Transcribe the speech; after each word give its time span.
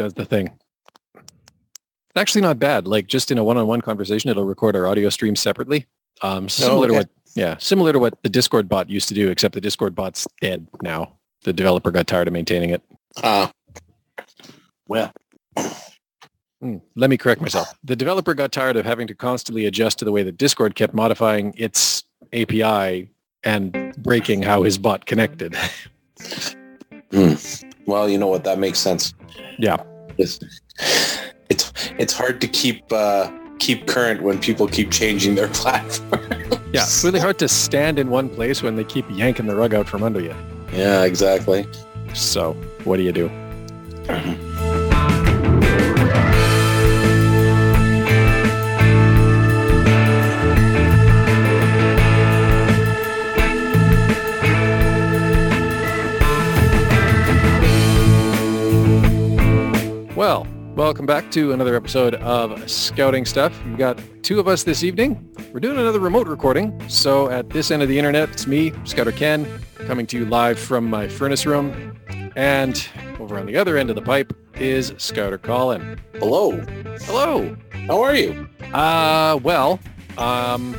does 0.00 0.14
the 0.14 0.24
thing. 0.24 0.50
It's 1.14 2.16
actually 2.16 2.40
not 2.40 2.58
bad. 2.58 2.86
Like 2.86 3.06
just 3.06 3.30
in 3.30 3.38
a 3.38 3.44
one-on-one 3.44 3.82
conversation, 3.82 4.30
it'll 4.30 4.44
record 4.44 4.74
our 4.74 4.86
audio 4.86 5.10
stream 5.10 5.36
separately. 5.36 5.86
Um, 6.22 6.48
similar 6.48 6.88
to 6.88 6.92
okay. 6.94 6.98
what, 7.00 7.08
yeah, 7.34 7.56
similar 7.58 7.92
to 7.92 7.98
what 7.98 8.20
the 8.22 8.28
Discord 8.28 8.68
bot 8.68 8.88
used 8.90 9.08
to 9.08 9.14
do, 9.14 9.30
except 9.30 9.54
the 9.54 9.60
Discord 9.60 9.94
bot's 9.94 10.26
dead 10.40 10.66
now. 10.82 11.16
The 11.44 11.52
developer 11.52 11.90
got 11.90 12.06
tired 12.06 12.28
of 12.28 12.32
maintaining 12.32 12.70
it. 12.70 12.82
Uh, 13.22 13.48
well, 14.88 15.12
Hmm, 16.60 16.76
Let 16.94 17.08
me 17.08 17.16
correct 17.16 17.40
myself. 17.40 17.74
The 17.84 17.96
developer 17.96 18.34
got 18.34 18.52
tired 18.52 18.76
of 18.76 18.84
having 18.84 19.06
to 19.06 19.14
constantly 19.14 19.64
adjust 19.64 19.98
to 20.00 20.04
the 20.04 20.12
way 20.12 20.22
that 20.22 20.36
Discord 20.36 20.74
kept 20.74 20.92
modifying 20.92 21.54
its 21.56 22.04
API 22.34 23.10
and 23.44 23.94
breaking 23.96 24.42
how 24.42 24.62
his 24.62 24.76
bot 24.76 25.06
connected. 25.06 25.56
well, 27.86 28.10
you 28.10 28.18
know 28.18 28.26
what? 28.26 28.44
That 28.44 28.58
makes 28.58 28.78
sense. 28.78 29.14
yeah. 29.58 29.82
It's 30.20 30.40
it's, 31.48 31.72
it's 31.98 32.12
hard 32.12 32.40
to 32.40 32.46
keep 32.48 32.92
uh, 32.92 33.30
keep 33.58 33.86
current 33.86 34.22
when 34.22 34.38
people 34.38 34.68
keep 34.68 34.90
changing 34.90 35.34
their 35.34 35.48
platform. 35.60 36.22
Yeah. 36.72 36.82
It's 36.82 37.02
really 37.02 37.20
hard 37.20 37.38
to 37.40 37.48
stand 37.48 37.98
in 37.98 38.10
one 38.10 38.28
place 38.28 38.62
when 38.62 38.76
they 38.76 38.84
keep 38.84 39.04
yanking 39.10 39.46
the 39.46 39.56
rug 39.56 39.74
out 39.74 39.88
from 39.88 40.02
under 40.02 40.20
you. 40.20 40.34
yeah, 40.72 41.02
exactly. 41.02 41.66
So 42.14 42.52
what 42.84 42.96
do 42.98 43.02
you 43.02 43.12
do? 43.12 43.28
Well, 60.20 60.46
welcome 60.76 61.06
back 61.06 61.30
to 61.30 61.52
another 61.52 61.74
episode 61.74 62.16
of 62.16 62.70
Scouting 62.70 63.24
Stuff. 63.24 63.58
We've 63.64 63.78
got 63.78 63.98
two 64.22 64.38
of 64.38 64.48
us 64.48 64.64
this 64.64 64.84
evening. 64.84 65.26
We're 65.50 65.60
doing 65.60 65.78
another 65.78 65.98
remote 65.98 66.28
recording. 66.28 66.78
So 66.90 67.30
at 67.30 67.48
this 67.48 67.70
end 67.70 67.80
of 67.80 67.88
the 67.88 67.96
internet, 67.96 68.28
it's 68.28 68.46
me, 68.46 68.74
Scouter 68.84 69.12
Ken, 69.12 69.48
coming 69.86 70.06
to 70.08 70.18
you 70.18 70.26
live 70.26 70.58
from 70.58 70.90
my 70.90 71.08
furnace 71.08 71.46
room. 71.46 71.98
And 72.36 72.86
over 73.18 73.38
on 73.38 73.46
the 73.46 73.56
other 73.56 73.78
end 73.78 73.88
of 73.88 73.96
the 73.96 74.02
pipe 74.02 74.34
is 74.56 74.92
Scouter 74.98 75.38
Colin. 75.38 75.98
Hello. 76.18 76.50
Hello. 77.06 77.56
How 77.86 78.02
are 78.02 78.14
you? 78.14 78.46
Uh, 78.74 79.40
well, 79.42 79.80
um, 80.18 80.76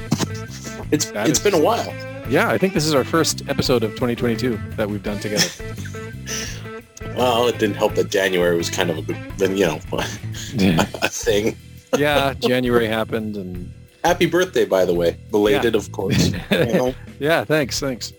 It's 0.92 1.10
it's 1.16 1.32
is- 1.32 1.40
been 1.40 1.56
a 1.56 1.60
while. 1.60 1.92
yeah, 2.30 2.48
I 2.48 2.60
think 2.60 2.76
this 2.76 2.86
is 2.86 2.94
our 2.94 3.04
first 3.04 3.42
episode 3.50 3.82
of 3.82 3.90
2022 3.94 4.60
that 4.76 4.88
we've 4.88 5.02
done 5.02 5.18
together. 5.18 5.50
Well, 7.16 7.48
it 7.48 7.60
didn't 7.60 7.76
help 7.76 7.96
that 7.96 8.10
January 8.10 8.56
was 8.56 8.70
kind 8.70 8.90
of 8.90 8.98
a 8.98 9.02
good, 9.02 9.18
you 9.58 9.66
know, 9.66 9.80
a 9.94 11.10
thing. 11.10 11.58
yeah, 11.98 12.34
January 12.34 12.88
happened 12.88 13.36
and 13.38 13.72
Happy 14.04 14.26
birthday, 14.26 14.66
by 14.66 14.84
the 14.84 14.94
way, 14.96 15.20
belated, 15.30 15.76
of 15.76 15.92
course. 15.92 16.30
You 16.50 16.66
know? 16.66 16.96
yeah, 17.20 17.44
thanks, 17.44 17.80
thanks. 17.80 18.12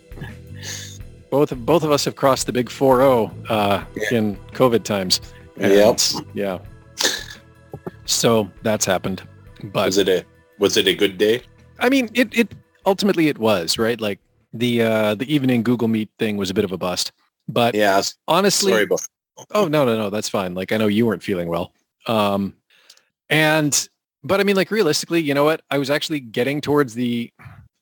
Both 1.29 1.51
of, 1.51 1.67
both 1.67 1.83
of 1.83 1.91
us 1.91 2.05
have 2.05 2.15
crossed 2.15 2.47
the 2.47 2.53
big 2.53 2.69
4-0 2.69 3.51
uh, 3.51 3.85
Yeah. 3.97 4.19
in 4.19 4.37
COVID 4.53 4.85
times. 4.85 5.21
Yep. 5.57 5.99
Yeah. 6.35 6.59
So 8.05 8.49
that's 8.63 8.85
happened. 8.85 9.23
But 9.65 9.87
Was 9.87 9.99
it 9.99 10.09
a 10.09 10.25
was 10.59 10.77
it 10.77 10.87
a 10.87 10.95
good 10.95 11.19
day? 11.19 11.43
I 11.81 11.89
mean, 11.89 12.11
it, 12.15 12.29
it 12.37 12.53
ultimately 12.87 13.29
it 13.29 13.39
was, 13.39 13.79
right? 13.79 14.01
Like 14.01 14.19
the 14.53 14.83
uh, 14.83 15.15
the 15.15 15.33
evening 15.33 15.63
Google 15.63 15.89
Meet 15.89 16.11
thing 16.19 16.37
was 16.37 16.51
a 16.51 16.55
bit 16.55 16.65
of 16.65 16.73
a 16.73 16.79
bust. 16.79 17.13
But 17.49 17.75
Yeah. 17.75 18.03
honestly, 18.29 18.73
Sorry. 18.73 18.87
Oh 19.51 19.67
no, 19.67 19.85
no, 19.85 19.97
no, 19.97 20.11
that's 20.11 20.29
fine. 20.29 20.55
Like 20.55 20.73
I 20.73 20.77
know 20.77 20.87
you 20.87 21.07
weren't 21.07 21.23
feeling 21.23 21.49
well. 21.49 21.73
Um 22.07 22.55
and 23.31 23.89
but 24.23 24.41
I 24.41 24.45
mean 24.45 24.57
like 24.57 24.71
realistically, 24.71 25.21
you 25.21 25.35
know 25.35 25.45
what? 25.45 25.63
I 25.71 25.79
was 25.79 25.91
actually 25.91 26.21
getting 26.21 26.61
towards 26.61 26.95
the 26.95 27.33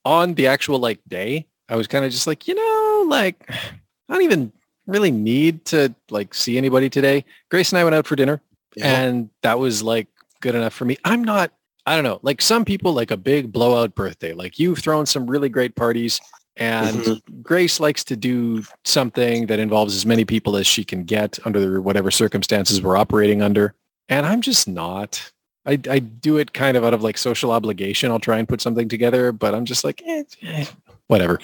on 0.04 0.34
the 0.34 0.46
actual 0.46 0.78
like 0.78 1.00
day. 1.08 1.46
I 1.68 1.76
was 1.76 1.86
kind 1.86 2.04
of 2.04 2.10
just 2.10 2.26
like, 2.26 2.48
you 2.48 2.54
know, 2.54 3.04
like 3.08 3.44
I 3.50 4.14
don't 4.14 4.22
even 4.22 4.52
really 4.86 5.10
need 5.10 5.64
to 5.66 5.94
like 6.10 6.34
see 6.34 6.56
anybody 6.56 6.88
today. 6.88 7.24
Grace 7.50 7.72
and 7.72 7.78
I 7.78 7.84
went 7.84 7.94
out 7.94 8.06
for 8.06 8.16
dinner 8.16 8.40
know? 8.76 8.86
and 8.86 9.30
that 9.42 9.58
was 9.58 9.82
like 9.82 10.08
good 10.40 10.54
enough 10.54 10.72
for 10.72 10.84
me. 10.84 10.96
I'm 11.04 11.24
not 11.24 11.52
I 11.86 11.94
don't 11.94 12.04
know, 12.04 12.20
like 12.22 12.42
some 12.42 12.64
people 12.64 12.92
like 12.92 13.10
a 13.10 13.16
big 13.16 13.52
blowout 13.52 13.94
birthday. 13.94 14.32
Like 14.32 14.58
you've 14.58 14.78
thrown 14.78 15.06
some 15.06 15.28
really 15.28 15.48
great 15.48 15.74
parties 15.74 16.20
and 16.56 16.96
Mhm. 16.96 17.42
Grace 17.42 17.80
likes 17.80 18.04
to 18.04 18.16
do 18.16 18.64
something 18.84 19.46
that 19.46 19.58
involves 19.58 19.94
as 19.96 20.04
many 20.04 20.24
people 20.24 20.56
as 20.56 20.66
she 20.66 20.84
can 20.84 21.04
get 21.04 21.38
under 21.44 21.80
whatever 21.80 22.10
circumstances 22.10 22.82
we're 22.82 22.96
operating 22.96 23.42
under. 23.42 23.74
And 24.08 24.26
I'm 24.26 24.40
just 24.40 24.68
not. 24.68 25.30
I, 25.66 25.78
I 25.88 25.98
do 26.00 26.38
it 26.38 26.52
kind 26.52 26.76
of 26.76 26.84
out 26.84 26.94
of 26.94 27.02
like 27.02 27.18
social 27.18 27.52
obligation. 27.52 28.10
I'll 28.10 28.18
try 28.18 28.38
and 28.38 28.48
put 28.48 28.60
something 28.60 28.88
together, 28.88 29.30
but 29.30 29.54
I'm 29.54 29.64
just 29.64 29.84
like, 29.84 30.02
eh, 30.06 30.24
eh, 30.42 30.66
whatever. 31.06 31.38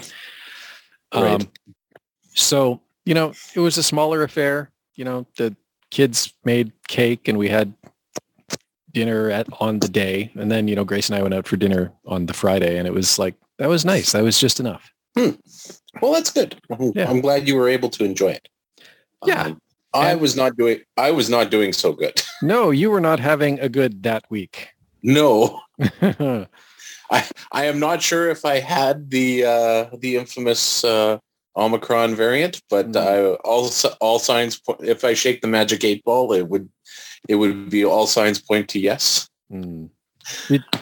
Right. 1.15 1.43
Um, 1.43 1.49
so, 2.35 2.81
you 3.05 3.15
know, 3.15 3.33
it 3.55 3.61
was 3.61 3.79
a 3.79 3.83
smaller 3.83 4.23
affair. 4.23 4.71
You 4.97 5.05
know, 5.05 5.27
the 5.37 5.55
kids 5.91 6.33
made 6.45 6.73
cake 6.89 7.29
and 7.29 7.39
we 7.39 7.49
had 7.49 7.73
dinner 8.93 9.31
at 9.31 9.47
on 9.61 9.79
the 9.79 9.89
day. 9.89 10.33
And 10.35 10.51
then, 10.51 10.69
you 10.69 10.75
know, 10.75 10.85
Grace 10.85 11.09
and 11.09 11.17
I 11.17 11.23
went 11.23 11.35
out 11.35 11.47
for 11.47 11.57
dinner 11.57 11.93
on 12.07 12.27
the 12.27 12.35
Friday 12.35 12.79
and 12.79 12.87
it 12.89 12.95
was 12.95 13.19
like, 13.19 13.35
that 13.59 13.69
was 13.69 13.85
nice. 13.85 14.13
That 14.13 14.25
was 14.25 14.39
just 14.39 14.61
enough. 14.61 14.91
Well, 15.17 16.13
that's 16.13 16.31
good. 16.31 16.61
I'm, 16.71 16.93
Yeah. 16.95 17.09
I'm 17.11 17.21
glad 17.21 17.49
you 17.49 17.57
were 17.57 17.69
able 17.69 17.89
to 17.91 18.05
enjoy 18.05 18.33
it. 18.33 18.49
Yeah. 19.25 19.45
Um, 19.47 19.61
I 19.95 20.13
And- 20.13 20.21
was 20.21 20.37
not 20.37 20.57
doing. 20.57 20.81
I 20.97 21.11
was 21.11 21.31
not 21.31 21.51
doing 21.51 21.73
so 21.73 21.93
good. 21.93 22.23
No, 22.43 22.71
you 22.71 22.91
were 22.91 23.01
not 23.01 23.19
having 23.19 23.59
a 23.61 23.69
good 23.69 24.03
that 24.03 24.25
week. 24.31 24.69
No, 25.03 25.61
I 27.11 27.25
I 27.53 27.65
am 27.65 27.79
not 27.81 28.03
sure 28.03 28.29
if 28.29 28.45
I 28.45 28.59
had 28.61 29.11
the 29.11 29.45
uh, 29.45 29.87
the 29.99 30.17
infamous 30.17 30.85
uh, 30.85 31.19
Omicron 31.57 32.15
variant, 32.15 32.61
but 32.69 32.93
Mm. 32.93 32.97
I, 33.01 33.35
all 33.45 33.71
all 34.01 34.19
signs. 34.19 34.61
If 34.81 35.03
I 35.05 35.15
shake 35.15 35.41
the 35.41 35.49
magic 35.49 35.83
eight 35.85 36.05
ball, 36.05 36.33
it 36.35 36.49
would 36.49 36.69
it 37.29 37.37
would 37.37 37.71
be 37.71 37.85
all 37.87 38.07
signs 38.07 38.39
point 38.41 38.69
to 38.71 38.79
yes. 38.79 39.29
Hmm. 39.51 39.87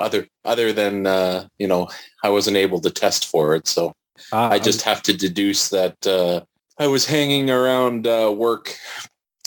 Other 0.01 0.27
other 0.45 0.72
than 0.72 1.06
uh, 1.06 1.47
you 1.59 1.69
know, 1.69 1.89
I 2.25 2.31
wasn't 2.31 2.56
able 2.56 2.81
to 2.81 2.91
test 2.91 3.27
for 3.28 3.55
it, 3.55 3.69
so 3.69 3.93
Ah, 4.32 4.50
I 4.50 4.58
just 4.58 4.82
have 4.82 5.02
to 5.02 5.16
deduce 5.16 5.69
that 5.70 6.06
uh, 6.06 6.41
I 6.78 6.86
was 6.86 7.06
hanging 7.06 7.50
around 7.50 8.06
uh, 8.06 8.32
work, 8.34 8.76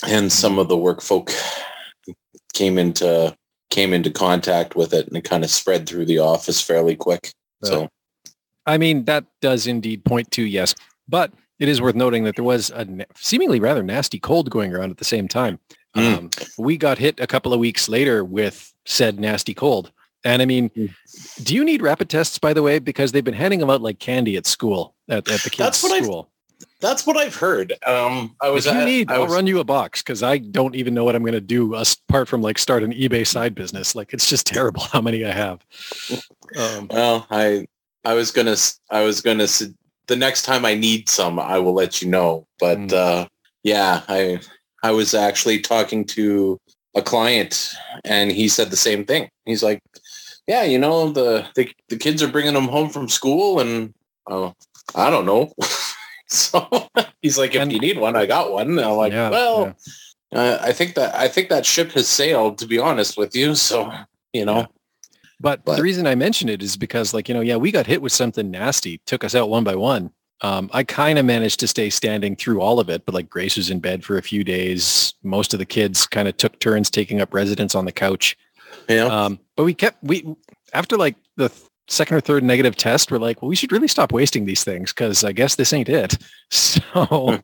and 0.06 0.32
some 0.32 0.58
of 0.58 0.68
the 0.68 0.76
work 0.76 1.00
folk 1.00 1.32
came 2.52 2.78
into 2.78 3.36
came 3.70 3.92
into 3.92 4.10
contact 4.10 4.76
with 4.76 4.92
it, 4.92 5.06
and 5.06 5.16
it 5.16 5.24
kind 5.24 5.44
of 5.44 5.50
spread 5.50 5.88
through 5.88 6.06
the 6.06 6.18
office 6.18 6.60
fairly 6.60 6.96
quick. 6.96 7.32
So 7.64 7.88
I 8.66 8.78
mean, 8.78 9.04
that 9.06 9.24
does 9.40 9.66
indeed 9.66 10.04
point 10.04 10.30
to 10.32 10.42
yes, 10.42 10.74
but 11.08 11.32
it 11.58 11.68
is 11.68 11.80
worth 11.80 11.94
noting 11.94 12.24
that 12.24 12.36
there 12.36 12.44
was 12.44 12.70
a 12.70 12.86
seemingly 13.16 13.60
rather 13.60 13.82
nasty 13.82 14.18
cold 14.18 14.50
going 14.50 14.74
around 14.74 14.90
at 14.90 14.98
the 14.98 15.04
same 15.04 15.26
time. 15.26 15.58
Mm. 15.96 16.18
Um, 16.18 16.30
we 16.58 16.76
got 16.76 16.98
hit 16.98 17.18
a 17.18 17.26
couple 17.26 17.52
of 17.52 17.60
weeks 17.60 17.88
later 17.88 18.24
with 18.24 18.72
said 18.84 19.18
nasty 19.18 19.54
cold. 19.54 19.90
And 20.28 20.42
I 20.42 20.44
mean, 20.44 20.68
Mm. 20.70 20.90
do 21.44 21.54
you 21.54 21.64
need 21.64 21.80
rapid 21.80 22.08
tests, 22.10 22.38
by 22.38 22.52
the 22.52 22.62
way? 22.62 22.78
Because 22.78 23.12
they've 23.12 23.24
been 23.24 23.34
handing 23.44 23.60
them 23.60 23.70
out 23.70 23.80
like 23.82 23.98
candy 23.98 24.36
at 24.36 24.46
school, 24.46 24.94
at, 25.08 25.28
at 25.28 25.40
the 25.40 25.50
kids' 25.54 25.56
That's 25.58 25.82
what 25.82 25.92
I've- 25.92 26.04
school. 26.04 26.28
that's 26.80 27.06
what 27.06 27.16
I've 27.16 27.34
heard. 27.36 27.72
Um, 27.86 28.36
I 28.42 28.50
was 28.50 28.66
if 28.66 28.74
you 28.74 28.80
at- 28.80 28.84
need, 28.84 29.10
I 29.10 29.14
I'll 29.14 29.26
run 29.28 29.46
you 29.46 29.58
a 29.60 29.64
box 29.64 30.02
because 30.02 30.22
I 30.22 30.38
don't 30.38 30.74
even 30.74 30.92
know 30.92 31.04
what 31.04 31.14
I'm 31.16 31.22
going 31.22 31.32
to 31.32 31.40
do 31.40 31.74
apart 31.74 32.28
from 32.28 32.42
like 32.42 32.58
start 32.58 32.82
an 32.82 32.92
eBay 32.92 33.26
side 33.26 33.54
business. 33.54 33.94
Like 33.94 34.12
it's 34.12 34.28
just 34.28 34.46
terrible 34.54 34.82
how 34.82 35.00
many 35.00 35.24
I 35.24 35.32
have. 35.32 35.64
Um, 36.56 36.88
Well, 36.90 37.26
I 37.30 37.66
I 38.04 38.12
was 38.14 38.30
gonna 38.30 38.56
I 38.90 39.02
was 39.04 39.20
gonna 39.22 39.46
the 40.08 40.16
next 40.16 40.42
time 40.42 40.64
I 40.64 40.74
need 40.74 41.08
some, 41.08 41.38
I 41.38 41.58
will 41.58 41.74
let 41.74 42.00
you 42.02 42.08
know. 42.08 42.46
But 42.60 42.78
Mm. 42.78 42.92
uh, 42.92 43.28
yeah, 43.62 44.02
I 44.08 44.40
I 44.82 44.90
was 44.92 45.14
actually 45.14 45.60
talking 45.60 46.04
to 46.16 46.58
a 46.94 47.02
client, 47.02 47.72
and 48.04 48.32
he 48.32 48.48
said 48.48 48.70
the 48.70 48.76
same 48.88 49.04
thing. 49.04 49.28
He's 49.44 49.62
like, 49.62 49.80
"Yeah, 50.48 50.64
you 50.64 50.78
know, 50.78 51.10
the 51.12 51.46
the, 51.54 51.70
the 51.88 51.96
kids 51.96 52.22
are 52.22 52.28
bringing 52.28 52.54
them 52.54 52.66
home 52.68 52.88
from 52.90 53.08
school, 53.08 53.60
and 53.60 53.94
oh, 54.28 54.54
I 54.96 55.10
don't 55.10 55.26
know." 55.26 55.52
so 56.28 56.66
he's 57.22 57.38
like, 57.38 57.54
"If 57.54 57.62
And- 57.62 57.72
you 57.72 57.78
need 57.78 57.98
one, 57.98 58.16
I 58.16 58.26
got 58.26 58.52
one." 58.52 58.68
And 58.70 58.80
I'm 58.80 58.96
like, 58.96 59.12
Yeah, 59.12 59.30
"Well." 59.30 59.76
Uh, 60.34 60.58
I 60.60 60.72
think 60.74 60.94
that 60.96 61.14
I 61.14 61.26
think 61.26 61.48
that 61.48 61.64
ship 61.64 61.92
has 61.92 62.06
sailed. 62.06 62.58
To 62.58 62.66
be 62.66 62.78
honest 62.78 63.16
with 63.16 63.34
you, 63.34 63.54
so 63.54 63.90
you 64.34 64.44
know, 64.44 64.58
Yeah. 64.58 64.66
But, 65.40 65.64
But- 65.64 65.76
the 65.76 65.82
reason 65.82 66.06
I 66.06 66.14
mention 66.16 66.48
it 66.50 66.62
is 66.62 66.76
because 66.76 67.14
like, 67.14 67.28
you 67.28 67.34
know, 67.34 67.40
yeah, 67.40 67.56
we 67.56 67.70
got 67.70 67.86
hit 67.86 68.02
with 68.02 68.12
something 68.12 68.50
nasty, 68.50 69.00
took 69.06 69.24
us 69.24 69.34
out 69.34 69.48
one 69.48 69.64
by 69.64 69.74
one. 69.76 70.10
Um, 70.42 70.68
I 70.72 70.84
kind 70.84 71.18
of 71.18 71.24
managed 71.24 71.60
to 71.60 71.66
stay 71.66 71.88
standing 71.90 72.36
through 72.36 72.60
all 72.60 72.78
of 72.78 72.88
it, 72.90 73.06
but 73.06 73.14
like 73.14 73.28
Grace 73.30 73.56
was 73.56 73.70
in 73.70 73.80
bed 73.80 74.04
for 74.04 74.18
a 74.18 74.22
few 74.22 74.44
days. 74.44 75.14
Most 75.22 75.52
of 75.54 75.58
the 75.58 75.66
kids 75.66 76.06
kind 76.06 76.28
of 76.28 76.36
took 76.36 76.60
turns 76.60 76.90
taking 76.90 77.20
up 77.22 77.32
residence 77.32 77.74
on 77.74 77.86
the 77.86 77.92
couch. 77.92 78.36
Know, 78.88 79.10
Um, 79.10 79.40
but 79.56 79.64
we 79.64 79.74
kept, 79.74 80.02
we, 80.02 80.24
after 80.72 80.96
like 80.96 81.16
the 81.36 81.50
second 81.88 82.16
or 82.16 82.20
third 82.20 82.44
negative 82.44 82.76
test, 82.76 83.10
we're 83.10 83.18
like, 83.18 83.42
well, 83.42 83.48
we 83.48 83.56
should 83.56 83.72
really 83.72 83.88
stop 83.88 84.12
wasting 84.12 84.44
these 84.44 84.64
things 84.64 84.92
because 84.92 85.24
I 85.24 85.32
guess 85.32 85.56
this 85.56 85.72
ain't 85.72 85.88
it. 85.88 86.16
So, 86.50 87.40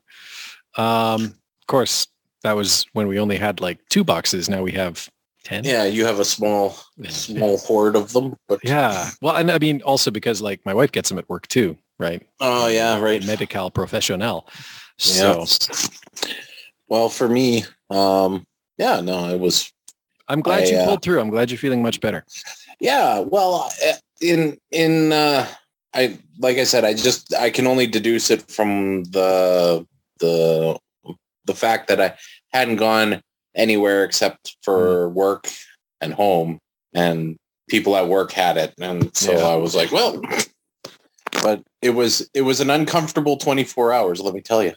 um, 0.77 1.23
of 1.25 1.67
course, 1.67 2.07
that 2.43 2.53
was 2.57 2.87
when 2.93 3.07
we 3.07 3.19
only 3.19 3.37
had 3.37 3.61
like 3.61 3.79
two 3.91 4.03
boxes. 4.03 4.49
Now 4.49 4.63
we 4.63 4.73
have 4.73 5.11
ten. 5.45 5.65
Yeah, 5.65 5.85
you 5.85 6.07
have 6.07 6.21
a 6.21 6.25
small 6.25 6.77
small 7.09 7.59
horde 7.59 7.97
of 7.97 8.13
them, 8.13 8.37
but 8.49 8.61
Yeah. 8.65 9.11
Well, 9.21 9.37
and 9.37 9.51
I 9.51 9.59
mean 9.59 9.83
also 9.83 10.11
because 10.11 10.41
like 10.41 10.65
my 10.65 10.73
wife 10.73 10.93
gets 10.93 11.11
them 11.11 11.19
at 11.19 11.29
work 11.29 11.49
too, 11.49 11.77
right? 11.99 12.27
Oh 12.41 12.69
yeah, 12.69 12.99
right. 12.99 13.25
Medical 13.27 13.71
professional. 13.71 14.49
So 14.99 15.45
Well, 16.89 17.09
for 17.09 17.29
me, 17.29 17.65
um, 17.91 18.47
yeah, 18.79 19.01
no, 19.01 19.29
it 19.29 19.41
was 19.41 19.73
I'm 20.29 20.41
glad 20.41 20.65
I, 20.65 20.67
you 20.67 20.77
uh, 20.77 20.85
pulled 20.87 21.03
through. 21.03 21.21
I'm 21.21 21.31
glad 21.31 21.51
you're 21.51 21.59
feeling 21.59 21.83
much 21.83 22.01
better. 22.01 22.25
Yeah, 22.81 23.21
well, 23.21 23.71
uh, 23.87 23.93
in 24.21 24.59
in 24.71 25.13
uh, 25.13 25.47
I 25.95 26.19
like 26.39 26.59
I 26.59 26.65
said, 26.65 26.85
I 26.85 26.95
just 26.95 27.35
I 27.35 27.51
can 27.51 27.67
only 27.67 27.87
deduce 27.87 28.31
it 28.31 28.51
from 28.51 29.05
the 29.05 29.87
the 30.21 30.79
the 31.45 31.55
fact 31.55 31.89
that 31.89 32.01
I 32.01 32.15
hadn't 32.53 32.77
gone 32.77 33.21
anywhere 33.55 34.05
except 34.05 34.57
for 34.63 35.09
work 35.11 35.49
and 36.01 36.15
home, 36.15 36.59
and 36.95 37.37
people 37.69 37.97
at 37.97 38.09
work 38.09 38.33
had 38.33 38.57
it, 38.57 38.75
and 38.81 39.15
so 39.17 39.33
Yeah. 39.33 39.45
I 39.47 39.57
was 39.57 39.75
like, 39.75 39.93
well, 39.93 40.21
but 41.43 41.63
it 41.83 41.91
was 41.91 42.29
it 42.35 42.43
was 42.43 42.61
an 42.61 42.71
uncomfortable 42.71 43.37
24 43.37 43.93
hours. 43.93 44.21
Let 44.21 44.35
me 44.35 44.41
tell 44.41 44.63
you. 44.63 44.73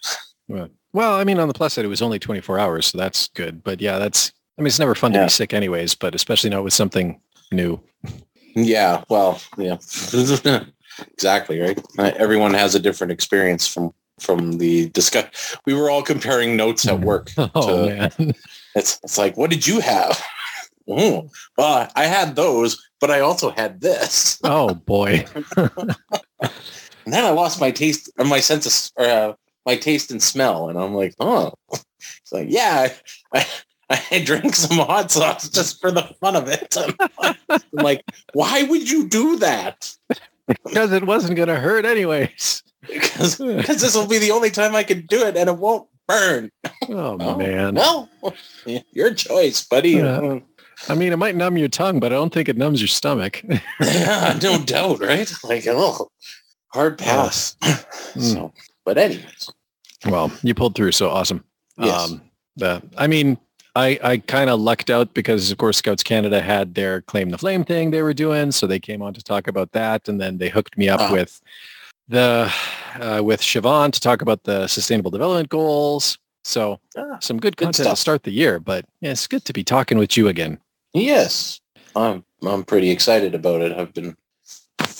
Right. 0.50 0.72
Well, 0.94 1.16
I 1.16 1.24
mean, 1.26 1.40
on 1.40 1.48
the 1.48 1.54
plus 1.54 1.74
side, 1.74 1.86
it 1.86 1.90
was 1.90 2.02
only 2.02 2.20
24 2.20 2.58
hours, 2.58 2.88
so 2.88 2.98
that's 2.98 3.28
good. 3.30 3.64
But 3.64 3.82
yeah, 3.82 4.00
that's, 4.00 4.32
I 4.57 4.62
mean, 4.62 4.68
it's 4.68 4.80
never 4.80 4.95
fun 4.95 5.13
to 5.13 5.24
be 5.24 5.30
sick 5.30 5.54
anyways, 5.54 5.94
but 5.95 6.15
especially 6.15 6.50
not 6.50 6.63
with 6.63 6.74
something 6.74 7.19
new. 7.51 7.80
Yeah, 8.56 9.04
well, 9.09 9.39
yeah, 9.57 9.77
exactly 11.13 11.59
right. 11.59 11.80
Uh, 12.00 12.12
Everyone 12.18 12.54
has 12.56 12.74
a 12.75 12.80
different 12.80 13.12
experience 13.12 13.68
from 13.68 13.94
from 14.19 14.57
the 14.57 14.89
discuss. 14.89 15.56
We 15.68 15.75
were 15.75 15.92
all 15.92 16.01
comparing 16.01 16.56
notes 16.57 16.88
at 16.88 17.01
work. 17.01 17.30
Oh, 17.38 17.86
to- 17.88 17.95
man. 18.18 18.33
It's 18.75 19.00
it's 19.04 19.18
like, 19.18 19.38
what 19.38 19.50
did 19.50 19.65
you 19.68 19.80
have? 19.80 20.21
Oh, 20.89 21.30
well, 21.57 21.92
I 21.98 22.06
had 22.06 22.38
those, 22.38 22.81
but 23.01 23.12
I 23.12 23.19
also 23.19 23.50
had 23.50 23.81
this, 23.81 24.39
Oh, 24.45 24.74
boy. 24.74 25.25
and 25.57 27.13
then 27.13 27.25
I 27.25 27.31
lost 27.31 27.60
my 27.60 27.71
taste 27.71 28.10
or 28.18 28.24
my 28.24 28.39
sense 28.39 28.65
of 28.65 29.03
or, 29.06 29.10
uh, 29.10 29.33
my 29.65 29.75
taste 29.75 30.12
and 30.12 30.24
smell, 30.24 30.69
and 30.69 30.80
I'm 30.80 30.94
like, 30.95 31.13
oh, 31.19 31.51
it's 31.74 32.31
like, 32.31 32.48
yeah, 32.50 32.88
I, 33.33 33.45
I, 34.12 34.22
drank 34.24 34.56
some 34.56 34.78
hot 34.78 35.12
sauce 35.12 35.50
just 35.50 35.80
for 35.80 35.92
the 35.92 36.04
fun 36.19 36.36
of 36.36 36.48
it. 36.50 36.75
I'm 37.22 37.62
like, 37.72 38.04
why 38.34 38.63
would 38.63 38.89
you 38.89 39.07
do 39.07 39.38
that? 39.39 39.95
Because 40.66 40.92
it 40.92 41.06
wasn't 41.06 41.36
going 41.38 41.48
to 41.48 41.56
hurt 41.60 41.86
anyways. 41.86 42.63
because 42.88 43.38
this 43.38 43.95
will 43.95 44.07
be 44.07 44.18
the 44.18 44.31
only 44.31 44.50
time 44.51 44.75
I 44.75 44.84
can 44.84 45.06
do 45.06 45.25
it, 45.25 45.36
and 45.38 45.50
it 45.50 45.57
won't 45.57 45.88
burn. 46.07 46.51
Oh, 46.89 47.18
Oh, 47.19 47.38
man. 47.38 47.75
Well, 47.75 48.10
your 48.92 49.13
choice, 49.13 49.63
buddy. 49.66 49.92
Yeah. 49.92 50.39
I 50.89 50.95
mean, 50.95 51.12
it 51.12 51.18
might 51.18 51.36
numb 51.36 51.57
your 51.57 51.69
tongue, 51.69 52.00
but 52.00 52.12
I 52.13 52.16
don't 52.16 52.31
think 52.34 52.50
it 52.50 52.57
numbs 52.57 52.81
your 52.81 52.88
stomach. 52.88 53.44
yeah, 53.81 54.38
no 54.42 54.60
doubt, 54.63 55.00
right? 55.00 55.31
Like, 55.44 55.66
oh, 55.68 56.10
hard 56.74 56.98
pass. 56.98 57.56
so, 58.19 58.54
but 58.86 58.98
anyways, 58.98 59.50
well, 60.06 60.31
you 60.44 60.54
pulled 60.54 60.75
through, 60.75 60.92
so 60.92 61.10
awesome. 61.10 61.44
Yes. 61.78 62.12
Um, 62.12 62.22
the, 62.57 62.81
I 62.95 63.07
mean, 63.07 63.38
I, 63.77 64.00
I 64.03 64.18
kind 64.18 64.50
of 64.50 64.59
lucked 64.59 64.89
out 64.89 65.13
because, 65.13 65.51
of 65.51 65.57
course, 65.59 65.77
Scouts 65.77 66.01
Canada 66.01 66.41
had 66.41 66.74
their 66.74 67.01
Claim 67.03 67.29
the 67.29 67.38
Flame 67.38 67.63
thing 67.63 67.91
they 67.91 68.01
were 68.01 68.13
doing, 68.13 68.51
so 68.51 68.65
they 68.65 68.79
came 68.79 69.03
on 69.03 69.13
to 69.13 69.21
talk 69.24 69.47
about 69.47 69.71
that, 69.74 70.09
and 70.09 70.19
then 70.19 70.39
they 70.39 70.50
hooked 70.50 70.77
me 70.77 70.89
up 70.89 71.00
Ah. 71.00 71.12
with 71.12 71.39
the 72.07 72.51
uh, 73.00 73.21
with 73.24 73.41
Siobhan 73.41 73.91
to 73.91 74.00
talk 74.00 74.21
about 74.24 74.44
the 74.45 74.68
Sustainable 74.68 75.12
Development 75.12 75.47
Goals. 75.50 76.18
So 76.44 76.79
Ah, 76.97 77.18
some 77.21 77.38
good 77.38 77.56
good 77.57 77.65
content 77.65 77.89
to 77.89 77.95
start 77.95 78.24
the 78.24 78.31
year, 78.31 78.59
but 78.59 78.85
yeah, 79.01 79.12
it's 79.12 79.27
good 79.27 79.45
to 79.45 79.53
be 79.53 79.63
talking 79.63 79.97
with 80.00 80.18
you 80.18 80.27
again. 80.27 80.57
yes, 80.94 81.59
I'm 81.95 82.24
I'm 82.45 82.63
pretty 82.63 82.89
excited 82.89 83.35
about 83.35 83.62
it. 83.62 83.71
I've 83.77 83.94
been, 83.94 84.15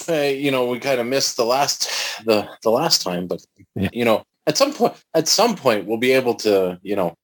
uh, 0.10 0.14
you 0.14 0.52
know, 0.52 0.68
we 0.68 0.78
kind 0.80 1.00
of 1.00 1.08
missed 1.08 1.36
the 1.38 1.46
last 1.46 1.90
the 2.26 2.48
the 2.62 2.70
last 2.70 3.02
time, 3.02 3.26
but 3.28 3.42
Yeah. 3.76 3.90
you 3.92 4.06
know, 4.06 4.24
at 4.46 4.56
some 4.58 4.72
point, 4.74 4.94
at 5.16 5.28
some 5.28 5.56
point, 5.56 5.88
we'll 5.88 5.98
be 6.10 6.12
able 6.12 6.36
to, 6.46 6.78
you 6.84 6.96
know, 6.96 7.16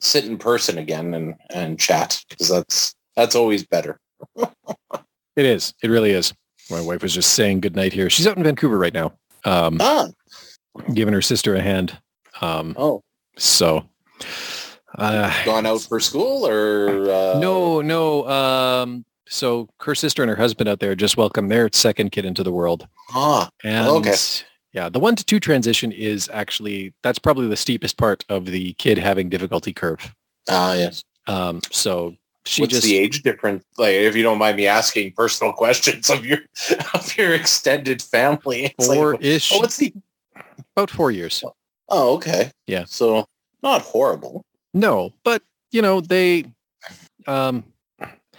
sit 0.00 0.24
in 0.24 0.38
person 0.38 0.78
again 0.78 1.14
and 1.14 1.34
and 1.50 1.78
chat 1.78 2.22
because 2.28 2.48
that's 2.48 2.94
that's 3.16 3.34
always 3.34 3.64
better. 3.66 3.98
It 5.36 5.46
is. 5.46 5.72
It 5.82 5.88
really 5.88 6.10
is. 6.10 6.34
My 6.70 6.80
wife 6.80 7.02
was 7.02 7.14
just 7.14 7.32
saying 7.34 7.60
good 7.60 7.74
night 7.76 7.92
here. 7.92 8.10
She's 8.10 8.26
out 8.26 8.36
in 8.36 8.42
Vancouver 8.42 8.76
right 8.76 8.92
now, 8.92 9.12
um, 9.44 9.78
Ah, 9.80 10.08
giving 10.92 11.14
her 11.14 11.22
sister 11.22 11.54
a 11.54 11.62
hand. 11.62 11.96
Um, 12.42 12.74
oh, 12.76 13.02
so, 13.38 13.84
uh, 14.98 15.32
gone 15.44 15.66
out 15.66 15.80
for 15.82 16.00
school 16.00 16.46
or 16.46 17.10
uh, 17.10 17.38
no, 17.38 17.80
no. 17.80 18.28
Um, 18.28 19.04
so 19.28 19.68
her 19.80 19.94
sister 19.94 20.22
and 20.22 20.28
her 20.28 20.36
husband 20.36 20.68
out 20.68 20.80
there 20.80 20.94
just 20.96 21.16
welcomed 21.16 21.50
their 21.50 21.70
second 21.72 22.10
kid 22.10 22.24
into 22.24 22.42
the 22.42 22.52
world. 22.52 22.86
Ah, 23.14 23.48
And 23.64 23.86
okay. 23.88 24.16
Yeah, 24.72 24.88
the 24.88 25.00
one 25.00 25.16
to 25.16 25.24
two 25.24 25.40
transition 25.40 25.92
is 25.92 26.28
actually, 26.32 26.92
that's 27.02 27.18
probably 27.18 27.48
the 27.48 27.56
steepest 27.56 27.96
part 27.96 28.24
of 28.28 28.46
the 28.46 28.72
kid 28.74 28.98
having 28.98 29.28
difficulty 29.28 29.72
curve. 29.72 30.14
ah, 30.48 30.74
yes. 30.74 31.02
Um, 31.26 31.60
so 31.70 32.14
she 32.46 32.62
What's 32.62 32.72
just, 32.72 32.84
the 32.84 32.96
age 32.96 33.22
difference? 33.22 33.64
Like, 33.78 33.94
if 33.94 34.16
you 34.16 34.22
don't 34.22 34.38
mind 34.38 34.56
me 34.56 34.66
asking 34.66 35.12
personal 35.12 35.52
questions 35.62 36.08
of 36.10 36.24
your 36.24 36.38
of 36.94 37.16
your 37.16 37.34
extended 37.34 38.00
family, 38.02 38.74
it's 38.78 38.88
like, 38.88 38.96
four-ish, 38.98 39.52
oh, 39.52 39.58
what's 39.60 39.76
the? 39.76 39.92
about 40.76 40.90
four 40.90 41.10
years. 41.10 41.44
Oh, 41.88 42.14
okay. 42.14 42.50
Yeah. 42.66 42.84
So 42.86 43.26
not 43.62 43.82
horrible. 43.82 44.42
No, 44.72 45.12
but 45.24 45.42
you 45.72 45.82
know, 45.82 46.00
they, 46.00 46.44
um, 47.26 47.64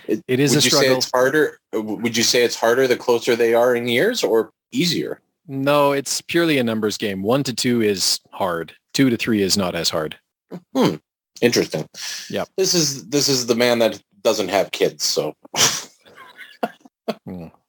It- 0.08 0.24
it 0.28 0.40
is 0.40 0.52
Would 0.56 0.64
a 0.64 0.66
you 0.66 0.70
say 0.72 0.78
struggle. 0.78 0.98
it's 0.98 1.12
harder? 1.12 1.60
Would 1.74 2.18
you 2.18 2.24
say 2.24 2.44
it's 2.44 2.56
harder 2.56 2.88
the 2.88 2.98
closer 2.98 3.36
they 3.36 3.54
are 3.54 3.76
in 3.76 3.88
years, 3.88 4.24
or 4.24 4.52
easier? 4.72 5.22
No, 5.48 5.92
it's 5.92 6.22
purely 6.22 6.58
a 6.58 6.64
numbers 6.64 6.98
game. 6.98 7.24
One 7.24 7.44
to 7.44 7.54
two 7.54 7.82
is 7.82 8.20
hard. 8.32 8.74
Two 8.94 9.10
to 9.10 9.18
three 9.18 9.42
is 9.42 9.58
not 9.58 9.76
as 9.76 9.90
hard. 9.90 10.18
Interesting. 11.42 11.88
Yeah. 12.30 12.46
This 12.58 12.74
is 12.74 13.08
this 13.10 13.28
is 13.28 13.48
the 13.48 13.56
man 13.56 13.80
that 13.80 14.02
doesn't 14.22 14.50
have 14.50 14.72
kids, 14.72 15.04
so 15.04 15.34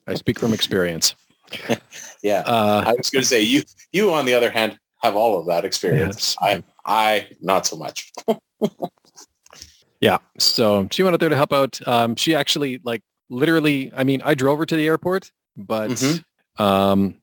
I 0.07 0.15
speak 0.15 0.39
from 0.39 0.53
experience. 0.53 1.15
yeah. 2.23 2.43
Uh, 2.47 2.85
I 2.87 2.93
was 2.93 3.11
going 3.11 3.23
to 3.23 3.29
say 3.29 3.41
you 3.41 3.63
you 3.93 4.13
on 4.13 4.27
the 4.27 4.35
other 4.35 4.51
hand 4.51 4.79
have 5.03 5.17
all 5.17 5.39
of 5.39 5.47
that 5.47 5.65
experience. 5.65 6.37
Yes. 6.43 6.63
I 6.87 7.15
I 7.17 7.29
not 7.41 7.67
so 7.67 7.77
much. 7.77 8.13
yeah. 10.01 10.19
So 10.39 10.89
she 10.91 11.03
went 11.03 11.15
out 11.15 11.21
there 11.21 11.29
to 11.31 11.37
help 11.37 11.53
out. 11.53 11.81
Um, 11.87 12.17
she 12.17 12.35
actually 12.35 12.81
like 12.85 13.03
literally, 13.31 13.91
I 13.97 14.05
mean, 14.05 14.21
I 14.25 14.35
drove 14.35 14.59
her 14.59 14.67
to 14.67 14.77
the 14.77 14.87
airport, 14.87 15.31
but 15.57 15.91
Mhm. 15.91 16.23
um, 16.59 17.15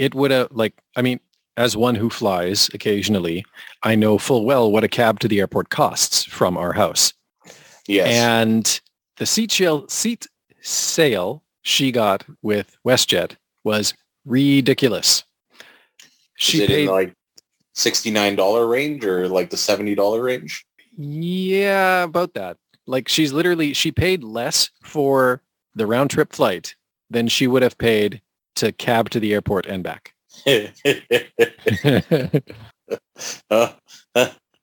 it 0.00 0.14
would 0.14 0.30
have 0.30 0.48
like, 0.50 0.72
I 0.96 1.02
mean, 1.02 1.20
as 1.58 1.76
one 1.76 1.94
who 1.94 2.08
flies 2.08 2.70
occasionally, 2.72 3.44
I 3.82 3.94
know 3.94 4.16
full 4.16 4.46
well 4.46 4.72
what 4.72 4.82
a 4.82 4.88
cab 4.88 5.20
to 5.20 5.28
the 5.28 5.38
airport 5.38 5.68
costs 5.68 6.24
from 6.24 6.56
our 6.56 6.72
house. 6.72 7.12
Yes. 7.86 8.08
And 8.08 8.80
the 9.18 9.26
seat 9.26 9.52
sale, 9.52 9.86
seat 9.88 10.26
sale 10.62 11.42
she 11.62 11.92
got 11.92 12.24
with 12.40 12.78
WestJet 12.86 13.36
was 13.62 13.92
ridiculous. 14.24 15.22
She 16.36 16.58
is 16.58 16.64
it 16.64 16.68
paid, 16.68 16.84
in 16.84 16.90
like 16.90 17.14
sixty 17.74 18.10
nine 18.10 18.36
dollar 18.36 18.66
range 18.66 19.04
or 19.04 19.28
like 19.28 19.50
the 19.50 19.58
seventy 19.58 19.94
dollar 19.94 20.22
range? 20.22 20.64
yeah, 20.96 22.04
about 22.04 22.32
that. 22.34 22.56
Like 22.86 23.06
she's 23.06 23.34
literally, 23.34 23.74
she 23.74 23.92
paid 23.92 24.24
less 24.24 24.70
for 24.82 25.42
the 25.74 25.86
round 25.86 26.08
trip 26.08 26.32
flight 26.32 26.74
than 27.10 27.28
she 27.28 27.46
would 27.46 27.62
have 27.62 27.76
paid 27.76 28.22
to 28.60 28.72
cab 28.72 29.10
to 29.10 29.20
the 29.20 29.34
airport 29.34 29.66
and 29.66 29.82
back. 29.82 30.14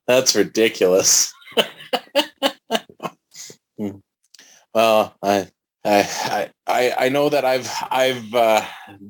That's 0.06 0.34
ridiculous. 0.34 1.32
Hmm. 3.78 3.98
well, 4.74 5.14
I, 5.22 5.46
I, 5.84 6.50
I, 6.66 6.94
I 6.98 7.08
know 7.10 7.28
that 7.28 7.44
I've, 7.44 7.70
I've 7.90 8.34
uh, 8.34 8.64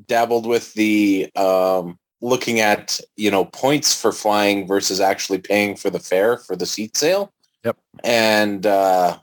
dabbled 0.07 0.45
with 0.45 0.73
the 0.75 1.31
um, 1.35 1.97
looking 2.21 2.59
at 2.59 2.99
you 3.15 3.31
know 3.31 3.45
points 3.45 3.99
for 3.99 4.11
flying 4.11 4.67
versus 4.67 4.99
actually 4.99 5.39
paying 5.39 5.75
for 5.75 5.89
the 5.89 5.99
fare 5.99 6.37
for 6.37 6.55
the 6.55 6.65
seat 6.65 6.97
sale. 6.97 7.33
Yep. 7.63 7.77
And 8.03 8.65
uh, 8.65 9.17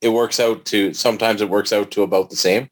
it 0.00 0.10
works 0.10 0.40
out 0.40 0.64
to 0.66 0.94
sometimes 0.94 1.40
it 1.40 1.50
works 1.50 1.72
out 1.72 1.90
to 1.92 2.02
about 2.02 2.30
the 2.30 2.36
same. 2.36 2.68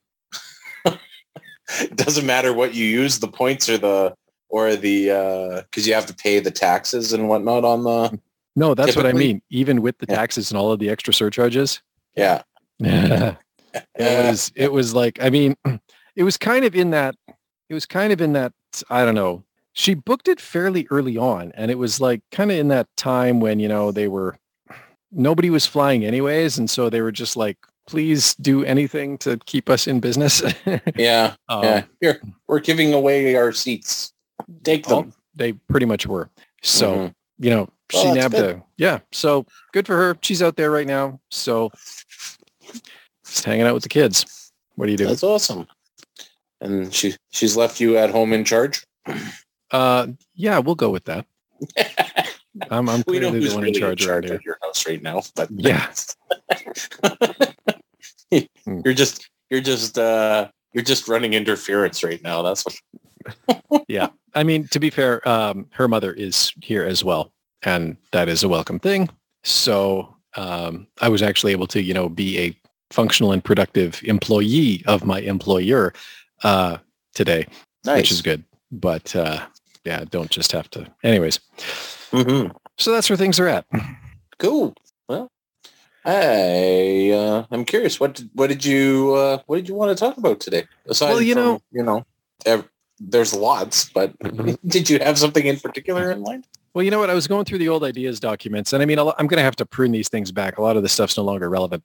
It 1.80 1.97
doesn't 1.97 2.26
matter 2.26 2.52
what 2.52 2.75
you 2.75 2.85
use, 2.85 3.18
the 3.18 3.28
points 3.28 3.68
or 3.68 3.78
the 3.78 4.14
or 4.49 4.76
the 4.76 5.11
uh 5.11 5.62
because 5.62 5.87
you 5.87 5.94
have 5.94 6.06
to 6.06 6.14
pay 6.14 6.38
the 6.40 6.50
taxes 6.50 7.12
and 7.12 7.28
whatnot 7.28 7.64
on 7.64 7.85
the 7.85 8.18
no, 8.56 8.75
that's 8.75 8.94
what 8.94 9.06
I 9.06 9.12
mean. 9.12 9.42
Even 9.50 9.83
with 9.83 9.99
the 9.99 10.06
taxes 10.06 10.52
and 10.52 10.59
all 10.59 10.71
of 10.71 10.78
the 10.78 10.88
extra 10.88 11.12
surcharges. 11.12 11.83
Yeah. 12.16 12.42
yeah. 12.78 13.35
it 13.97 14.28
was 14.28 14.52
it 14.54 14.73
was 14.73 14.94
like 14.94 15.18
i 15.21 15.28
mean 15.28 15.56
it 16.16 16.23
was 16.23 16.37
kind 16.37 16.64
of 16.64 16.76
in 16.76 16.90
that 16.90 17.16
it 17.68 17.75
was 17.75 17.87
kind 17.87 18.12
of 18.12 18.21
in 18.21 18.33
that 18.33 18.52
i 18.88 19.04
don't 19.04 19.16
know 19.16 19.42
she 19.73 19.94
booked 19.94 20.28
it 20.28 20.40
fairly 20.40 20.87
early 20.90 21.16
on 21.16 21.50
and 21.56 21.73
it 21.73 21.75
was 21.78 22.00
like 22.00 22.21
kind 22.30 22.52
of 22.52 22.56
in 22.56 22.68
that 22.68 22.87
time 22.97 23.40
when 23.40 23.59
you 23.59 23.66
know 23.66 23.90
they 23.90 24.06
were 24.06 24.38
nobody 25.14 25.50
was 25.50 25.66
flying 25.66 26.04
anyways, 26.04 26.59
and 26.59 26.68
so 26.68 26.90
they 26.90 27.00
were 27.00 27.12
just 27.12 27.37
like, 27.37 27.56
please 27.87 28.35
do 28.37 28.64
anything 28.64 29.19
to 29.19 29.37
keep 29.47 29.69
us 29.71 29.87
in 29.87 30.00
business. 30.00 30.43
Yeah. 30.97 31.35
Um, 31.49 31.64
yeah. 31.64 31.83
Here, 32.00 32.21
we're 32.49 32.61
giving 32.61 32.95
away 32.95 33.35
our 33.37 33.53
seats. 33.53 34.12
Take 34.62 34.91
oh, 34.91 35.03
them. 35.03 35.14
they 35.35 35.53
pretty 35.53 35.87
much 35.87 36.07
were. 36.07 36.31
So 36.62 36.95
Mhm. 36.97 37.14
you 37.38 37.50
know, 37.50 37.69
Well, 37.93 38.03
she 38.03 38.12
nabbed 38.12 38.35
good. 38.35 38.57
a 38.57 38.62
yeah. 38.76 38.99
So 39.12 39.47
good 39.73 39.87
for 39.87 39.97
her. 39.97 40.17
She's 40.23 40.43
out 40.43 40.57
there 40.57 40.71
right 40.71 40.87
now. 40.87 41.21
So 41.31 41.71
just 43.25 43.45
hanging 43.45 43.67
out 43.67 43.75
with 43.75 43.83
the 43.83 43.88
kids. 43.88 44.50
What 44.76 44.87
do 44.87 44.93
you 44.93 44.99
do? 44.99 45.07
That's 45.07 45.23
awesome. 45.23 45.67
And 46.61 46.93
she 46.93 47.14
she's 47.31 47.57
left 47.57 47.81
you 47.81 47.97
at 47.99 48.11
home 48.11 48.33
in 48.33 48.45
charge. 48.45 48.85
Uh, 49.71 50.07
yeah, 50.35 50.59
we'll 50.59 50.75
go 50.75 50.91
with 50.91 51.05
that. 51.05 51.26
I'm, 52.71 52.88
I'm 52.88 53.03
clearly 53.03 53.41
the 53.41 53.49
one 53.55 53.64
really 53.64 53.76
in 53.76 53.81
charge, 53.81 54.07
around 54.07 54.25
here. 54.25 54.35
of 54.37 54.43
your 54.45 54.59
house 54.62 54.87
right 54.87 55.03
now, 55.03 55.23
but 55.35 55.49
Yeah. 55.50 55.91
you're 58.85 58.95
just 58.95 59.29
you're 59.50 59.61
just 59.61 59.99
uh 59.99 60.49
you're 60.73 60.85
just 60.85 61.09
running 61.09 61.35
interference 61.35 62.03
right 62.03 62.23
now. 62.23 62.43
That's 62.43 62.64
what 62.64 62.75
yeah, 63.88 64.09
I 64.35 64.43
mean, 64.43 64.69
to 64.69 64.81
be 64.81 64.91
fair, 64.91 65.26
um, 65.29 65.67
her 65.73 65.88
mother 65.88 66.12
is 66.12 66.53
here 66.62 66.85
as 66.85 67.03
well, 67.03 67.33
and 67.62 67.97
that 68.12 68.29
is 68.29 68.43
a 68.43 68.49
welcome 68.49 68.79
thing. 68.79 69.09
So 69.45 70.14
um, 70.37 70.87
I 71.00 71.09
was 71.09 71.23
actually 71.23 71.53
able 71.53 71.67
to, 71.69 71.83
you 71.83 71.95
know, 71.95 72.09
be 72.09 72.38
a 72.38 72.57
functional 72.91 73.33
and 73.33 73.43
productive 73.43 74.00
employee 74.05 74.83
of 74.87 75.05
my 75.05 75.21
employer 75.21 75.93
uh, 76.43 76.79
today, 77.14 77.47
nice. 77.85 77.97
which 77.97 78.12
is 78.12 78.23
good. 78.23 78.45
But 78.71 79.14
uh, 79.17 79.47
yeah, 79.85 80.05
don't 80.11 80.31
just 80.31 80.53
have 80.53 80.71
to. 80.71 80.87
Anyways, 81.03 81.41
hmm 82.11 82.49
so 82.76 82.93
that's 82.93 83.09
where 83.09 83.17
things 83.17 83.38
are 83.38 83.49
at. 83.49 83.67
Cool. 84.38 84.75
Well, 86.05 86.15
I 86.15 87.11
uh, 87.17 87.47
I'm 87.51 87.65
curious. 87.65 87.99
What 87.99 88.15
did, 88.15 88.31
what 88.35 88.49
did 88.49 88.65
you 88.65 89.15
uh, 89.15 89.39
what 89.47 89.57
did 89.57 89.69
you 89.69 89.75
want 89.75 89.97
to 89.97 90.01
talk 90.05 90.17
about 90.17 90.41
today? 90.41 90.65
Aside 90.87 91.11
Well, 91.11 91.23
you 91.23 91.35
from, 91.35 91.43
know- 91.45 91.63
you 91.73 91.83
know, 91.83 92.07
ev- 92.47 92.69
there's 93.01 93.35
lots, 93.35 93.91
but 93.91 94.15
did 94.67 94.89
you 94.89 94.99
have 95.01 95.19
something 95.19 95.45
in 95.47 95.59
particular 95.59 96.11
in 96.11 96.23
mind? 96.23 96.47
Well, 96.75 96.83
you 96.83 96.91
know 96.91 96.99
what? 96.99 97.11
I 97.11 97.15
was 97.15 97.27
going 97.29 97.45
through 97.45 97.59
the 97.59 97.69
old 97.69 97.85
ideas 97.85 98.19
documents, 98.19 98.73
and 98.73 98.83
I 98.83 98.87
mean, 98.87 98.99
I'm 98.99 99.27
going 99.27 99.39
to 99.39 99.43
have 99.43 99.57
to 99.57 99.67
prune 99.67 99.93
these 99.93 100.09
things 100.09 100.33
back. 100.33 100.59
A 100.59 100.63
lot 100.63 100.77
of 100.77 100.83
this 100.83 100.93
stuff's 100.93 101.17
no 101.17 101.23
longer 101.23 101.49
relevant. 101.49 101.85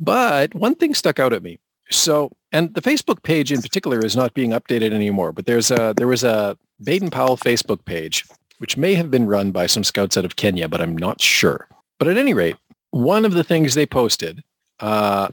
But 0.00 0.52
one 0.54 0.74
thing 0.74 0.92
stuck 0.92 1.20
out 1.20 1.32
at 1.32 1.42
me. 1.42 1.60
So, 1.90 2.32
and 2.50 2.74
the 2.74 2.80
Facebook 2.82 3.22
page 3.22 3.52
in 3.52 3.62
particular 3.62 4.04
is 4.04 4.16
not 4.16 4.34
being 4.34 4.50
updated 4.50 4.92
anymore. 4.92 5.32
But 5.32 5.46
there's 5.46 5.70
a 5.70 5.94
there 5.96 6.08
was 6.08 6.24
a 6.24 6.58
Baden 6.82 7.10
Powell 7.10 7.36
Facebook 7.36 7.84
page, 7.84 8.24
which 8.58 8.76
may 8.76 8.94
have 8.94 9.10
been 9.10 9.26
run 9.26 9.52
by 9.52 9.66
some 9.66 9.84
scouts 9.84 10.16
out 10.16 10.24
of 10.24 10.36
Kenya, 10.36 10.68
but 10.68 10.80
I'm 10.80 10.96
not 10.96 11.20
sure. 11.20 11.68
But 11.98 12.08
at 12.08 12.16
any 12.16 12.34
rate, 12.34 12.56
one 12.94 13.24
of 13.24 13.32
the 13.32 13.42
things 13.42 13.74
they 13.74 13.86
posted, 13.86 14.44
uh, 14.78 15.28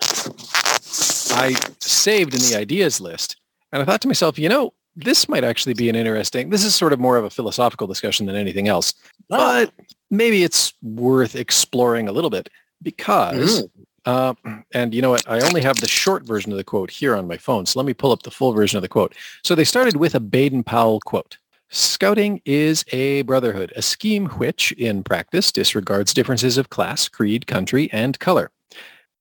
I 0.00 1.54
saved 1.78 2.34
in 2.34 2.40
the 2.40 2.56
ideas 2.56 3.00
list, 3.00 3.36
and 3.70 3.80
I 3.80 3.84
thought 3.84 4.00
to 4.00 4.08
myself, 4.08 4.36
you 4.36 4.48
know, 4.48 4.74
this 4.96 5.28
might 5.28 5.44
actually 5.44 5.74
be 5.74 5.88
an 5.88 5.94
interesting. 5.94 6.50
This 6.50 6.64
is 6.64 6.74
sort 6.74 6.92
of 6.92 6.98
more 6.98 7.16
of 7.16 7.24
a 7.24 7.30
philosophical 7.30 7.86
discussion 7.86 8.26
than 8.26 8.34
anything 8.34 8.66
else, 8.66 8.94
but 9.28 9.72
maybe 10.10 10.42
it's 10.42 10.74
worth 10.82 11.36
exploring 11.36 12.08
a 12.08 12.12
little 12.12 12.30
bit 12.30 12.48
because. 12.82 13.64
Uh, 14.04 14.32
and 14.72 14.94
you 14.94 15.02
know 15.02 15.10
what? 15.10 15.28
I 15.28 15.40
only 15.40 15.60
have 15.60 15.76
the 15.76 15.88
short 15.88 16.24
version 16.24 16.50
of 16.50 16.56
the 16.56 16.64
quote 16.64 16.90
here 16.90 17.14
on 17.14 17.28
my 17.28 17.36
phone. 17.36 17.66
So 17.66 17.78
let 17.78 17.84
me 17.84 17.92
pull 17.92 18.10
up 18.10 18.22
the 18.22 18.30
full 18.30 18.52
version 18.52 18.78
of 18.78 18.82
the 18.82 18.88
quote. 18.88 19.14
So 19.44 19.54
they 19.54 19.64
started 19.64 19.96
with 19.96 20.14
a 20.14 20.20
Baden 20.20 20.64
Powell 20.64 21.00
quote. 21.00 21.36
Scouting 21.70 22.40
is 22.44 22.84
a 22.92 23.22
brotherhood, 23.22 23.72
a 23.76 23.82
scheme 23.82 24.26
which, 24.26 24.72
in 24.72 25.02
practice, 25.04 25.52
disregards 25.52 26.14
differences 26.14 26.56
of 26.56 26.70
class, 26.70 27.08
creed, 27.08 27.46
country, 27.46 27.90
and 27.92 28.18
color. 28.18 28.50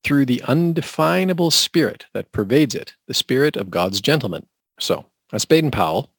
Through 0.03 0.27
the 0.27 0.41
undefinable 0.43 1.51
spirit 1.51 2.05
that 2.13 2.31
pervades 2.31 2.73
it, 2.73 2.95
the 3.07 3.13
spirit 3.13 3.57
of 3.57 3.69
God's 3.69 3.99
gentleman. 3.99 4.47
So 4.79 5.05
that's 5.31 5.43
Baden 5.43 5.71
Powell. 5.71 6.09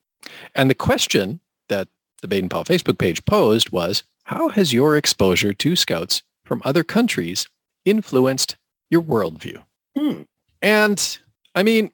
And 0.54 0.68
the 0.68 0.74
question 0.74 1.40
that 1.68 1.88
the 2.20 2.28
Baden 2.28 2.50
Powell 2.50 2.64
Facebook 2.64 2.98
page 2.98 3.24
posed 3.24 3.70
was, 3.70 4.02
how 4.24 4.48
has 4.48 4.74
your 4.74 4.96
exposure 4.96 5.54
to 5.54 5.76
scouts 5.76 6.22
from 6.44 6.60
other 6.64 6.84
countries 6.84 7.48
influenced 7.86 8.56
your 8.90 9.00
worldview? 9.00 9.62
Hmm. 9.96 10.22
And 10.60 11.18
I 11.54 11.62
mean, 11.62 11.90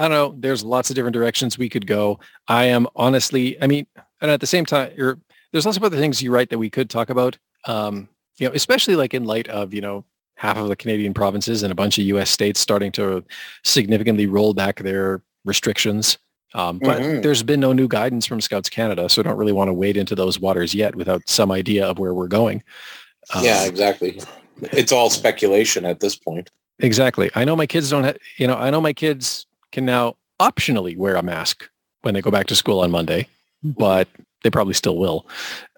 I 0.00 0.08
don't 0.08 0.12
know, 0.12 0.34
there's 0.40 0.64
lots 0.64 0.88
of 0.88 0.96
different 0.96 1.12
directions 1.12 1.58
we 1.58 1.68
could 1.68 1.86
go. 1.86 2.18
I 2.48 2.64
am 2.64 2.86
honestly, 2.96 3.60
I 3.62 3.66
mean, 3.66 3.86
and 4.22 4.30
at 4.30 4.40
the 4.40 4.46
same 4.46 4.64
time, 4.64 4.92
you're, 4.96 5.18
there's 5.52 5.66
lots 5.66 5.76
of 5.76 5.84
other 5.84 5.98
things 5.98 6.22
you 6.22 6.32
write 6.32 6.48
that 6.48 6.58
we 6.58 6.70
could 6.70 6.88
talk 6.88 7.10
about. 7.10 7.36
Um, 7.66 8.08
you 8.38 8.48
know, 8.48 8.54
especially 8.54 8.96
like 8.96 9.12
in 9.12 9.24
light 9.24 9.46
of, 9.48 9.74
you 9.74 9.82
know, 9.82 10.06
half 10.36 10.56
of 10.56 10.68
the 10.68 10.76
Canadian 10.76 11.12
provinces 11.12 11.62
and 11.62 11.70
a 11.70 11.74
bunch 11.74 11.98
of 11.98 12.04
US 12.06 12.30
states 12.30 12.60
starting 12.60 12.90
to 12.92 13.22
significantly 13.62 14.26
roll 14.26 14.54
back 14.54 14.78
their 14.78 15.22
restrictions. 15.44 16.16
Um, 16.54 16.78
but 16.78 17.02
Mhm. 17.02 17.22
there's 17.22 17.42
been 17.42 17.60
no 17.60 17.74
new 17.74 17.86
guidance 17.86 18.24
from 18.24 18.40
Scouts 18.40 18.70
Canada, 18.70 19.06
so 19.10 19.20
I 19.20 19.24
don't 19.24 19.36
really 19.36 19.52
want 19.52 19.68
to 19.68 19.74
wade 19.74 19.98
into 19.98 20.14
those 20.14 20.40
waters 20.40 20.74
yet 20.74 20.96
without 20.96 21.20
some 21.26 21.52
idea 21.52 21.86
of 21.86 21.98
where 21.98 22.14
we're 22.14 22.26
going. 22.26 22.62
Um, 23.34 23.44
yeah, 23.44 23.66
exactly. 23.66 24.18
It's 24.72 24.92
all 24.92 25.10
speculation 25.10 25.84
at 25.84 26.00
this 26.00 26.16
point. 26.16 26.48
Exactly. 26.78 27.30
I 27.34 27.44
know 27.44 27.54
my 27.54 27.66
kids 27.66 27.90
don't 27.90 28.04
have, 28.04 28.16
you 28.38 28.46
know, 28.46 28.56
I 28.56 28.70
know 28.70 28.80
my 28.80 28.94
kids 28.94 29.46
can 29.72 29.84
now 29.84 30.16
optionally 30.40 30.96
wear 30.96 31.16
a 31.16 31.22
mask 31.22 31.68
when 32.02 32.14
they 32.14 32.22
go 32.22 32.30
back 32.30 32.46
to 32.46 32.56
school 32.56 32.80
on 32.80 32.90
Monday, 32.90 33.28
but 33.62 34.08
they 34.42 34.50
probably 34.50 34.74
still 34.74 34.96
will. 34.96 35.26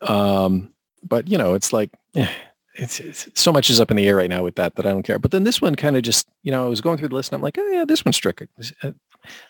Um, 0.03 0.73
but 1.03 1.29
you 1.29 1.37
know, 1.37 1.55
it's 1.55 1.73
like, 1.73 1.91
eh, 2.15 2.29
it's, 2.75 3.01
it's 3.01 3.29
so 3.35 3.53
much 3.53 3.69
is 3.71 3.81
up 3.81 3.91
in 3.91 3.97
the 3.97 4.07
air 4.07 4.17
right 4.17 4.31
now 4.31 4.43
with 4.43 4.55
that, 4.55 4.77
that 4.77 4.87
I 4.87 4.91
don't 4.91 5.03
care. 5.03 5.19
But 5.19 5.31
then 5.31 5.45
this 5.45 5.61
one 5.61 5.75
kind 5.75 5.97
of 5.97 6.03
just, 6.03 6.29
you 6.43 6.51
know, 6.53 6.65
I 6.65 6.69
was 6.69 6.81
going 6.81 6.97
through 6.99 7.09
the 7.09 7.15
list 7.15 7.33
and 7.33 7.37
I'm 7.39 7.43
like, 7.43 7.59
oh 7.59 7.67
yeah, 7.69 7.85
this 7.85 8.05
one 8.05 8.13
struck. 8.13 8.41
uh, 8.43 8.93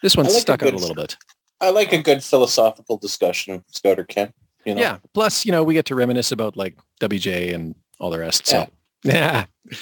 This 0.03 0.17
one 0.17 0.27
I 0.27 0.31
like 0.31 0.39
a 0.39 0.41
stuck 0.41 0.63
out 0.63 0.73
a 0.73 0.77
little 0.77 0.95
bit. 0.95 1.17
I 1.61 1.71
like 1.71 1.93
a 1.93 1.99
good 2.03 2.25
philosophical 2.25 2.97
discussion, 2.97 3.63
Scouter 3.69 4.05
Ken. 4.05 4.33
You 4.65 4.75
know? 4.75 4.81
Yeah. 4.81 4.99
Plus, 5.15 5.45
you 5.45 5.53
know, 5.53 5.63
we 5.63 5.75
get 5.75 5.87
to 5.87 5.95
reminisce 5.95 6.33
about 6.33 6.57
like 6.57 6.77
WJ 7.01 7.55
and 7.55 7.75
all 8.01 8.11
the 8.11 8.19
rest. 8.19 8.47
So 8.47 8.69
yeah. 9.05 9.47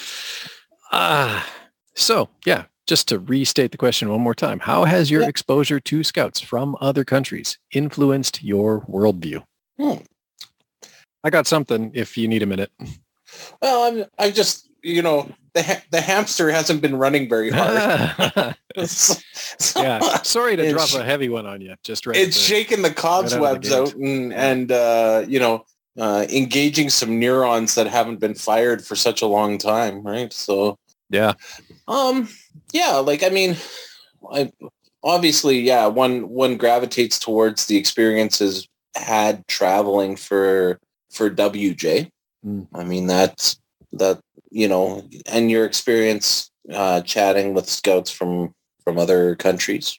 Ah. 0.93 1.49
so 1.95 2.27
yeah, 2.45 2.65
just 2.91 3.07
to 3.07 3.19
restate 3.19 3.71
the 3.71 3.77
question 3.77 4.09
one 4.09 4.19
more 4.19 4.35
time. 4.35 4.59
How 4.59 4.83
has 4.83 5.09
your 5.09 5.21
Yeah. 5.21 5.29
exposure 5.29 5.79
to 5.79 6.03
scouts 6.03 6.41
from 6.41 6.75
other 6.81 7.05
countries 7.05 7.57
influenced 7.71 8.43
your 8.43 8.81
worldview? 8.81 9.45
Hmm. 9.79 9.99
I 11.23 11.29
got 11.29 11.47
something 11.47 11.91
if 11.93 12.17
you 12.17 12.27
need 12.27 12.43
a 12.43 12.45
minute. 12.45 12.69
Well, 13.61 13.83
I'm. 13.83 14.05
I 14.19 14.29
just 14.29 14.67
you 14.83 15.01
know 15.01 15.29
the 15.53 15.63
ha- 15.63 15.83
the 15.89 16.01
hamster 16.01 16.51
hasn't 16.51 16.81
been 16.81 16.97
running 16.97 17.29
very 17.29 17.49
hard. 17.49 18.55
So- 18.75 19.81
yeah. 19.81 19.99
Sorry 20.23 20.57
to 20.57 20.69
drop 20.71 20.93
a 20.93 21.03
heavy 21.05 21.29
one 21.29 21.45
on 21.45 21.61
you. 21.61 21.75
Just 21.85 22.05
right. 22.05 22.17
it's 22.17 22.35
the- 22.35 22.41
shaking 22.41 22.81
the 22.81 22.93
cobwebs 22.93 23.69
gate. 23.69 23.77
out 23.77 23.93
and 23.93 24.33
and 24.33 24.69
uh, 24.69 25.23
you 25.25 25.39
know 25.39 25.63
uh, 25.97 26.25
engaging 26.29 26.89
some 26.89 27.19
neurons 27.19 27.75
that 27.75 27.87
haven't 27.87 28.19
been 28.19 28.33
fired 28.35 28.85
for 28.85 28.97
such 28.97 29.21
a 29.21 29.27
long 29.27 29.57
time, 29.57 30.03
right? 30.03 30.33
So 30.33 30.77
yeah. 31.11 31.33
um 31.87 32.27
yeah, 32.73 32.97
like 32.97 33.23
I 33.23 33.29
mean, 33.29 33.57
I, 34.31 34.51
obviously 35.03 35.59
yeah, 35.59 35.87
one 35.87 36.29
one 36.29 36.57
gravitates 36.57 37.19
towards 37.19 37.65
the 37.65 37.77
experiences 37.77 38.67
had 38.95 39.47
traveling 39.47 40.15
for 40.15 40.79
for 41.11 41.29
WJ. 41.29 42.09
Mm. 42.45 42.67
I 42.73 42.83
mean 42.83 43.07
that's 43.07 43.59
that 43.93 44.19
you 44.49 44.67
know, 44.67 45.07
and 45.25 45.49
your 45.49 45.65
experience 45.65 46.51
uh, 46.71 47.01
chatting 47.01 47.53
with 47.53 47.69
scouts 47.69 48.11
from 48.11 48.53
from 48.83 48.97
other 48.97 49.35
countries. 49.35 49.97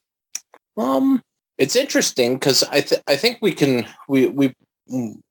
Um, 0.76 1.23
it's 1.59 1.76
interesting 1.76 2.35
because 2.35 2.62
I 2.64 2.81
th- 2.81 3.02
I 3.07 3.16
think 3.16 3.38
we 3.40 3.52
can 3.52 3.87
we 4.09 4.26
we 4.26 4.54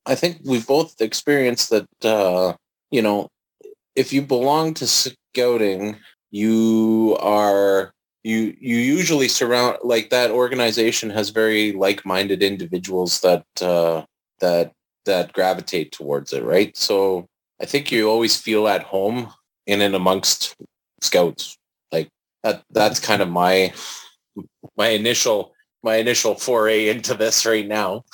I 0.06 0.14
think 0.14 0.40
we've 0.44 0.66
both 0.66 1.00
experienced 1.00 1.70
that 1.70 1.88
uh, 2.04 2.54
you 2.90 3.02
know 3.02 3.28
if 3.94 4.12
you 4.12 4.22
belong 4.22 4.74
to 4.74 4.86
scouting, 5.34 5.98
you 6.30 7.16
are 7.20 7.92
you 8.24 8.56
you 8.60 8.76
usually 8.76 9.28
surround 9.28 9.78
like 9.82 10.10
that 10.10 10.30
organization 10.30 11.10
has 11.10 11.30
very 11.30 11.72
like-minded 11.72 12.42
individuals 12.42 13.20
that 13.20 13.44
uh, 13.60 14.04
that 14.40 14.72
that 15.06 15.32
gravitate 15.32 15.92
towards 15.92 16.32
it, 16.32 16.44
right? 16.44 16.76
So 16.76 17.26
I 17.60 17.66
think 17.66 17.90
you 17.90 18.08
always 18.08 18.36
feel 18.36 18.68
at 18.68 18.82
home 18.82 19.32
in 19.66 19.80
and 19.80 19.94
amongst 19.94 20.56
scouts. 21.00 21.58
Like 21.90 22.08
that 22.42 22.62
that's 22.70 23.00
kind 23.00 23.22
of 23.22 23.28
my 23.28 23.72
my 24.76 24.88
initial 24.88 25.52
my 25.82 25.96
initial 25.96 26.34
foray 26.34 26.88
into 26.88 27.14
this 27.14 27.44
right 27.44 27.66
now. 27.66 28.04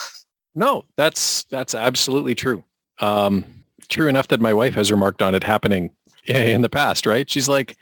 No, 0.55 0.85
that's 0.97 1.45
that's 1.45 1.75
absolutely 1.75 2.35
true. 2.35 2.65
Um, 3.01 3.45
true 3.89 4.09
enough 4.09 4.29
that 4.29 4.41
my 4.41 4.53
wife 4.53 4.75
has 4.75 4.91
remarked 4.91 5.23
on 5.23 5.35
it 5.35 5.45
happening 5.45 5.91
in 6.27 6.63
the 6.63 6.69
past, 6.69 7.07
right? 7.07 7.29
She's 7.31 7.49
like, 7.49 7.77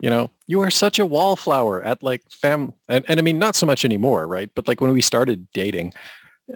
you 0.00 0.10
know, 0.10 0.30
you 0.46 0.60
are 0.60 0.70
such 0.70 0.98
a 0.98 1.06
wallflower 1.06 1.82
at 1.82 2.02
like 2.02 2.22
fam, 2.30 2.72
and, 2.88 3.04
and 3.08 3.18
I 3.18 3.22
mean, 3.22 3.38
not 3.38 3.54
so 3.56 3.66
much 3.66 3.84
anymore, 3.84 4.26
right? 4.26 4.50
But 4.54 4.68
like 4.68 4.80
when 4.80 4.92
we 4.92 5.00
started 5.02 5.46
dating, 5.52 5.92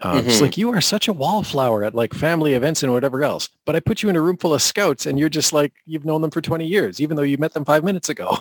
Uh, 0.02 0.22
It's 0.26 0.38
Mhm. 0.38 0.40
like 0.42 0.56
you 0.58 0.70
are 0.74 0.80
such 0.80 1.06
a 1.08 1.12
wallflower 1.12 1.84
at 1.84 1.94
like 1.94 2.14
family 2.14 2.54
events 2.54 2.82
and 2.82 2.92
whatever 2.92 3.22
else. 3.22 3.48
But 3.64 3.76
I 3.76 3.80
put 3.80 4.02
you 4.02 4.08
in 4.10 4.16
a 4.16 4.20
room 4.20 4.36
full 4.36 4.52
of 4.54 4.60
scouts 4.62 5.06
and 5.06 5.18
you're 5.20 5.28
just 5.28 5.52
like 5.52 5.72
you've 5.86 6.04
known 6.04 6.20
them 6.22 6.32
for 6.32 6.40
20 6.42 6.66
years, 6.66 7.00
even 7.00 7.16
though 7.16 7.22
you 7.22 7.38
met 7.38 7.52
them 7.54 7.64
five 7.64 7.84
minutes 7.84 8.08
ago. 8.08 8.38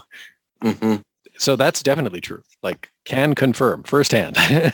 hmm 0.61 0.95
So 1.37 1.55
that's 1.55 1.83
definitely 1.83 2.21
true. 2.21 2.41
Like 2.63 2.89
can 3.05 3.35
confirm 3.35 3.83
firsthand. 3.83 4.37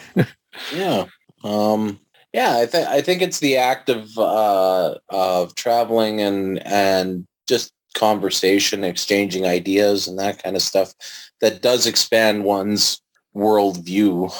Yeah. 0.74 1.06
Um, 1.44 2.00
yeah, 2.34 2.58
I 2.58 2.66
think 2.66 2.88
I 2.88 3.02
think 3.02 3.22
it's 3.22 3.40
the 3.40 3.58
act 3.58 3.90
of 3.90 4.18
uh, 4.18 4.96
of 5.10 5.56
traveling 5.56 6.22
and 6.22 6.60
and 6.66 7.26
just 7.48 7.72
conversation, 7.96 8.84
exchanging 8.84 9.46
ideas, 9.46 10.08
and 10.08 10.18
that 10.20 10.42
kind 10.42 10.56
of 10.56 10.62
stuff 10.62 10.94
that 11.42 11.62
does 11.62 11.86
expand 11.86 12.44
one's 12.44 13.02
worldview. 13.36 14.34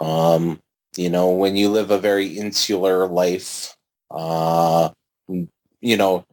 Um, 0.00 0.60
you 0.96 1.08
know, 1.08 1.30
when 1.30 1.56
you 1.56 1.68
live 1.68 1.90
a 1.90 1.98
very 1.98 2.26
insular 2.26 3.06
life, 3.06 3.76
uh, 4.10 4.90
you 5.28 5.96
know, 5.96 6.26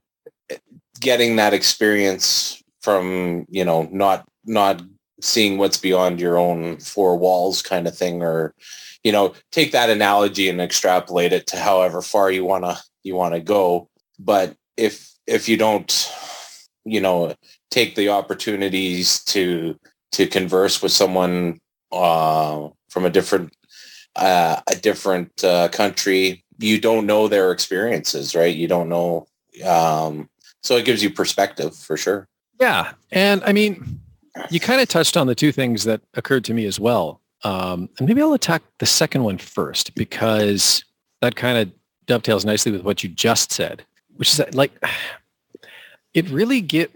getting 1.00 1.38
that 1.38 1.54
experience 1.54 2.62
from 2.82 3.46
you 3.50 3.64
know 3.64 3.88
not 3.92 4.28
not 4.46 4.82
seeing 5.22 5.58
what's 5.58 5.78
beyond 5.78 6.20
your 6.20 6.38
own 6.38 6.78
four 6.78 7.18
walls 7.18 7.62
kind 7.62 7.88
of 7.88 7.98
thing 7.98 8.22
or 8.22 8.54
you 9.04 9.12
know 9.12 9.34
take 9.52 9.72
that 9.72 9.90
analogy 9.90 10.50
and 10.50 10.62
extrapolate 10.62 11.34
it 11.34 11.48
to 11.48 11.58
however 11.58 12.02
far 12.02 12.32
you 12.32 12.46
want 12.46 12.64
to 12.64 12.78
you 13.04 13.16
want 13.16 13.34
to 13.34 13.40
go 13.40 13.90
but 14.18 14.56
if 14.78 15.14
if 15.28 15.50
you 15.50 15.58
don't 15.58 16.12
you 16.86 17.02
know 17.02 17.34
take 17.72 17.96
the 17.96 18.10
opportunities 18.10 19.24
to 19.24 19.78
to 20.12 20.28
converse 20.28 20.82
with 20.82 20.92
someone 20.92 21.60
uh, 21.92 22.68
from 22.90 23.06
a 23.06 23.10
different 23.10 23.54
uh, 24.16 24.62
a 24.70 24.76
different 24.76 25.44
uh, 25.44 25.68
country 25.70 26.44
you 26.58 26.80
don't 26.80 27.06
know 27.06 27.28
their 27.28 27.52
experiences 27.52 28.36
right 28.36 28.56
you 28.56 28.68
don't 28.68 28.90
know 28.90 29.26
um, 29.66 30.30
so 30.62 30.76
it 30.76 30.86
gives 30.86 31.02
you 31.04 31.10
perspective 31.10 31.76
for 31.76 31.98
sure 31.98 32.28
Yeah. 32.60 32.92
And 33.12 33.42
I 33.46 33.54
mean, 33.54 34.00
you 34.50 34.60
kind 34.60 34.82
of 34.82 34.88
touched 34.88 35.18
on 35.18 35.28
the 35.28 35.36
two 35.36 35.52
things 35.52 35.86
that 35.86 36.02
occurred 36.14 36.44
to 36.46 36.54
me 36.54 36.66
as 36.66 36.80
well. 36.80 37.22
Um, 37.44 37.90
and 37.98 38.08
maybe 38.08 38.22
I'll 38.22 38.34
attack 38.34 38.64
the 38.80 38.86
second 38.86 39.24
one 39.24 39.38
first 39.38 39.96
because 39.96 40.84
that 41.22 41.36
kind 41.36 41.58
of 41.58 41.72
dovetails 42.06 42.46
nicely 42.46 42.72
with 42.72 42.84
what 42.84 43.02
you 43.02 43.10
just 43.10 43.52
said, 43.52 43.86
which 44.16 44.30
is 44.30 44.38
that 44.38 44.54
like, 44.54 44.72
it 46.14 46.30
really 46.30 46.62
get 46.62 46.92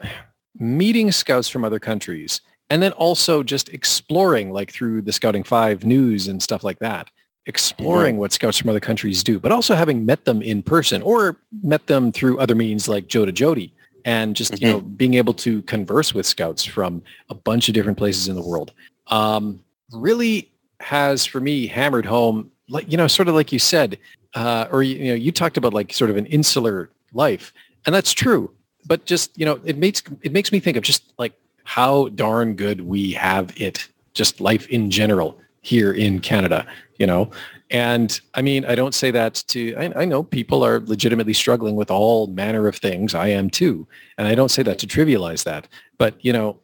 meeting 0.57 1.11
scouts 1.11 1.49
from 1.49 1.63
other 1.63 1.79
countries 1.79 2.41
and 2.69 2.81
then 2.81 2.91
also 2.93 3.43
just 3.43 3.69
exploring 3.69 4.51
like 4.51 4.71
through 4.71 5.01
the 5.01 5.11
Scouting 5.11 5.43
5 5.43 5.83
news 5.83 6.27
and 6.27 6.41
stuff 6.41 6.63
like 6.63 6.79
that, 6.79 7.09
exploring 7.45 8.17
what 8.17 8.31
scouts 8.31 8.57
from 8.57 8.69
other 8.69 8.79
countries 8.79 9.23
do, 9.23 9.39
but 9.39 9.51
also 9.51 9.75
having 9.75 10.05
met 10.05 10.25
them 10.25 10.41
in 10.41 10.63
person 10.63 11.01
or 11.01 11.37
met 11.61 11.85
them 11.87 12.11
through 12.11 12.39
other 12.39 12.55
means 12.55 12.87
like 12.87 13.07
JOTA-JOTI 13.07 13.71
and 14.05 14.35
just 14.35 14.61
you 14.61 14.67
know 14.67 14.81
being 14.81 15.13
able 15.15 15.33
to 15.33 15.61
converse 15.63 16.13
with 16.13 16.25
scouts 16.25 16.63
from 16.63 17.01
a 17.29 17.35
bunch 17.35 17.67
of 17.67 17.73
different 17.73 17.97
places 17.97 18.27
in 18.27 18.35
the 18.35 18.41
world 18.41 18.73
um, 19.07 19.59
really 19.91 20.51
has 20.79 21.25
for 21.25 21.39
me 21.39 21.67
hammered 21.67 22.05
home 22.05 22.51
like 22.69 22.89
you 22.91 22.97
know 22.97 23.07
sort 23.07 23.27
of 23.27 23.35
like 23.35 23.51
you 23.51 23.59
said 23.59 23.97
uh, 24.35 24.67
or 24.71 24.83
you 24.83 25.05
know 25.09 25.13
you 25.13 25.31
talked 25.31 25.57
about 25.57 25.73
like 25.73 25.93
sort 25.93 26.09
of 26.09 26.17
an 26.17 26.25
insular 26.27 26.89
life 27.13 27.53
and 27.85 27.95
that's 27.95 28.13
true 28.13 28.51
but 28.85 29.05
just 29.05 29.37
you 29.37 29.45
know 29.45 29.59
it 29.63 29.77
makes 29.77 30.03
it 30.21 30.31
makes 30.31 30.51
me 30.51 30.59
think 30.59 30.77
of 30.77 30.83
just 30.83 31.13
like 31.17 31.33
how 31.63 32.09
darn 32.09 32.55
good 32.55 32.81
we 32.81 33.11
have 33.11 33.53
it 33.59 33.87
just 34.13 34.41
life 34.41 34.67
in 34.67 34.91
general 34.91 35.39
here 35.61 35.91
in 35.93 36.19
Canada 36.19 36.65
you 36.97 37.07
know 37.07 37.31
and 37.73 38.21
I 38.35 38.43
mean, 38.43 38.65
I 38.65 38.75
don't 38.75 38.93
say 38.93 39.09
that 39.11 39.43
to, 39.47 39.75
I, 39.75 40.01
I 40.03 40.05
know 40.05 40.21
people 40.21 40.63
are 40.63 40.79
legitimately 40.81 41.33
struggling 41.33 41.75
with 41.75 41.89
all 41.89 42.27
manner 42.27 42.67
of 42.67 42.75
things. 42.75 43.15
I 43.15 43.29
am 43.29 43.49
too. 43.49 43.87
And 44.19 44.27
I 44.27 44.35
don't 44.35 44.49
say 44.49 44.61
that 44.61 44.77
to 44.79 44.87
trivialize 44.87 45.43
that. 45.45 45.67
But, 45.97 46.23
you 46.23 46.31
know, 46.31 46.59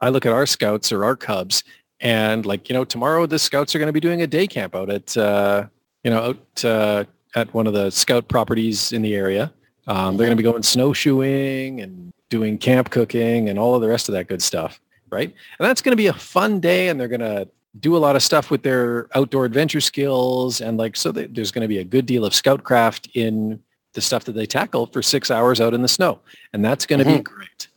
I 0.00 0.10
look 0.10 0.24
at 0.24 0.32
our 0.32 0.46
scouts 0.46 0.92
or 0.92 1.04
our 1.04 1.16
cubs 1.16 1.64
and 2.00 2.46
like, 2.46 2.68
you 2.68 2.74
know, 2.74 2.84
tomorrow 2.84 3.26
the 3.26 3.40
scouts 3.40 3.74
are 3.74 3.80
going 3.80 3.88
to 3.88 3.92
be 3.92 3.98
doing 3.98 4.22
a 4.22 4.26
day 4.26 4.46
camp 4.46 4.76
out 4.76 4.88
at, 4.88 5.16
uh, 5.16 5.66
you 6.04 6.12
know, 6.12 6.22
out 6.22 6.64
uh, 6.64 7.04
at 7.34 7.52
one 7.52 7.66
of 7.66 7.72
the 7.72 7.90
scout 7.90 8.28
properties 8.28 8.92
in 8.92 9.02
the 9.02 9.16
area. 9.16 9.52
Um, 9.86 10.16
they're 10.16 10.26
going 10.26 10.36
to 10.36 10.42
be 10.42 10.48
going 10.48 10.62
snowshoeing 10.62 11.80
and 11.80 12.12
doing 12.28 12.56
camp 12.58 12.90
cooking 12.90 13.48
and 13.48 13.58
all 13.58 13.74
of 13.74 13.82
the 13.82 13.88
rest 13.88 14.08
of 14.08 14.14
that 14.14 14.28
good 14.28 14.42
stuff. 14.42 14.80
Right. 15.10 15.28
And 15.58 15.68
that's 15.68 15.82
going 15.82 15.92
to 15.92 15.96
be 15.96 16.06
a 16.06 16.14
fun 16.14 16.60
day 16.60 16.88
and 16.88 16.98
they're 16.98 17.08
going 17.08 17.20
to 17.20 17.48
do 17.80 17.96
a 17.96 17.98
lot 17.98 18.16
of 18.16 18.22
stuff 18.22 18.50
with 18.50 18.62
their 18.62 19.08
outdoor 19.16 19.44
adventure 19.44 19.80
skills 19.80 20.60
and 20.60 20.78
like 20.78 20.96
so 20.96 21.10
there's 21.10 21.50
going 21.50 21.62
to 21.62 21.68
be 21.68 21.78
a 21.78 21.84
good 21.84 22.06
deal 22.06 22.24
of 22.24 22.34
scoutcraft 22.34 23.08
in 23.14 23.60
the 23.94 24.00
stuff 24.00 24.24
that 24.24 24.32
they 24.32 24.46
tackle 24.46 24.86
for 24.86 25.02
six 25.02 25.30
hours 25.30 25.60
out 25.60 25.72
in 25.72 25.82
the 25.82 25.88
snow 25.88 26.20
and 26.52 26.64
that's 26.64 26.84
going 26.84 26.98
to 26.98 27.04
be 27.04 27.18
great 27.22 27.68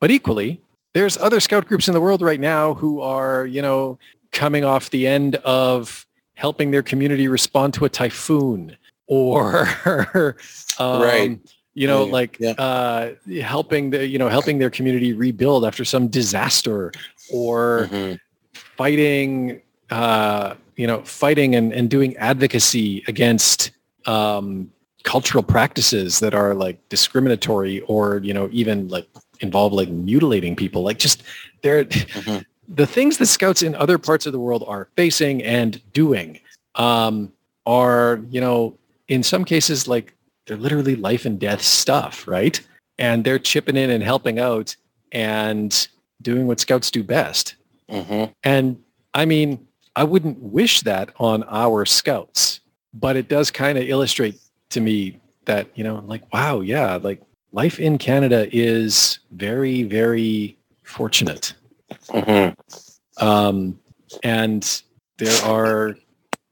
but 0.00 0.10
equally 0.10 0.60
there's 0.92 1.16
other 1.18 1.38
scout 1.38 1.66
groups 1.66 1.86
in 1.86 1.94
the 1.94 2.00
world 2.00 2.20
right 2.20 2.40
now 2.40 2.74
who 2.74 3.00
are 3.00 3.46
you 3.46 3.62
know 3.62 3.96
coming 4.32 4.64
off 4.64 4.90
the 4.90 5.06
end 5.06 5.36
of 5.36 6.04
helping 6.34 6.72
their 6.72 6.82
community 6.82 7.28
respond 7.28 7.72
to 7.74 7.84
a 7.84 7.88
typhoon 7.88 8.76
or 9.12 9.68
um, 10.78 11.02
Right. 11.02 11.38
you 11.74 11.86
know 11.86 12.04
Yeah, 12.06 12.12
like 12.12 12.36
yeah. 12.40 12.52
uh, 12.52 13.12
helping 13.42 13.90
the 13.90 14.06
you 14.06 14.18
know 14.18 14.28
helping 14.28 14.58
their 14.58 14.70
community 14.70 15.12
rebuild 15.12 15.64
after 15.66 15.84
some 15.84 16.08
disaster 16.08 16.92
or 17.32 17.88
Mhm. 17.92 18.18
fighting, 18.76 19.60
uh, 19.90 20.54
you 20.76 20.86
know, 20.86 21.02
fighting 21.02 21.54
and, 21.54 21.72
and 21.72 21.90
doing 21.90 22.16
advocacy 22.16 23.02
against 23.06 23.70
um, 24.06 24.70
cultural 25.04 25.42
practices 25.42 26.20
that 26.20 26.34
are 26.34 26.54
like 26.54 26.76
discriminatory 26.88 27.80
or, 27.82 28.18
you 28.18 28.32
know, 28.32 28.48
even 28.52 28.88
like 28.88 29.06
involve 29.40 29.72
like 29.72 29.88
mutilating 29.88 30.56
people. 30.56 30.82
Like 30.82 30.98
just 30.98 31.22
they're 31.62 31.84
Mhm. 31.84 32.44
the 32.68 32.86
things 32.86 33.18
that 33.18 33.26
scouts 33.26 33.62
in 33.62 33.74
other 33.74 33.98
parts 33.98 34.24
of 34.26 34.32
the 34.32 34.40
world 34.40 34.64
are 34.66 34.88
facing 34.96 35.42
and 35.42 35.80
doing 35.92 36.40
um, 36.76 37.32
are, 37.66 38.20
you 38.30 38.40
know, 38.40 38.76
in 39.08 39.22
some 39.22 39.44
cases 39.44 39.88
like 39.88 40.14
they're 40.46 40.56
literally 40.56 40.96
life 40.96 41.24
and 41.24 41.38
death 41.38 41.62
stuff, 41.62 42.26
right? 42.26 42.60
And 42.98 43.24
they're 43.24 43.38
chipping 43.38 43.76
in 43.76 43.90
and 43.90 44.02
helping 44.02 44.38
out 44.38 44.76
and 45.12 45.88
doing 46.20 46.46
what 46.46 46.60
scouts 46.60 46.90
do 46.90 47.02
best. 47.02 47.56
Mhm. 47.90 48.32
And 48.42 48.82
I 49.14 49.24
mean, 49.24 49.66
I 49.94 50.04
wouldn't 50.04 50.38
wish 50.38 50.80
that 50.82 51.10
on 51.18 51.44
our 51.44 51.84
scouts, 51.84 52.60
but 52.94 53.16
it 53.16 53.28
does 53.28 53.50
kind 53.50 53.76
of 53.78 53.88
illustrate 53.88 54.36
to 54.70 54.80
me 54.80 55.18
that, 55.44 55.68
you 55.74 55.84
know, 55.84 56.02
like, 56.06 56.32
wow, 56.32 56.60
yeah, 56.60 56.96
like 56.96 57.20
life 57.52 57.78
in 57.78 57.98
Canada 57.98 58.48
is 58.52 59.18
very, 59.32 59.82
very 59.82 60.56
fortunate. 60.82 61.54
Mhm. 62.08 62.54
Um, 63.18 63.78
and 64.22 64.82
there 65.18 65.44
are 65.44 65.96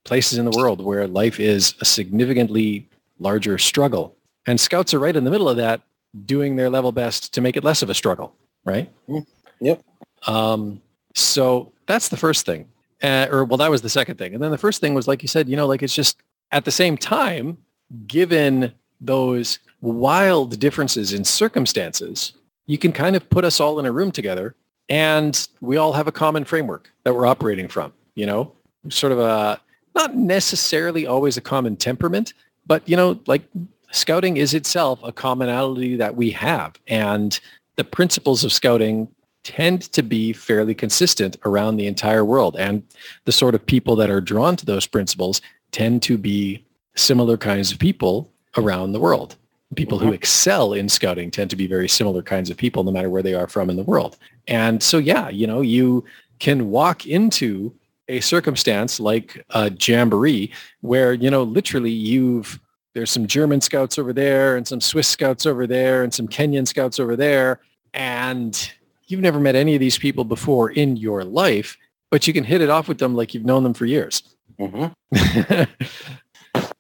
places 0.05 0.39
in 0.39 0.45
the 0.45 0.57
world 0.57 0.81
where 0.81 1.07
life 1.07 1.39
is 1.39 1.75
a 1.81 1.85
significantly 1.85 2.89
larger 3.19 3.59
struggle. 3.59 4.17
And 4.47 4.59
scouts 4.59 4.95
are 4.95 4.99
right 4.99 5.15
in 5.15 5.25
the 5.25 5.31
middle 5.31 5.49
of 5.49 5.57
that, 5.59 5.83
doing 6.25 6.57
their 6.57 6.71
level 6.71 6.93
best 6.93 7.33
to 7.35 7.41
make 7.41 7.57
it 7.57 7.65
less 7.65 7.83
of 7.83 7.91
a 7.91 7.95
struggle, 7.95 8.35
right? 8.65 8.91
Mm, 9.09 9.27
yep. 9.61 9.83
Um, 10.27 10.81
so 11.15 11.73
that's 11.87 12.09
the 12.09 12.17
first 12.17 12.47
thing. 12.47 12.69
Uh, 13.03 13.27
or 13.31 13.45
well, 13.45 13.59
that 13.59 13.71
was 13.71 13.83
the 13.83 13.89
second 13.89 14.17
thing. 14.17 14.35
And 14.35 14.43
then 14.43 14.51
the 14.51 14.59
first 14.59 14.81
thing 14.81 14.95
was, 14.95 15.09
like 15.09 15.23
you 15.23 15.29
said, 15.29 15.49
you 15.49 15.57
know, 15.57 15.67
like 15.67 15.83
it's 15.83 15.95
just 15.95 16.23
at 16.53 16.65
the 16.65 16.71
same 16.71 16.97
time, 16.97 17.59
given 18.07 18.73
those 19.01 19.59
wild 19.81 20.59
differences 20.59 21.13
in 21.13 21.25
circumstances, 21.25 22.33
you 22.67 22.79
can 22.79 22.93
kind 22.93 23.17
of 23.17 23.29
put 23.31 23.45
us 23.45 23.61
all 23.61 23.79
in 23.79 23.87
a 23.87 23.93
room 23.93 24.11
together 24.11 24.55
and 24.89 25.49
we 25.61 25.77
all 25.77 25.93
have 25.93 26.09
a 26.09 26.13
common 26.13 26.45
framework 26.45 26.91
that 27.05 27.15
we're 27.15 27.27
operating 27.27 27.69
from, 27.69 27.93
you 28.15 28.27
know, 28.27 28.53
sort 28.89 29.13
of 29.13 29.19
a, 29.19 29.61
not 30.01 30.17
necessarily 30.17 31.07
always 31.07 31.37
a 31.37 31.43
common 31.43 31.77
temperament, 31.77 32.33
but, 32.67 32.89
you 32.89 32.97
know, 32.97 33.21
like 33.27 33.43
scouting 33.93 34.39
is 34.39 34.55
itself 34.55 34.99
a 35.03 35.13
commonality 35.13 35.97
that 35.97 36.17
we 36.17 36.31
have. 36.31 36.75
And 36.87 37.39
the 37.77 37.85
principles 37.85 38.43
of 38.43 38.53
scouting 38.53 39.09
tend 39.45 39.83
to 39.93 40.03
be 40.03 40.33
fairly 40.33 40.75
consistent 40.75 41.37
around 41.45 41.77
the 41.77 41.87
entire 41.87 42.25
world. 42.25 42.57
And 42.59 42.83
the 43.27 43.33
sort 43.33 43.55
of 43.55 43.65
people 43.65 43.95
that 43.97 44.11
are 44.11 44.21
drawn 44.21 44.57
to 44.57 44.67
those 44.67 44.87
principles 44.87 45.43
tend 45.71 46.03
to 46.05 46.17
be 46.17 46.65
similar 46.97 47.37
kinds 47.37 47.71
of 47.71 47.79
people 47.79 48.31
around 48.57 48.93
the 48.93 49.01
world. 49.01 49.37
People 49.77 49.99
who 49.99 50.07
mm-hmm. 50.07 50.15
excel 50.15 50.73
in 50.73 50.89
scouting 50.89 51.31
tend 51.31 51.51
to 51.51 51.57
be 51.57 51.67
very 51.67 51.89
similar 51.89 52.23
kinds 52.23 52.51
of 52.51 52.57
people, 52.57 52.85
no 52.85 52.91
matter 52.91 53.11
where 53.11 53.23
they 53.23 53.35
are 53.35 53.47
from 53.47 53.71
in 53.71 53.77
the 53.77 53.85
world. 53.85 54.17
And 54.49 54.83
so, 54.83 54.99
yeah, 54.99 55.29
you 55.29 55.47
know, 55.47 55.61
you 55.61 56.05
can 56.39 56.71
walk 56.71 57.07
into 57.07 57.73
a 58.11 58.21
circumstance 58.21 59.01
like 59.01 59.45
a 59.51 59.71
jamboree 59.71 60.53
where, 60.81 61.13
you 61.13 61.31
know, 61.31 61.43
literally 61.43 61.91
you've, 61.91 62.61
there's 62.95 63.11
some 63.11 63.27
German 63.27 63.61
scouts 63.61 63.99
over 63.99 64.13
there 64.13 64.57
and 64.57 64.67
some 64.67 64.81
Swiss 64.81 65.09
scouts 65.09 65.47
over 65.47 65.67
there 65.67 66.03
and 66.03 66.13
some 66.13 66.29
Kenyan 66.29 66.67
scouts 66.67 66.99
over 67.01 67.17
there. 67.17 67.61
And 67.95 68.71
you've 69.07 69.21
never 69.21 69.41
met 69.41 69.55
any 69.55 69.75
of 69.75 69.81
these 69.81 69.99
people 69.99 70.25
before 70.25 70.71
in 70.71 70.97
your 70.97 71.25
life, 71.25 71.77
but 72.11 72.27
you 72.27 72.33
can 72.33 72.45
hit 72.45 72.61
it 72.61 72.71
off 72.71 72.89
with 72.89 72.99
them 72.99 73.15
like 73.15 73.33
you've 73.33 73.45
known 73.45 73.63
them 73.63 73.75
for 73.75 73.87
years. 73.87 74.23
Mhm. 74.59 74.93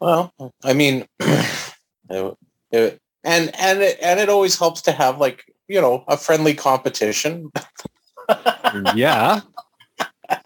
Well, 0.00 0.32
I 0.64 0.72
mean, 0.72 1.06
it, 1.20 2.36
it, 2.72 2.98
and 3.22 3.54
and 3.54 3.82
it, 3.82 3.98
and 4.00 4.18
it 4.18 4.28
always 4.28 4.58
helps 4.58 4.82
to 4.82 4.92
have 4.92 5.18
like 5.18 5.44
you 5.68 5.80
know 5.80 6.04
a 6.08 6.16
friendly 6.16 6.54
competition. 6.54 7.50
yeah. 8.94 9.40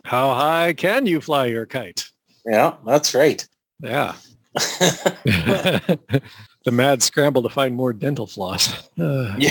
How 0.05 0.35
high 0.35 0.73
can 0.73 1.07
you 1.07 1.20
fly 1.20 1.47
your 1.47 1.66
kite? 1.66 2.09
Yeah, 2.47 2.75
that's 2.87 3.14
right. 3.14 3.47
Yeah. 3.81 4.14
the 4.55 5.99
mad 6.70 7.03
scramble 7.03 7.42
to 7.42 7.49
find 7.49 7.75
more 7.75 7.92
dental 7.92 8.27
floss. 8.27 8.88
Uh, 8.99 9.35
yeah, 9.37 9.51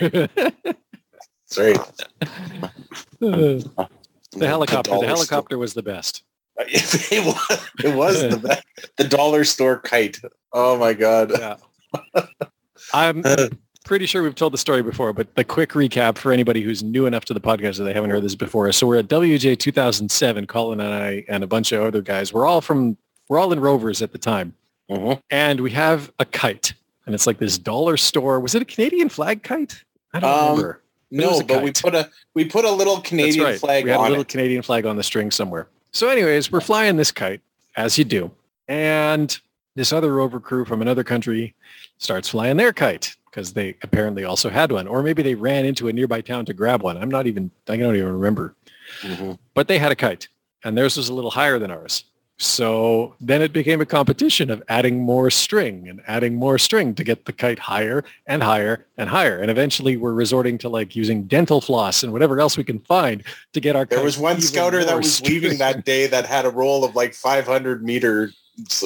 that's 0.00 1.56
right. 1.56 1.80
the 3.20 3.64
helicopter. 4.38 4.90
The 4.90 4.96
dollar 4.96 5.06
helicopter 5.06 5.56
was 5.56 5.74
the 5.74 5.82
best. 5.82 6.24
it 6.58 7.24
was, 7.24 7.68
it 7.82 7.94
was 7.94 8.20
the 8.20 8.36
best. 8.36 8.64
the 8.96 9.04
dollar 9.04 9.44
store 9.44 9.78
kite. 9.78 10.20
Oh 10.52 10.76
my 10.78 10.92
god. 10.92 11.32
Yeah. 11.38 11.56
I'm 12.92 13.22
pretty 13.88 14.04
sure 14.04 14.22
we've 14.22 14.34
told 14.34 14.52
the 14.52 14.58
story 14.58 14.82
before, 14.82 15.14
but 15.14 15.34
the 15.34 15.42
quick 15.42 15.70
recap 15.70 16.18
for 16.18 16.30
anybody 16.30 16.60
who's 16.60 16.82
new 16.82 17.06
enough 17.06 17.24
to 17.24 17.32
the 17.32 17.40
podcast 17.40 17.78
that 17.78 17.84
they 17.84 17.94
haven't 17.94 18.10
heard 18.10 18.22
this 18.22 18.34
before. 18.34 18.70
So 18.72 18.86
we're 18.86 18.98
at 18.98 19.08
WJ 19.08 19.58
2007. 19.58 20.46
Colin 20.46 20.78
and 20.80 20.92
I 20.92 21.24
and 21.26 21.42
a 21.42 21.46
bunch 21.46 21.72
of 21.72 21.82
other 21.82 22.02
guys. 22.02 22.30
We're 22.32 22.46
all 22.46 22.60
from 22.60 22.98
we're 23.28 23.38
all 23.38 23.50
in 23.50 23.60
Rovers 23.60 24.02
at 24.02 24.12
the 24.12 24.18
time, 24.18 24.52
Mhm. 24.90 25.20
and 25.30 25.60
we 25.60 25.70
have 25.70 26.12
a 26.18 26.26
kite, 26.26 26.74
and 27.06 27.14
it's 27.14 27.26
like 27.26 27.38
this 27.38 27.56
dollar 27.58 27.96
store. 27.96 28.40
Was 28.40 28.54
it 28.54 28.60
a 28.60 28.66
Canadian 28.66 29.08
flag 29.08 29.42
kite? 29.42 29.82
I 30.12 30.20
don't 30.20 30.30
Um, 30.30 30.48
remember. 30.50 30.82
was 31.10 31.40
No, 31.40 31.42
but 31.46 31.62
we 31.62 31.72
put 31.72 31.94
a 31.94 32.10
we 32.34 32.44
put 32.44 32.66
a 32.66 32.70
little 32.70 33.00
Canadian 33.00 33.42
right. 33.44 33.58
flag 33.58 33.84
we 33.84 33.90
had 33.90 34.00
a 34.00 34.02
little 34.02 34.20
it. 34.20 34.28
Canadian 34.28 34.60
flag 34.62 34.84
on 34.84 34.96
the 34.96 35.02
string 35.02 35.30
somewhere. 35.30 35.66
So 35.92 36.08
anyways, 36.10 36.52
we're 36.52 36.60
flying 36.60 36.96
this 36.96 37.10
kite 37.10 37.40
as 37.74 37.96
you 37.96 38.04
do. 38.04 38.30
And 38.68 39.38
this 39.76 39.94
other 39.94 40.12
rover 40.12 40.40
crew 40.40 40.66
from 40.66 40.82
another 40.82 41.04
country 41.04 41.54
starts 41.96 42.28
flying 42.28 42.58
their 42.58 42.72
kite 42.74 43.16
because 43.30 43.52
they 43.52 43.76
apparently 43.82 44.24
also 44.24 44.50
had 44.50 44.72
one. 44.72 44.86
Or 44.86 45.02
maybe 45.02 45.22
they 45.22 45.34
ran 45.34 45.64
into 45.64 45.88
a 45.88 45.92
nearby 45.92 46.20
town 46.20 46.44
to 46.46 46.54
grab 46.54 46.82
one. 46.82 46.96
I'm 46.96 47.10
not 47.10 47.26
even, 47.26 47.50
I 47.68 47.76
don't 47.76 47.96
even 47.96 48.12
remember. 48.12 48.54
Mhm. 49.02 49.38
But 49.54 49.68
they 49.68 49.78
had 49.78 49.92
a 49.92 49.96
kite 49.96 50.28
and 50.64 50.76
theirs 50.76 50.96
was 50.96 51.08
a 51.08 51.14
little 51.14 51.30
higher 51.30 51.58
than 51.58 51.70
ours. 51.70 52.04
So 52.40 53.16
then 53.20 53.42
it 53.42 53.52
became 53.52 53.80
a 53.80 53.86
competition 53.86 54.48
of 54.48 54.62
adding 54.68 55.00
more 55.00 55.28
string 55.28 55.88
and 55.88 56.00
adding 56.06 56.36
more 56.36 56.56
string 56.56 56.94
to 56.94 57.02
get 57.02 57.24
the 57.24 57.32
kite 57.32 57.58
higher 57.58 58.04
and 58.28 58.44
higher 58.44 58.86
and 58.96 59.10
higher. 59.10 59.40
And 59.40 59.50
eventually 59.50 59.96
we're 59.96 60.12
resorting 60.12 60.56
to 60.58 60.68
like 60.68 60.94
using 60.94 61.24
dental 61.24 61.60
floss 61.60 62.04
and 62.04 62.12
whatever 62.12 62.38
else 62.40 62.56
we 62.56 62.62
can 62.62 62.78
find 62.80 63.24
to 63.54 63.60
get 63.60 63.74
our 63.74 63.84
kite. 63.84 63.96
There 63.96 64.04
was 64.04 64.18
one 64.18 64.40
scouter 64.40 64.84
that 64.84 64.96
was 64.96 65.16
string. 65.16 65.32
leaving 65.32 65.58
that 65.58 65.84
day 65.84 66.06
that 66.06 66.26
had 66.26 66.44
a 66.46 66.50
roll 66.50 66.84
of 66.84 66.94
like 66.94 67.12
500 67.12 67.82
meters 67.84 68.36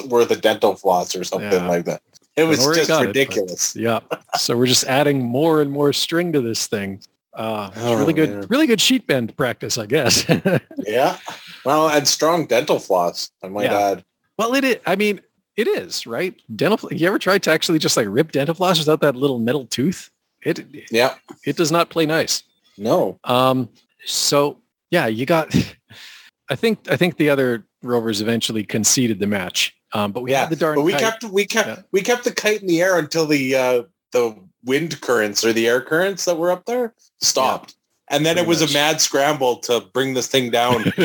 worth 0.07 0.31
of 0.31 0.41
dental 0.41 0.75
floss 0.75 1.15
or 1.15 1.23
something 1.23 1.51
Yeah. 1.51 1.67
like 1.67 1.85
that. 1.85 2.01
It 2.35 2.45
was 2.45 2.59
just 2.75 2.87
got 2.87 3.03
it, 3.03 3.07
ridiculous. 3.07 3.75
Yeah. 3.79 3.99
So 4.37 4.57
we're 4.57 4.65
just 4.67 4.85
adding 4.85 5.21
more 5.23 5.61
and 5.61 5.71
more 5.71 5.93
string 5.93 6.31
to 6.33 6.41
this 6.41 6.67
thing. 6.67 7.01
Uh, 7.33 7.69
Oh, 7.77 7.97
really 7.97 8.13
good, 8.13 8.29
man. 8.29 8.45
really 8.49 8.67
good 8.67 8.81
sheet 8.81 9.05
bend 9.07 9.35
practice, 9.37 9.77
I 9.77 9.85
guess. 9.85 10.25
yeah. 10.79 11.17
Well, 11.65 11.89
and 11.89 12.07
strong 12.07 12.45
dental 12.47 12.79
floss, 12.79 13.31
I 13.43 13.47
might 13.49 13.65
Yeah. 13.65 13.79
add. 13.79 14.05
well, 14.37 14.53
it 14.55 14.63
is. 14.63 14.77
I 14.85 14.95
mean, 14.95 15.21
it 15.55 15.67
is, 15.67 16.05
right? 16.07 16.33
Dental. 16.55 16.91
You 16.91 17.07
ever 17.07 17.19
tried 17.19 17.43
to 17.43 17.51
actually 17.51 17.79
just 17.79 17.95
like 17.97 18.07
rip 18.09 18.31
dental 18.31 18.55
floss 18.55 18.79
without 18.79 19.01
that 19.01 19.15
little 19.15 19.37
metal 19.39 19.65
tooth? 19.67 20.09
It 20.43 20.65
Yeah. 20.91 21.15
it 21.45 21.55
does 21.55 21.71
not 21.71 21.89
play 21.89 22.05
nice. 22.05 22.43
No. 22.77 23.19
Um, 23.23 23.69
so 24.05 24.59
yeah, 24.91 25.05
you 25.07 25.25
got. 25.25 25.53
I 26.49 26.55
think 26.55 26.79
I 26.89 26.97
think 26.97 27.17
the 27.17 27.29
other 27.29 27.65
rovers 27.83 28.21
eventually 28.21 28.63
conceded 28.63 29.19
the 29.19 29.27
match. 29.27 29.75
Um, 29.93 30.11
but 30.11 30.23
we 30.23 30.31
yeah. 30.31 30.41
had 30.41 30.49
the 30.49 30.55
darn. 30.55 30.75
but 30.75 30.81
we 30.81 30.91
kite. 30.93 31.01
kept 31.01 31.23
we 31.25 31.45
kept 31.45 31.67
Yeah. 31.67 31.81
we 31.91 32.01
kept 32.01 32.23
the 32.23 32.33
kite 32.33 32.61
in 32.61 32.67
the 32.67 32.81
air 32.81 32.97
until 32.97 33.25
the 33.27 33.55
uh 33.55 33.83
the 34.11 34.35
wind 34.63 34.99
currents 35.01 35.43
or 35.43 35.53
the 35.53 35.67
air 35.67 35.81
currents 35.81 36.25
that 36.25 36.37
were 36.37 36.51
up 36.51 36.65
there 36.65 36.93
stopped. 37.21 37.75
And 38.09 38.25
then 38.25 38.37
it 38.37 38.45
was 38.47 38.61
much. 38.61 38.71
a 38.71 38.73
mad 38.73 39.01
scramble 39.01 39.57
to 39.61 39.81
bring 39.93 40.13
this 40.13 40.27
thing 40.27 40.51
down 40.51 40.83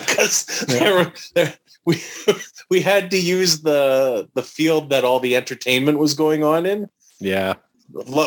because 0.00 0.46
there 0.68 0.94
were 0.94 1.12
there, 1.34 1.54
we 1.84 2.02
we 2.70 2.80
had 2.80 3.10
to 3.12 3.18
use 3.18 3.62
the 3.62 4.28
the 4.34 4.42
field 4.42 4.90
that 4.90 5.04
all 5.04 5.20
the 5.20 5.36
entertainment 5.36 5.98
was 5.98 6.14
going 6.14 6.42
on 6.44 6.66
in. 6.66 6.88
yeah. 7.20 7.54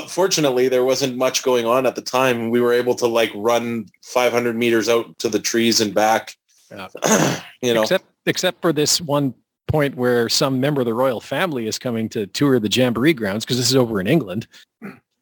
Fortunately, 0.10 0.68
there 0.68 0.84
wasn't 0.84 1.16
much 1.16 1.42
going 1.42 1.66
on 1.66 1.86
at 1.86 1.96
the 1.96 2.02
time. 2.02 2.50
We 2.50 2.60
were 2.60 2.74
able 2.74 2.96
to 2.96 3.08
like 3.08 3.32
run 3.34 3.86
500 4.04 4.58
meters 4.58 4.90
out 4.90 5.18
to 5.20 5.30
the 5.30 5.40
trees 5.40 5.80
and 5.80 5.94
back. 5.94 6.36
Yeah. 6.74 7.40
you 7.62 7.74
know, 7.74 7.82
except 7.84 8.06
except 8.26 8.62
for 8.62 8.74
this 8.74 9.00
one 9.02 9.34
point 9.68 9.96
where 9.96 10.28
some 10.30 10.60
member 10.60 10.82
of 10.82 10.86
the 10.86 10.94
royal 10.94 11.22
family 11.22 11.68
is 11.68 11.80
coming 11.80 12.10
to 12.10 12.28
tour 12.28 12.60
the 12.60 12.70
jamboree 12.70 13.14
grounds 13.14 13.46
because 13.46 13.58
this 13.58 13.70
is 13.70 13.76
over 13.76 14.00
in 14.02 14.08
England, 14.08 14.48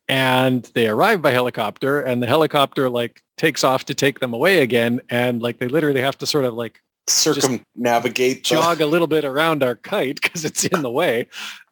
and 0.08 0.64
they 0.76 0.88
arrive 0.88 1.22
by 1.22 1.32
helicopter, 1.32 2.02
and 2.02 2.22
the 2.22 2.28
helicopter 2.28 2.90
like 2.90 3.22
takes 3.38 3.64
off 3.64 3.86
to 3.86 3.94
take 3.96 4.20
them 4.20 4.34
away 4.34 4.62
again, 4.62 5.02
and 5.10 5.42
like 5.42 5.60
they 5.60 5.68
literally 5.68 6.02
have 6.02 6.18
to 6.18 6.26
sort 6.26 6.46
of 6.46 6.54
like 6.54 6.82
circumnavigate. 7.08 8.44
the- 8.44 8.56
jog 8.56 8.82
a 8.82 8.86
little 8.86 9.08
bit 9.08 9.26
around 9.26 9.64
our 9.64 9.76
kite 9.76 10.22
because 10.22 10.46
it's 10.46 10.64
in 10.66 10.82
the 10.82 10.92
way. 10.92 11.28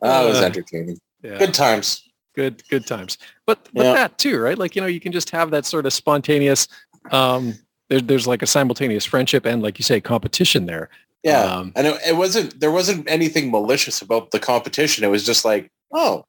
That 0.00 0.24
was 0.24 0.38
Uh, 0.40 0.44
entertaining. 0.44 0.98
yeah, 1.22 1.38
Good 1.38 1.54
times. 1.54 2.02
good 2.34 2.62
good 2.68 2.86
times. 2.86 3.18
But 3.46 3.68
but 3.74 3.84
Yeah. 3.84 3.92
that 3.94 4.18
too, 4.18 4.38
right? 4.38 4.56
Like 4.58 4.76
you 4.76 4.80
know, 4.82 4.86
you 4.88 5.00
can 5.00 5.12
just 5.12 5.30
have 5.30 5.50
that 5.50 5.64
sort 5.66 5.86
of 5.86 5.92
spontaneous. 5.92 6.68
Um, 7.10 7.54
there, 7.88 8.00
there's 8.00 8.26
like 8.26 8.42
a 8.42 8.46
simultaneous 8.46 9.04
friendship 9.04 9.44
and, 9.46 9.62
like 9.62 9.78
you 9.78 9.82
say, 9.82 10.00
competition 10.00 10.66
there. 10.66 10.88
Yeah. 11.22 11.42
Um, 11.42 11.72
and 11.74 11.86
it, 11.86 12.00
it 12.06 12.16
wasn't 12.16 12.60
there 12.60 12.70
wasn't 12.70 13.08
anything 13.10 13.50
malicious 13.50 14.00
about 14.02 14.30
the 14.30 14.38
competition. 14.38 15.04
It 15.04 15.08
was 15.08 15.24
just 15.26 15.44
like, 15.44 15.70
oh, 15.92 16.24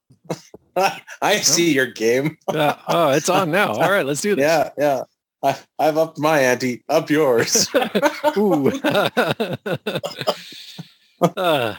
I 1.21 1.37
see 1.41 1.73
your 1.73 1.85
game. 1.85 2.37
Yeah. 2.53 2.77
Oh, 2.87 3.09
it's 3.09 3.29
on 3.29 3.51
now. 3.51 3.73
All 3.73 3.91
right, 3.91 4.05
let's 4.05 4.21
do 4.21 4.35
this. 4.35 4.43
Yeah, 4.43 4.69
yeah. 4.77 5.03
I, 5.43 5.57
I've 5.77 5.97
upped 5.97 6.17
my 6.19 6.39
ante, 6.39 6.83
up 6.89 7.09
yours. 7.09 7.67
Ooh. 8.37 8.71
Uh, 11.21 11.75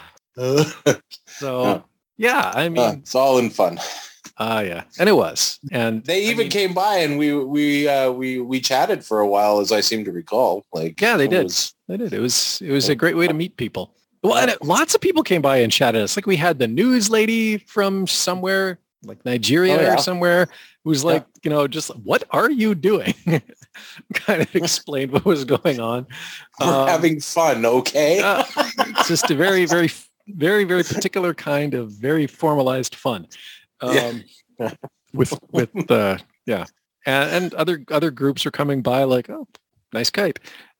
so 1.27 1.85
Yeah. 2.17 2.53
I 2.55 2.67
Uh, 2.67 2.71
mean, 2.71 2.99
it's 3.01 3.15
all 3.15 3.39
in 3.39 3.51
fun. 3.51 3.79
Ah, 4.41 4.61
yeah, 4.61 4.83
and 4.99 5.09
it 5.09 5.13
was, 5.13 5.61
and 5.71 6.03
They 6.05 6.27
I 6.27 6.31
even 6.33 6.45
mean, 6.45 6.51
came 6.51 6.73
by 6.75 6.97
and 7.05 7.19
we 7.19 7.29
we 7.57 7.87
uh, 7.87 8.11
we 8.11 8.41
we 8.41 8.61
chatted 8.61 9.05
for 9.05 9.21
a 9.21 9.29
while, 9.29 9.61
as 9.61 9.71
I 9.71 9.81
seem 9.83 10.05
to 10.07 10.13
recall. 10.13 10.65
Like, 10.73 11.01
Yeah, 11.01 11.17
they 11.17 11.29
did. 11.29 11.45
was- 11.45 11.75
They 11.87 11.97
did. 11.97 12.13
It 12.13 12.21
was 12.21 12.61
it 12.63 12.73
was 12.73 12.89
a 12.89 12.95
great 12.95 13.17
way 13.17 13.27
to 13.29 13.35
meet 13.35 13.57
people. 13.57 13.95
Well, 14.23 14.37
and 14.37 14.51
it, 14.51 14.63
lots 14.63 14.95
of 14.95 15.01
people 15.01 15.23
came 15.23 15.43
by 15.43 15.59
and 15.59 15.71
chatted 15.73 16.03
us. 16.03 16.17
Like 16.17 16.27
we 16.27 16.37
had 16.37 16.59
the 16.59 16.69
news 16.69 17.09
lady 17.09 17.59
from 17.59 18.07
somewhere, 18.07 18.79
like 19.03 19.25
Nigeria 19.25 19.79
Oh, 19.79 19.81
yeah. 19.81 19.95
or 19.95 19.99
somewhere, 19.99 20.47
who's 20.85 21.03
was 21.03 21.05
Yeah. 21.05 21.11
like, 21.13 21.27
you 21.43 21.51
know, 21.51 21.67
just 21.67 21.89
what 22.05 22.25
are 22.31 22.51
you 22.51 22.75
doing? 22.75 23.15
kind 24.15 24.43
of 24.43 24.55
explained 24.55 25.13
what 25.13 25.25
was 25.25 25.45
going 25.45 25.81
on. 25.81 26.07
we're 26.61 26.67
Um, 26.67 26.89
having 26.89 27.19
fun, 27.21 27.65
okay? 27.65 28.21
uh, 28.21 28.45
just 29.09 29.31
a 29.31 29.35
very, 29.35 29.65
very, 29.65 29.89
very, 30.29 30.65
very 30.65 30.85
particular 30.85 31.33
kind 31.35 31.73
of 31.75 31.91
very 31.93 32.27
formalized 32.27 32.95
fun. 32.95 33.27
Um, 33.83 34.25
Yeah. 34.59 34.75
with 35.13 35.39
with 35.51 35.91
uh, 35.91 36.19
yeah, 36.47 36.67
and, 37.07 37.31
and 37.45 37.55
other 37.55 37.83
other 37.91 38.11
groups 38.11 38.45
are 38.47 38.51
coming 38.51 38.83
by 38.83 39.05
like, 39.05 39.29
oh, 39.31 39.49
nice 39.93 40.11
kite. 40.11 40.39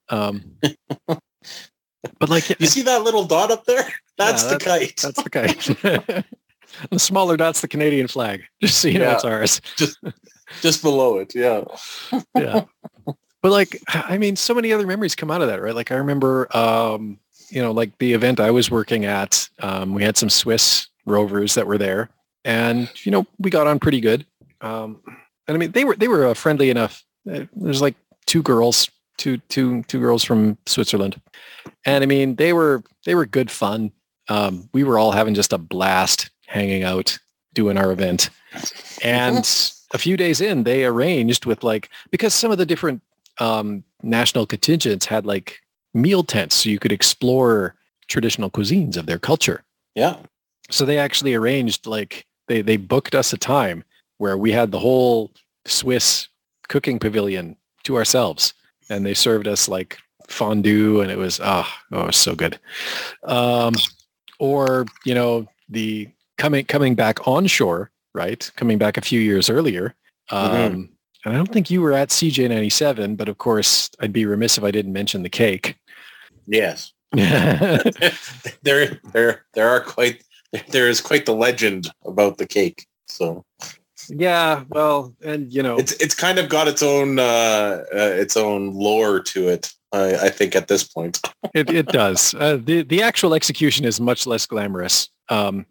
Um, 0.09 0.43
but 1.07 2.29
like 2.29 2.59
you 2.59 2.67
see 2.67 2.81
that 2.83 3.03
little 3.03 3.25
dot 3.25 3.51
up 3.51 3.65
there? 3.65 3.87
That's 4.17 4.43
Yeah, 4.43 4.49
the 4.49 4.59
kite. 4.59 4.97
that's 5.01 5.23
the 5.23 5.29
kite. 5.29 6.25
the 6.91 6.99
smaller 6.99 7.37
dot's 7.37 7.61
the 7.61 7.67
Canadian 7.67 8.07
flag. 8.07 8.43
Just 8.61 8.79
so 8.81 8.87
you 8.87 8.99
know, 8.99 9.05
Yeah. 9.05 9.15
it's 9.15 9.25
ours. 9.25 9.61
Just 10.61 10.81
below 10.83 11.17
it. 11.17 11.33
Yeah. 11.33 11.63
yeah. 12.35 12.65
But 13.41 13.51
like, 13.51 13.81
I 13.87 14.17
mean, 14.17 14.35
so 14.35 14.53
many 14.53 14.71
other 14.71 14.85
memories 14.85 15.15
come 15.15 15.31
out 15.31 15.41
of 15.41 15.47
that, 15.47 15.61
right? 15.61 15.73
Like 15.73 15.91
I 15.91 15.95
remember, 15.95 16.55
um, 16.55 17.17
you 17.49 17.61
know, 17.61 17.71
like 17.71 17.97
the 17.97 18.13
event 18.13 18.39
I 18.39 18.51
was 18.51 18.69
working 18.69 19.05
at, 19.05 19.49
um, 19.59 19.93
we 19.95 20.03
had 20.03 20.17
some 20.17 20.29
Swiss 20.29 20.87
rovers 21.05 21.55
that 21.55 21.65
were 21.65 21.79
there 21.79 22.09
and, 22.43 22.89
you 23.05 23.11
know, 23.11 23.25
we 23.39 23.49
got 23.49 23.67
on 23.67 23.79
pretty 23.79 24.01
good. 24.01 24.25
Um, 24.61 25.01
and 25.47 25.55
I 25.55 25.57
mean, 25.57 25.71
they 25.71 25.83
were, 25.83 25.95
they 25.95 26.07
were 26.07 26.27
uh, 26.27 26.33
friendly 26.33 26.69
enough. 26.69 27.03
Uh, 27.29 27.45
There's 27.55 27.81
like 27.81 27.95
two 28.25 28.41
girls, 28.41 28.89
two, 29.17 29.37
two, 29.49 29.83
two 29.83 29.99
girls 29.99 30.23
from 30.23 30.57
Switzerland. 30.65 31.19
And 31.85 32.03
I 32.03 32.07
mean, 32.07 32.35
they 32.35 32.53
were, 32.53 32.83
they 33.05 33.15
were 33.15 33.25
good 33.25 33.51
fun. 33.51 33.91
Um, 34.27 34.69
we 34.73 34.83
were 34.83 34.97
all 34.97 35.11
having 35.11 35.33
just 35.33 35.53
a 35.53 35.57
blast 35.57 36.29
hanging 36.47 36.83
out, 36.83 37.17
doing 37.53 37.77
our 37.77 37.91
event. 37.91 38.29
And 39.03 39.45
a 39.93 39.97
few 39.97 40.15
days 40.15 40.41
in, 40.41 40.63
they 40.63 40.85
arranged 40.85 41.45
with 41.45 41.63
like, 41.63 41.89
because 42.11 42.33
some 42.33 42.51
of 42.51 42.57
the 42.57 42.65
different 42.65 43.01
um, 43.39 43.83
national 44.03 44.45
contingents 44.45 45.05
had 45.05 45.25
like 45.25 45.59
meal 45.93 46.23
tents 46.23 46.55
so 46.55 46.69
you 46.69 46.79
could 46.79 46.91
explore 46.91 47.75
traditional 48.07 48.49
cuisines 48.49 48.97
of 48.97 49.05
their 49.05 49.19
culture. 49.19 49.63
Yeah. 49.95 50.17
So 50.69 50.85
they 50.85 50.97
actually 50.97 51.33
arranged 51.33 51.85
like 51.85 52.25
they 52.51 52.61
they 52.61 52.77
booked 52.77 53.15
us 53.15 53.33
a 53.33 53.37
time 53.37 53.83
where 54.17 54.37
we 54.37 54.51
had 54.51 54.71
the 54.71 54.79
whole 54.79 55.31
Swiss 55.65 56.27
cooking 56.67 56.99
pavilion 56.99 57.55
to 57.83 57.95
ourselves, 57.95 58.53
and 58.89 59.05
they 59.05 59.13
served 59.13 59.47
us 59.47 59.67
like 59.67 59.97
fondue, 60.27 61.01
and 61.01 61.11
it 61.11 61.17
was 61.17 61.39
oh, 61.41 61.67
oh, 61.91 62.01
it 62.01 62.07
was 62.07 62.17
so 62.17 62.35
good. 62.35 62.59
Um, 63.23 63.73
or 64.39 64.85
you 65.05 65.15
know 65.15 65.47
the 65.69 66.09
coming 66.37 66.65
coming 66.65 66.95
back 66.95 67.27
onshore, 67.27 67.91
right? 68.13 68.51
Coming 68.55 68.77
back 68.77 68.97
a 68.97 69.01
few 69.01 69.19
years 69.19 69.49
earlier. 69.49 69.95
Um, 70.29 70.51
mm-hmm. 70.51 70.81
And 71.23 71.35
I 71.35 71.37
don't 71.37 71.51
think 71.51 71.69
you 71.69 71.81
were 71.81 71.93
at 71.93 72.09
CJ97, 72.09 73.15
but 73.15 73.29
of 73.29 73.37
course, 73.37 73.89
I'd 73.99 74.13
be 74.13 74.25
remiss 74.25 74.57
if 74.57 74.63
I 74.63 74.71
didn't 74.71 74.93
mention 74.93 75.21
the 75.21 75.29
cake. 75.29 75.77
Yes. 76.47 76.93
there, 77.13 78.99
there, 79.13 79.45
there 79.53 79.69
are 79.69 79.81
quite, 79.81 80.23
there 80.69 80.89
is 80.89 81.01
quite 81.01 81.25
the 81.25 81.33
legend 81.33 81.89
about 82.05 82.37
the 82.37 82.47
cake. 82.47 82.85
So 83.07 83.45
yeah, 84.09 84.63
well, 84.69 85.13
and 85.23 85.51
you 85.53 85.63
know, 85.63 85.77
it's 85.77 85.93
it's 85.93 86.15
kind 86.15 86.39
of 86.39 86.49
got 86.49 86.67
its 86.67 86.83
own 86.83 87.19
uh, 87.19 87.83
uh 87.93 87.97
its 87.97 88.35
own 88.37 88.73
lore 88.73 89.19
to 89.21 89.49
it. 89.49 89.71
I, 89.93 90.15
I 90.15 90.29
think 90.29 90.55
at 90.55 90.67
this 90.67 90.83
point, 90.83 91.19
it 91.53 91.69
it 91.69 91.87
does. 91.87 92.33
Uh, 92.33 92.57
the 92.61 92.83
the 92.83 93.01
actual 93.01 93.33
execution 93.33 93.85
is 93.85 93.99
much 93.99 94.25
less 94.25 94.45
glamorous. 94.45 95.09
Um, 95.29 95.65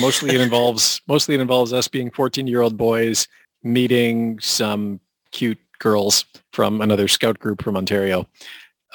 mostly 0.00 0.34
it 0.34 0.40
involves 0.40 1.00
mostly 1.06 1.34
it 1.34 1.40
involves 1.40 1.72
us 1.72 1.88
being 1.88 2.10
14 2.10 2.46
year 2.46 2.62
old 2.62 2.76
boys 2.76 3.28
meeting 3.62 4.38
some 4.40 5.00
cute 5.32 5.58
girls 5.78 6.24
from 6.52 6.80
another 6.80 7.08
scout 7.08 7.38
group 7.38 7.62
from 7.62 7.76
Ontario. 7.76 8.26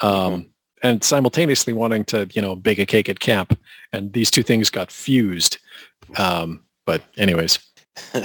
Um, 0.00 0.12
mm-hmm. 0.12 0.48
And 0.82 1.02
simultaneously 1.02 1.72
wanting 1.72 2.04
to, 2.06 2.28
you 2.32 2.42
know, 2.42 2.56
bake 2.56 2.78
a 2.78 2.86
cake 2.86 3.08
at 3.08 3.20
camp. 3.20 3.58
And 3.92 4.12
these 4.12 4.30
two 4.30 4.42
things 4.42 4.70
got 4.70 4.90
fused. 4.90 5.58
Um, 6.16 6.64
but 6.86 7.02
anyways. 7.16 7.58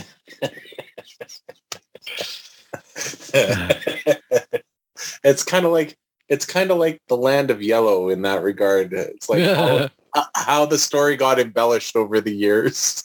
it's 5.24 5.44
kind 5.44 5.66
of 5.66 5.72
like 5.72 5.98
it's 6.30 6.46
kind 6.46 6.72
of 6.72 6.78
like 6.78 7.02
the 7.08 7.18
land 7.18 7.52
of 7.52 7.62
yellow 7.62 8.10
in 8.10 8.22
that 8.24 8.44
regard. 8.44 8.92
It's 8.94 9.30
like 9.30 9.44
how, 9.44 9.90
how 10.36 10.66
the 10.66 10.78
story 10.78 11.16
got 11.16 11.40
embellished 11.40 11.96
over 11.96 12.20
the 12.20 12.34
years. 12.34 13.04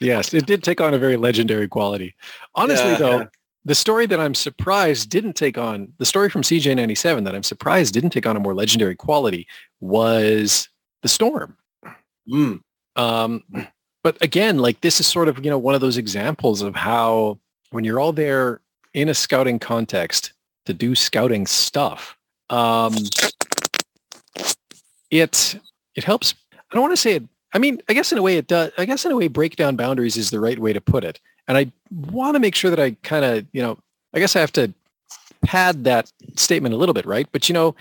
yes, 0.00 0.32
it 0.32 0.46
did 0.46 0.62
take 0.62 0.80
on 0.80 0.94
a 0.94 0.98
very 0.98 1.16
legendary 1.16 1.68
quality. 1.68 2.14
Honestly, 2.54 2.92
yeah, 2.92 2.98
though. 2.98 3.28
The 3.64 3.74
story 3.74 4.06
that 4.06 4.20
I'm 4.20 4.34
surprised 4.34 5.10
didn't 5.10 5.34
take 5.34 5.56
on 5.56 5.92
the 5.98 6.04
story 6.04 6.28
from 6.28 6.42
CJ97 6.42 7.24
that 7.24 7.34
I'm 7.34 7.42
surprised 7.42 7.94
didn't 7.94 8.10
take 8.10 8.26
on 8.26 8.36
a 8.36 8.40
more 8.40 8.54
legendary 8.54 8.94
quality 8.94 9.46
was 9.80 10.68
the 11.02 11.08
storm. 11.08 11.56
Mm. 12.28 12.60
Um, 12.96 13.42
but 14.02 14.16
again, 14.22 14.58
like 14.58 14.80
this 14.80 15.00
is 15.00 15.06
sort 15.06 15.28
of 15.28 15.44
you 15.44 15.50
know 15.50 15.58
one 15.58 15.74
of 15.74 15.80
those 15.80 15.96
examples 15.96 16.62
of 16.62 16.74
how 16.74 17.38
when 17.70 17.84
you're 17.84 18.00
all 18.00 18.12
there 18.12 18.60
in 18.92 19.08
a 19.08 19.14
scouting 19.14 19.58
context 19.58 20.32
to 20.66 20.74
do 20.74 20.94
scouting 20.94 21.46
stuff, 21.46 22.16
um, 22.50 22.94
it 25.10 25.58
it 25.94 26.04
helps. 26.04 26.34
I 26.52 26.74
don't 26.74 26.82
want 26.82 26.92
to 26.92 27.00
say 27.00 27.14
it 27.16 27.24
I 27.54 27.58
mean, 27.58 27.80
I 27.88 27.92
guess 27.92 28.10
in 28.10 28.18
a 28.18 28.22
way 28.22 28.36
it 28.36 28.48
does. 28.48 28.72
I 28.76 28.84
guess 28.84 29.04
in 29.04 29.12
a 29.12 29.16
way, 29.16 29.28
break 29.28 29.54
down 29.54 29.76
boundaries 29.76 30.16
is 30.16 30.30
the 30.30 30.40
right 30.40 30.58
way 30.58 30.72
to 30.72 30.80
put 30.80 31.04
it. 31.04 31.20
And 31.48 31.58
I 31.58 31.70
want 31.90 32.34
to 32.34 32.40
make 32.40 32.54
sure 32.54 32.70
that 32.70 32.80
I 32.80 32.96
kind 33.02 33.24
of, 33.24 33.46
you 33.52 33.62
know, 33.62 33.78
I 34.14 34.18
guess 34.18 34.36
I 34.36 34.40
have 34.40 34.52
to 34.52 34.72
pad 35.44 35.84
that 35.84 36.10
statement 36.36 36.74
a 36.74 36.78
little 36.78 36.94
bit, 36.94 37.06
right? 37.06 37.28
But 37.30 37.48
you 37.48 37.52
know, 37.52 37.74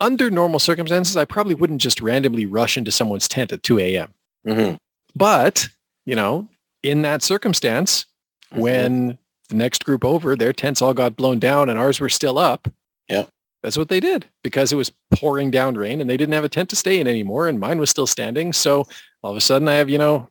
under 0.00 0.30
normal 0.30 0.58
circumstances, 0.58 1.16
I 1.16 1.24
probably 1.24 1.54
wouldn't 1.54 1.80
just 1.80 2.00
randomly 2.00 2.46
rush 2.46 2.76
into 2.76 2.90
someone's 2.90 3.28
tent 3.28 3.52
at 3.52 3.62
2 3.62 3.78
a.m. 3.78 4.14
Mm-hmm. 4.46 4.76
But 5.14 5.68
you 6.06 6.16
know, 6.16 6.48
in 6.82 7.02
that 7.02 7.22
circumstance, 7.22 8.06
mm-hmm. 8.52 8.60
when 8.60 9.18
the 9.48 9.56
next 9.56 9.84
group 9.84 10.04
over, 10.04 10.34
their 10.34 10.52
tents 10.52 10.82
all 10.82 10.94
got 10.94 11.16
blown 11.16 11.38
down 11.38 11.68
and 11.68 11.78
ours 11.78 12.00
were 12.00 12.08
still 12.08 12.38
up. 12.38 12.68
Yeah. 13.08 13.26
That's 13.62 13.78
what 13.78 13.88
they 13.88 14.00
did 14.00 14.26
because 14.42 14.72
it 14.72 14.76
was 14.76 14.90
pouring 15.12 15.50
down 15.50 15.76
rain 15.76 16.00
and 16.00 16.10
they 16.10 16.16
didn't 16.16 16.34
have 16.34 16.42
a 16.42 16.48
tent 16.48 16.68
to 16.70 16.76
stay 16.76 16.98
in 16.98 17.06
anymore 17.06 17.46
and 17.46 17.60
mine 17.60 17.78
was 17.78 17.90
still 17.90 18.08
standing. 18.08 18.52
So 18.52 18.86
all 19.22 19.30
of 19.30 19.36
a 19.36 19.40
sudden 19.40 19.68
I 19.68 19.74
have, 19.74 19.88
you 19.88 19.98
know, 19.98 20.28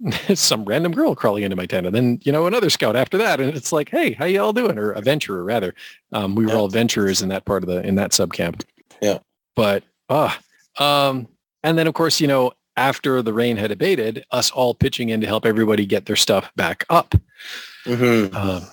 some 0.34 0.64
random 0.64 0.92
girl 0.92 1.14
crawling 1.14 1.42
into 1.42 1.56
my 1.56 1.66
tent 1.66 1.86
and 1.86 1.94
then, 1.94 2.20
you 2.22 2.32
know, 2.32 2.46
another 2.46 2.70
scout 2.70 2.96
after 2.96 3.18
that. 3.18 3.40
And 3.40 3.54
it's 3.56 3.72
like, 3.72 3.90
hey, 3.90 4.12
how 4.12 4.24
you 4.24 4.40
all 4.40 4.52
doing? 4.52 4.78
Or 4.78 4.92
a 4.92 5.00
venturer 5.00 5.42
rather. 5.42 5.74
Um, 6.12 6.34
we 6.34 6.44
were 6.44 6.52
yeah. 6.52 6.58
all 6.58 6.68
venturers 6.68 7.22
in 7.22 7.28
that 7.30 7.44
part 7.44 7.62
of 7.62 7.68
the, 7.68 7.86
in 7.86 7.96
that 7.96 8.12
sub 8.12 8.32
camp. 8.32 8.64
Yeah. 9.00 9.18
But, 9.56 9.82
ah, 10.08 10.38
uh, 10.78 10.84
um, 10.84 11.28
and 11.62 11.76
then 11.76 11.86
of 11.86 11.94
course, 11.94 12.20
you 12.20 12.28
know, 12.28 12.52
after 12.76 13.22
the 13.22 13.32
rain 13.32 13.56
had 13.56 13.72
abated, 13.72 14.24
us 14.30 14.52
all 14.52 14.72
pitching 14.72 15.08
in 15.08 15.20
to 15.20 15.26
help 15.26 15.44
everybody 15.44 15.84
get 15.84 16.06
their 16.06 16.16
stuff 16.16 16.50
back 16.54 16.84
up. 16.88 17.14
Mm-hmm. 17.84 18.36
Um, 18.36 18.66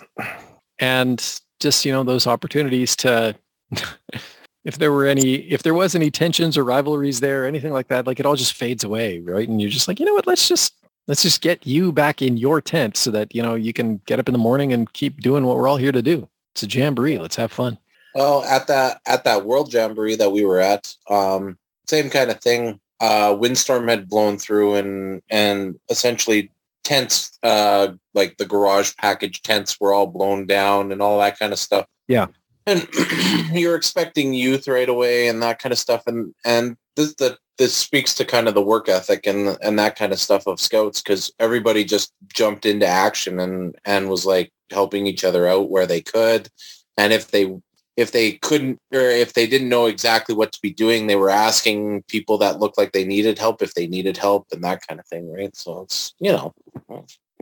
and 0.77 1.41
just, 1.59 1.85
you 1.85 1.91
know, 1.91 2.03
those 2.03 2.27
opportunities 2.27 2.95
to, 2.97 3.35
if 4.63 4.77
there 4.77 4.91
were 4.91 5.07
any, 5.07 5.37
if 5.51 5.63
there 5.63 5.73
was 5.73 5.95
any 5.95 6.11
tensions 6.11 6.55
or 6.55 6.63
rivalries 6.63 7.19
there, 7.19 7.43
or 7.43 7.47
anything 7.47 7.73
like 7.73 7.87
that, 7.87 8.05
like 8.05 8.19
it 8.19 8.27
all 8.27 8.35
just 8.35 8.53
fades 8.53 8.83
away, 8.83 9.21
right? 9.21 9.49
And 9.49 9.59
you're 9.59 9.71
just 9.71 9.87
like, 9.87 9.99
you 9.99 10.05
know 10.05 10.13
what? 10.13 10.27
Let's 10.27 10.47
just 10.47 10.75
let's 11.07 11.21
just 11.21 11.41
get 11.41 11.65
you 11.65 11.91
back 11.91 12.21
in 12.21 12.37
your 12.37 12.61
tent 12.61 12.97
so 12.97 13.11
that 13.11 13.33
you 13.33 13.41
know 13.41 13.55
you 13.55 13.73
can 13.73 13.97
get 14.05 14.19
up 14.19 14.27
in 14.27 14.33
the 14.33 14.39
morning 14.39 14.73
and 14.73 14.91
keep 14.93 15.21
doing 15.21 15.45
what 15.45 15.57
we're 15.57 15.67
all 15.67 15.77
here 15.77 15.91
to 15.91 16.01
do. 16.01 16.27
It's 16.53 16.63
a 16.63 16.67
jamboree. 16.67 17.17
Let's 17.17 17.35
have 17.35 17.51
fun. 17.51 17.77
Well, 18.13 18.43
at 18.43 18.67
that 18.67 19.01
at 19.05 19.23
that 19.25 19.45
world 19.45 19.73
jamboree 19.73 20.15
that 20.15 20.31
we 20.31 20.45
were 20.45 20.59
at, 20.59 20.95
um, 21.09 21.57
same 21.87 22.09
kind 22.09 22.31
of 22.31 22.41
thing. 22.41 22.79
Uh, 23.01 23.35
windstorm 23.37 23.87
had 23.87 24.07
blown 24.07 24.37
through 24.37 24.75
and 24.75 25.21
and 25.29 25.79
essentially 25.89 26.51
tents, 26.83 27.37
uh, 27.43 27.89
like 28.13 28.37
the 28.37 28.45
garage 28.45 28.95
package 28.97 29.41
tents, 29.41 29.79
were 29.79 29.93
all 29.93 30.07
blown 30.07 30.45
down 30.45 30.91
and 30.91 31.01
all 31.01 31.19
that 31.19 31.37
kind 31.37 31.51
of 31.51 31.59
stuff. 31.59 31.87
Yeah 32.07 32.27
and 32.65 32.87
you're 33.53 33.75
expecting 33.75 34.33
youth 34.33 34.67
right 34.67 34.89
away 34.89 35.27
and 35.27 35.41
that 35.41 35.59
kind 35.59 35.71
of 35.71 35.79
stuff 35.79 36.03
and 36.07 36.33
and 36.43 36.77
this 36.95 37.13
that 37.15 37.37
this 37.57 37.75
speaks 37.75 38.13
to 38.15 38.25
kind 38.25 38.47
of 38.47 38.53
the 38.53 38.61
work 38.61 38.89
ethic 38.89 39.25
and 39.27 39.57
and 39.61 39.79
that 39.79 39.95
kind 39.95 40.11
of 40.11 40.19
stuff 40.19 40.47
of 40.47 40.59
scouts 40.59 41.01
because 41.01 41.31
everybody 41.39 41.83
just 41.83 42.13
jumped 42.33 42.65
into 42.65 42.85
action 42.85 43.39
and 43.39 43.75
and 43.85 44.09
was 44.09 44.25
like 44.25 44.51
helping 44.71 45.07
each 45.07 45.23
other 45.23 45.47
out 45.47 45.69
where 45.69 45.87
they 45.87 46.01
could. 46.01 46.49
And 46.97 47.13
if 47.13 47.31
they 47.31 47.55
if 47.97 48.11
they 48.11 48.33
couldn't 48.33 48.79
or 48.93 48.99
if 48.99 49.33
they 49.33 49.47
didn't 49.47 49.69
know 49.69 49.85
exactly 49.85 50.35
what 50.35 50.51
to 50.51 50.59
be 50.61 50.71
doing 50.71 51.07
they 51.07 51.15
were 51.15 51.29
asking 51.29 52.03
people 52.09 52.37
that 52.37 52.59
looked 52.59 52.77
like 52.77 52.91
they 52.91 53.05
needed 53.05 53.39
help 53.39 53.61
if 53.61 53.73
they 53.73 53.87
needed 53.87 54.17
help 54.17 54.47
and 54.51 54.63
that 54.63 54.85
kind 54.85 54.99
of 54.99 55.07
thing 55.07 55.31
right? 55.31 55.55
So 55.55 55.81
it's 55.81 56.13
you 56.19 56.31
know 56.31 56.53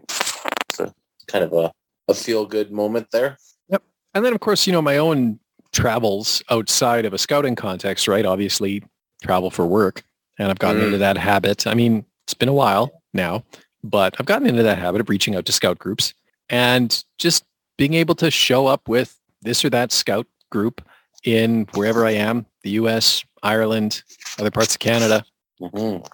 it's 0.10 0.80
a 0.80 0.93
kind 1.28 1.43
of 1.43 1.54
a, 1.54 1.71
a 2.08 2.13
feel 2.13 2.45
good 2.45 2.71
moment 2.71 3.08
there. 3.12 3.38
Yep. 3.69 3.84
And 4.13 4.26
then, 4.26 4.34
of 4.34 4.39
course, 4.39 4.67
you 4.67 4.73
know, 4.73 4.82
my 4.82 4.97
own 4.97 5.39
travels 5.71 6.43
outside 6.49 7.06
of 7.06 7.13
a 7.13 7.17
scouting 7.17 7.56
context, 7.56 8.08
right? 8.08 8.26
Obviously, 8.26 8.84
travel 9.24 9.50
for 9.50 9.66
work. 9.66 10.04
And 10.38 10.50
I've 10.50 10.60
gotten 10.60 10.82
mm. 10.82 10.86
into 10.86 10.98
that 11.00 11.18
habit. 11.18 11.66
I 11.68 11.74
mean, 11.74 12.06
it's 12.26 12.34
been 12.34 12.50
a 12.50 12.54
while 12.54 13.02
now, 13.14 13.44
but 13.84 14.16
I've 14.20 14.26
gotten 14.26 14.48
into 14.48 14.64
that 14.64 14.78
habit 14.78 15.02
of 15.02 15.10
reaching 15.10 15.36
out 15.36 15.46
to 15.46 15.52
scout 15.52 15.80
groups 15.80 16.14
and 16.50 17.04
just 17.18 17.44
being 17.78 17.94
able 17.94 18.16
to 18.16 18.30
show 18.32 18.68
up 18.68 18.88
with 18.88 19.20
this 19.42 19.64
or 19.64 19.70
that 19.72 19.92
scout 19.92 20.28
group 20.50 20.82
in 21.24 21.68
wherever 21.74 22.06
I 22.06 22.12
am, 22.12 22.46
the 22.64 22.72
US, 22.72 23.24
Ireland, 23.42 24.04
other 24.40 24.52
parts 24.52 24.76
of 24.76 24.80
Canada. 24.80 25.26
Mm-hmm. 25.62 26.06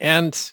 And 0.00 0.52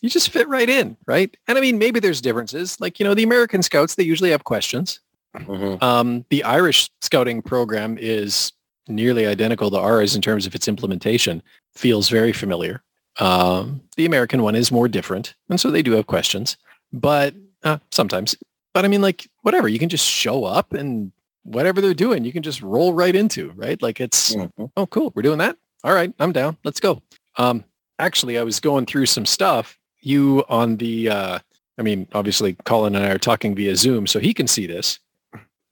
you 0.00 0.10
just 0.10 0.30
fit 0.30 0.48
right 0.48 0.68
in, 0.68 0.96
right? 1.06 1.34
And 1.48 1.58
I 1.58 1.60
mean, 1.60 1.78
maybe 1.78 2.00
there's 2.00 2.20
differences. 2.20 2.80
Like, 2.80 3.00
you 3.00 3.04
know, 3.04 3.14
the 3.14 3.22
American 3.22 3.62
scouts, 3.62 3.94
they 3.94 4.04
usually 4.04 4.30
have 4.30 4.44
questions. 4.44 5.00
Mm-hmm. 5.36 5.82
Um, 5.84 6.24
the 6.30 6.44
Irish 6.44 6.90
scouting 7.02 7.42
program 7.42 7.98
is 7.98 8.52
nearly 8.88 9.26
identical 9.26 9.70
to 9.70 9.78
ours 9.78 10.14
in 10.14 10.22
terms 10.22 10.46
of 10.46 10.54
its 10.54 10.68
implementation. 10.68 11.42
Feels 11.74 12.08
very 12.08 12.32
familiar. 12.32 12.82
Um, 13.18 13.82
the 13.96 14.06
American 14.06 14.42
one 14.42 14.54
is 14.54 14.70
more 14.70 14.88
different, 14.88 15.34
and 15.48 15.58
so 15.58 15.70
they 15.70 15.82
do 15.82 15.92
have 15.92 16.06
questions, 16.06 16.56
but 16.92 17.34
uh, 17.64 17.78
sometimes. 17.90 18.36
But 18.74 18.84
I 18.84 18.88
mean, 18.88 19.00
like 19.00 19.28
whatever, 19.42 19.68
you 19.68 19.78
can 19.78 19.88
just 19.88 20.06
show 20.06 20.44
up 20.44 20.74
and 20.74 21.12
whatever 21.42 21.80
they're 21.80 21.94
doing, 21.94 22.24
you 22.24 22.32
can 22.32 22.42
just 22.42 22.60
roll 22.60 22.92
right 22.92 23.14
into, 23.14 23.52
right? 23.56 23.80
Like 23.80 24.00
it's 24.00 24.34
mm-hmm. 24.34 24.66
oh, 24.76 24.86
cool, 24.86 25.12
we're 25.14 25.22
doing 25.22 25.38
that. 25.38 25.56
All 25.84 25.94
right, 25.94 26.12
I'm 26.18 26.32
down. 26.32 26.56
Let's 26.64 26.80
go. 26.80 27.00
Um, 27.38 27.64
actually, 27.98 28.38
I 28.38 28.42
was 28.42 28.60
going 28.60 28.86
through 28.86 29.06
some 29.06 29.26
stuff. 29.26 29.78
You 30.00 30.44
on 30.48 30.76
the, 30.76 31.08
uh, 31.08 31.38
I 31.78 31.82
mean, 31.82 32.06
obviously, 32.12 32.54
Colin 32.64 32.94
and 32.94 33.04
I 33.04 33.10
are 33.10 33.18
talking 33.18 33.54
via 33.54 33.76
Zoom, 33.76 34.06
so 34.06 34.18
he 34.18 34.34
can 34.34 34.46
see 34.46 34.66
this. 34.66 34.98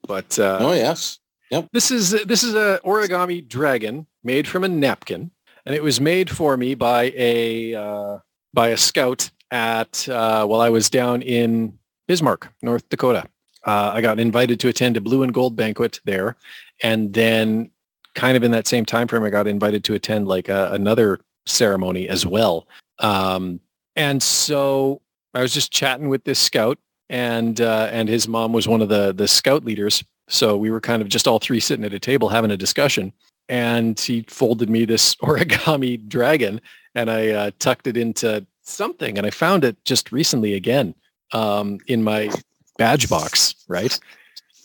But 0.06 0.38
uh, 0.38 0.58
oh 0.60 0.72
yes, 0.72 1.18
yep. 1.54 1.68
This 1.72 1.90
is 1.90 2.10
this 2.24 2.42
is 2.42 2.54
a 2.54 2.80
origami 2.84 3.46
dragon 3.46 4.06
made 4.22 4.46
from 4.46 4.64
a 4.64 4.68
napkin, 4.68 5.30
and 5.64 5.74
it 5.74 5.82
was 5.82 6.00
made 6.00 6.30
for 6.30 6.56
me 6.56 6.74
by 6.74 7.12
a 7.16 7.74
uh, 7.74 8.18
by 8.52 8.68
a 8.68 8.76
scout 8.76 9.30
at 9.50 10.08
uh, 10.08 10.46
while 10.46 10.60
I 10.60 10.68
was 10.68 10.90
down 10.90 11.22
in 11.22 11.78
Bismarck, 12.08 12.52
North 12.62 12.88
Dakota. 12.88 13.24
Uh, 13.66 13.92
I 13.94 14.00
got 14.00 14.20
invited 14.20 14.60
to 14.60 14.68
attend 14.68 14.96
a 14.96 15.00
blue 15.00 15.22
and 15.22 15.32
gold 15.32 15.56
banquet 15.56 16.00
there, 16.04 16.36
and 16.82 17.12
then 17.14 17.70
kind 18.14 18.36
of 18.36 18.42
in 18.42 18.50
that 18.52 18.66
same 18.66 18.84
time 18.84 19.08
frame, 19.08 19.24
I 19.24 19.30
got 19.30 19.46
invited 19.46 19.84
to 19.84 19.94
attend 19.94 20.28
like 20.28 20.48
a, 20.48 20.70
another 20.72 21.20
ceremony 21.46 22.08
as 22.08 22.24
well. 22.24 22.68
Um, 23.00 23.60
and 23.96 24.22
so 24.22 25.00
I 25.34 25.42
was 25.42 25.52
just 25.52 25.72
chatting 25.72 26.08
with 26.08 26.24
this 26.24 26.38
scout 26.38 26.78
and 27.10 27.60
uh, 27.60 27.88
and 27.92 28.08
his 28.08 28.26
mom 28.26 28.52
was 28.52 28.66
one 28.66 28.82
of 28.82 28.88
the 28.88 29.12
the 29.12 29.28
scout 29.28 29.64
leaders. 29.64 30.04
So 30.28 30.56
we 30.56 30.70
were 30.70 30.80
kind 30.80 31.02
of 31.02 31.08
just 31.08 31.28
all 31.28 31.38
three 31.38 31.60
sitting 31.60 31.84
at 31.84 31.92
a 31.92 31.98
table 31.98 32.28
having 32.28 32.50
a 32.50 32.56
discussion. 32.56 33.12
and 33.48 34.00
he 34.00 34.24
folded 34.28 34.70
me 34.70 34.86
this 34.86 35.14
origami 35.22 36.08
dragon 36.08 36.60
and 36.94 37.10
I 37.10 37.28
uh, 37.30 37.50
tucked 37.58 37.86
it 37.86 37.96
into 37.96 38.46
something 38.62 39.18
and 39.18 39.26
I 39.26 39.30
found 39.30 39.64
it 39.64 39.76
just 39.84 40.12
recently 40.12 40.54
again 40.54 40.94
um, 41.32 41.78
in 41.86 42.02
my 42.02 42.30
badge 42.78 43.08
box, 43.08 43.54
right? 43.68 43.98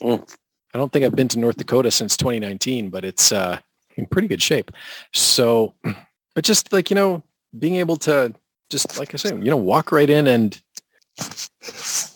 Mm. 0.01 0.27
I 0.73 0.77
don't 0.77 0.91
think 0.91 1.03
I've 1.03 1.15
been 1.15 1.27
to 1.29 1.39
North 1.39 1.57
Dakota 1.57 1.89
since 1.91 2.15
2019, 2.15 2.89
but 2.89 3.03
it's 3.03 3.31
uh, 3.31 3.59
in 3.95 4.05
pretty 4.05 4.27
good 4.27 4.41
shape. 4.41 4.71
So, 5.13 5.73
but 6.35 6.43
just 6.43 6.71
like, 6.71 6.89
you 6.89 6.95
know, 6.95 7.23
being 7.57 7.75
able 7.77 7.97
to 7.97 8.33
just, 8.69 8.99
like 8.99 9.13
I 9.13 9.17
say, 9.17 9.29
you 9.29 9.49
know, 9.49 9.57
walk 9.57 9.91
right 9.91 10.09
in 10.09 10.27
and 10.27 10.61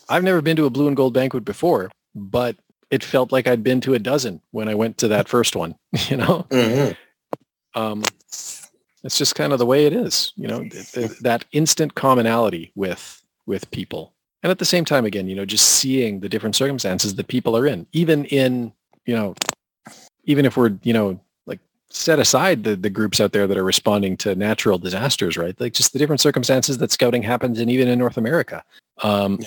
I've 0.08 0.22
never 0.22 0.40
been 0.40 0.56
to 0.56 0.66
a 0.66 0.70
blue 0.70 0.86
and 0.86 0.96
gold 0.96 1.14
banquet 1.14 1.44
before, 1.44 1.90
but 2.14 2.56
it 2.90 3.02
felt 3.04 3.32
like 3.32 3.46
I'd 3.46 3.62
been 3.62 3.80
to 3.82 3.94
a 3.94 3.98
dozen 3.98 4.40
when 4.50 4.68
I 4.68 4.74
went 4.74 4.98
to 4.98 5.08
that 5.08 5.28
first 5.28 5.56
one, 5.56 5.74
you 6.08 6.16
know? 6.16 6.46
Mhm. 6.50 6.96
um, 7.74 8.02
it's 9.02 9.18
just 9.18 9.34
kind 9.34 9.52
of 9.52 9.58
the 9.58 9.66
way 9.66 9.84
it 9.86 9.92
is, 9.92 10.32
you 10.36 10.48
know, 10.48 10.60
th- 10.60 10.92
th- 10.92 11.18
that 11.20 11.44
instant 11.52 11.94
commonality 11.94 12.72
with 12.74 13.22
with 13.46 13.70
people, 13.70 14.14
and 14.42 14.50
at 14.50 14.58
the 14.58 14.64
same 14.64 14.84
time, 14.86 15.04
again, 15.04 15.28
you 15.28 15.34
know, 15.34 15.44
just 15.44 15.66
seeing 15.66 16.20
the 16.20 16.28
different 16.28 16.56
circumstances 16.56 17.14
that 17.16 17.28
people 17.28 17.54
are 17.56 17.66
in, 17.66 17.86
even 17.92 18.24
in, 18.26 18.72
you 19.04 19.14
know, 19.14 19.34
even 20.24 20.46
if 20.46 20.56
we're, 20.56 20.72
you 20.82 20.94
know, 20.94 21.20
like 21.46 21.60
set 21.90 22.18
aside 22.18 22.64
the 22.64 22.76
the 22.76 22.88
groups 22.88 23.20
out 23.20 23.32
there 23.32 23.46
that 23.46 23.58
are 23.58 23.64
responding 23.64 24.16
to 24.16 24.34
natural 24.34 24.78
disasters, 24.78 25.36
right? 25.36 25.58
Like 25.60 25.74
just 25.74 25.92
the 25.92 25.98
different 25.98 26.22
circumstances 26.22 26.78
that 26.78 26.90
scouting 26.90 27.22
happens 27.22 27.60
in, 27.60 27.68
even 27.68 27.88
in 27.88 27.98
North 27.98 28.16
America. 28.16 28.64
Um, 29.02 29.40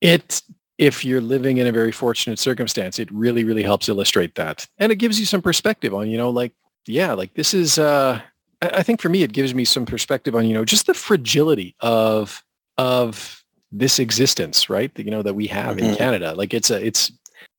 It 0.00 0.42
if 0.78 1.04
you're 1.04 1.20
living 1.20 1.58
in 1.58 1.66
a 1.66 1.72
very 1.72 1.92
fortunate 1.92 2.38
circumstance, 2.38 2.98
it 2.98 3.10
really, 3.12 3.44
really 3.44 3.64
helps 3.64 3.88
illustrate 3.88 4.36
that. 4.36 4.66
And 4.78 4.92
it 4.92 4.96
gives 4.96 5.18
you 5.18 5.26
some 5.26 5.42
perspective 5.42 5.92
on, 5.92 6.08
you 6.08 6.16
know, 6.16 6.30
like, 6.30 6.52
yeah, 6.86 7.12
like 7.12 7.34
this 7.34 7.52
is, 7.52 7.78
uh, 7.78 8.20
I, 8.62 8.82
think 8.84 9.00
for 9.00 9.08
me, 9.08 9.22
it 9.24 9.32
gives 9.32 9.54
me 9.54 9.64
some 9.64 9.84
perspective 9.84 10.34
on, 10.36 10.46
you 10.46 10.54
know, 10.54 10.64
just 10.64 10.86
the 10.86 10.94
fragility 10.94 11.74
of, 11.80 12.42
of 12.78 13.44
this 13.72 13.98
existence, 13.98 14.70
right? 14.70 14.94
That, 14.94 15.04
you 15.04 15.10
know, 15.10 15.22
that 15.22 15.34
we 15.34 15.48
have 15.48 15.78
in 15.78 15.86
Mhm. 15.86 15.98
Canada. 15.98 16.34
Like 16.34 16.54
it's 16.54 16.70
a, 16.70 16.84
it's, 16.84 17.12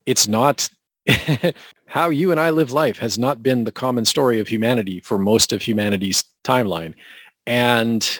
it's 0.05 0.27
not 0.27 0.69
how 1.85 2.09
you 2.09 2.31
and 2.31 2.39
I 2.39 2.51
live 2.51 2.71
life 2.71 2.97
has 2.99 3.19
not 3.19 3.43
been 3.43 3.65
the 3.65 3.71
common 3.71 4.05
story 4.05 4.39
of 4.39 4.47
humanity 4.47 5.01
for 5.01 5.17
most 5.17 5.51
of 5.51 5.61
humanity's 5.61 6.23
timeline. 6.43 6.93
And 7.45 8.19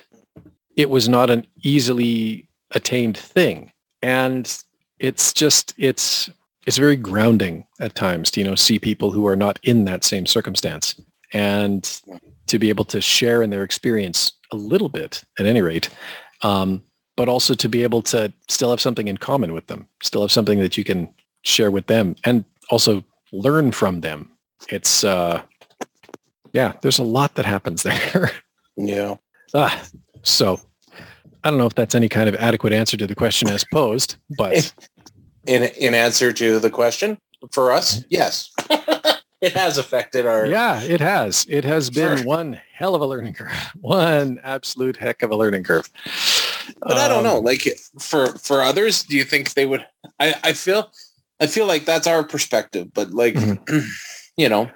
it 0.76 0.90
was 0.90 1.08
not 1.08 1.30
an 1.30 1.48
easily 1.64 2.48
attained 2.72 3.18
thing. 3.18 3.72
And 4.02 4.64
it's 5.00 5.34
just 5.34 5.74
it's 5.78 6.30
it's 6.68 6.78
very 6.78 6.96
grounding 6.96 7.66
at 7.80 7.96
times 7.96 8.30
to 8.32 8.40
you 8.42 8.46
know 8.48 8.56
see 8.56 8.78
people 8.80 9.12
who 9.12 9.26
are 9.26 9.36
not 9.36 9.60
in 9.64 9.86
that 9.86 10.04
same 10.04 10.26
circumstance 10.26 11.00
and 11.34 12.02
to 12.48 12.60
be 12.60 12.70
able 12.70 12.86
to 12.86 13.00
share 13.02 13.42
in 13.44 13.50
their 13.50 13.64
experience 13.64 14.32
a 14.52 14.56
little 14.56 14.90
bit 14.90 15.24
at 15.40 15.46
any 15.46 15.62
rate 15.62 15.90
um, 16.42 16.84
but 17.16 17.28
also 17.30 17.54
to 17.54 17.68
be 17.70 17.84
able 17.84 18.02
to 18.02 18.32
still 18.48 18.70
have 18.70 18.82
something 18.82 19.08
in 19.08 19.18
common 19.18 19.54
with 19.54 19.68
them 19.68 19.88
still 20.04 20.22
have 20.22 20.32
something 20.32 20.60
that 20.60 20.78
you 20.78 20.84
can 20.84 21.08
share 21.44 21.72
with 21.72 21.88
them 21.88 22.16
and 22.26 22.44
also 22.70 23.04
learn 23.32 23.72
from 23.72 24.02
them 24.02 24.30
it's 24.70 25.04
uh 25.04 25.42
yeah 26.54 26.74
there's 26.82 27.00
a 27.00 27.04
lot 27.04 27.36
that 27.36 27.46
happens 27.46 27.84
there 27.90 28.32
Yeah. 28.76 29.16
ah, 29.54 29.82
so 30.24 30.60
i 31.44 31.50
don't 31.50 31.58
know 31.60 31.66
if 31.66 31.76
that's 31.76 31.96
any 31.96 32.10
kind 32.10 32.28
of 32.30 32.36
adequate 32.36 32.74
answer 32.74 32.98
to 32.98 33.08
the 33.08 33.16
question 33.16 33.50
as 33.50 33.64
posed 33.72 34.16
but 34.38 34.74
In 35.48 35.64
in 35.64 35.96
answer 35.96 36.32
to 36.34 36.60
the 36.60 36.70
question 36.70 37.18
for 37.52 37.72
us, 37.72 38.04
yes, 38.10 38.52
it 39.42 39.54
has 39.54 39.78
affected 39.80 40.28
our. 40.28 40.46
Yeah, 40.46 40.82
it 40.84 41.00
has. 41.00 41.46
It 41.50 41.64
has 41.64 41.90
been 41.90 42.18
Sure. 42.18 42.26
one 42.26 42.60
hell 42.74 42.94
of 42.94 43.02
a 43.02 43.06
learning 43.08 43.34
curve. 43.34 43.50
One 43.80 44.40
absolute 44.44 44.98
heck 44.98 45.24
of 45.24 45.32
a 45.32 45.36
learning 45.38 45.64
curve. 45.64 45.90
But 46.82 46.98
I 46.98 47.08
don't 47.08 47.20
Um, 47.20 47.24
know. 47.24 47.40
Like 47.40 47.62
for 48.00 48.38
for 48.38 48.62
others, 48.62 49.02
do 49.04 49.16
you 49.16 49.24
think 49.24 49.54
they 49.54 49.66
would? 49.66 49.84
I 50.20 50.36
I 50.44 50.54
feel 50.54 50.92
I 51.40 51.48
feel 51.48 51.66
like 51.66 51.86
that's 51.86 52.06
our 52.06 52.24
perspective. 52.24 52.94
But 52.94 53.12
like, 53.12 53.34
Mm-hmm. 53.36 53.80
you 54.38 54.50
know, 54.50 54.70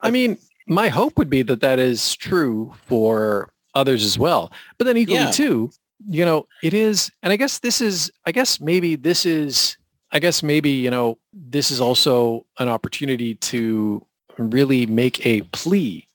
I 0.00 0.10
mean, 0.10 0.36
my 0.66 0.88
hope 0.88 1.16
would 1.16 1.30
be 1.30 1.42
that 1.42 1.60
that 1.60 1.78
is 1.78 2.16
true 2.16 2.74
for 2.86 3.50
others 3.74 4.04
as 4.04 4.18
well. 4.18 4.52
But 4.76 4.84
then 4.86 4.96
equally 4.98 5.20
Yeah. 5.20 5.30
too, 5.30 5.70
you 6.08 6.24
know, 6.24 6.46
it 6.62 6.74
is, 6.74 7.10
and 7.22 7.32
I 7.32 7.36
guess 7.36 7.58
this 7.58 7.80
is, 7.80 8.10
I 8.26 8.32
guess 8.32 8.60
maybe 8.60 8.96
this 8.96 9.26
is, 9.26 9.76
I 10.12 10.18
guess 10.18 10.42
maybe, 10.42 10.70
you 10.70 10.90
know, 10.90 11.18
this 11.32 11.70
is 11.70 11.80
also 11.80 12.46
an 12.58 12.68
opportunity 12.68 13.34
to 13.36 14.04
really 14.38 14.86
make 14.86 15.24
a 15.26 15.42
plea 15.52 16.06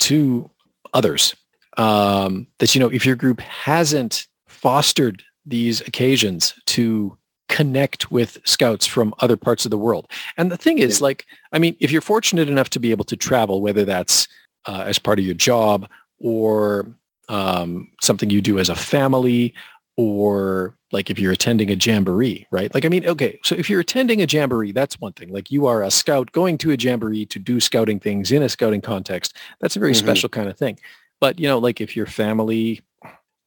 to 0.00 0.50
others 0.92 1.34
um, 1.76 2.46
that, 2.58 2.74
you 2.74 2.80
know, 2.80 2.88
if 2.88 3.06
your 3.06 3.16
group 3.16 3.40
hasn't 3.40 4.26
fostered 4.46 5.22
these 5.44 5.80
occasions 5.82 6.54
to 6.66 7.16
connect 7.48 8.10
with 8.10 8.38
scouts 8.44 8.86
from 8.86 9.14
other 9.20 9.36
parts 9.36 9.64
of 9.64 9.70
the 9.70 9.78
world. 9.78 10.10
And 10.36 10.50
the 10.50 10.56
thing 10.56 10.78
is 10.78 11.00
like, 11.00 11.24
I 11.52 11.58
mean, 11.58 11.76
if 11.78 11.90
you're 11.90 12.02
fortunate 12.02 12.48
enough 12.48 12.70
to 12.70 12.80
be 12.80 12.90
able 12.90 13.04
to 13.04 13.16
travel, 13.16 13.62
whether 13.62 13.84
that's 13.84 14.26
uh, 14.66 14.84
as 14.86 14.98
part 14.98 15.18
of 15.18 15.24
your 15.24 15.34
job 15.34 15.88
or 16.18 16.86
um, 17.28 17.90
something 18.00 18.30
you 18.30 18.40
do 18.40 18.58
as 18.58 18.68
a 18.68 18.76
family, 18.76 19.54
or 19.96 20.76
like 20.92 21.10
if 21.10 21.18
you're 21.18 21.32
attending 21.32 21.70
a 21.70 21.74
jamboree, 21.74 22.46
right? 22.50 22.72
Like, 22.74 22.84
I 22.84 22.88
mean, 22.88 23.06
okay, 23.06 23.40
so 23.42 23.54
if 23.54 23.68
you're 23.68 23.80
attending 23.80 24.22
a 24.22 24.26
jamboree, 24.26 24.72
that's 24.72 25.00
one 25.00 25.12
thing. 25.12 25.32
Like 25.32 25.50
you 25.50 25.66
are 25.66 25.82
a 25.82 25.90
scout 25.90 26.30
going 26.32 26.58
to 26.58 26.70
a 26.72 26.76
jamboree 26.76 27.26
to 27.26 27.38
do 27.38 27.60
scouting 27.60 27.98
things 27.98 28.30
in 28.30 28.42
a 28.42 28.48
scouting 28.48 28.80
context. 28.80 29.36
That's 29.60 29.76
a 29.76 29.80
very 29.80 29.92
Mhm. 29.92 29.98
special 29.98 30.28
kind 30.28 30.48
of 30.48 30.56
thing. 30.56 30.78
But, 31.20 31.40
you 31.40 31.48
know, 31.48 31.58
like 31.58 31.80
if 31.80 31.96
your 31.96 32.06
family 32.06 32.82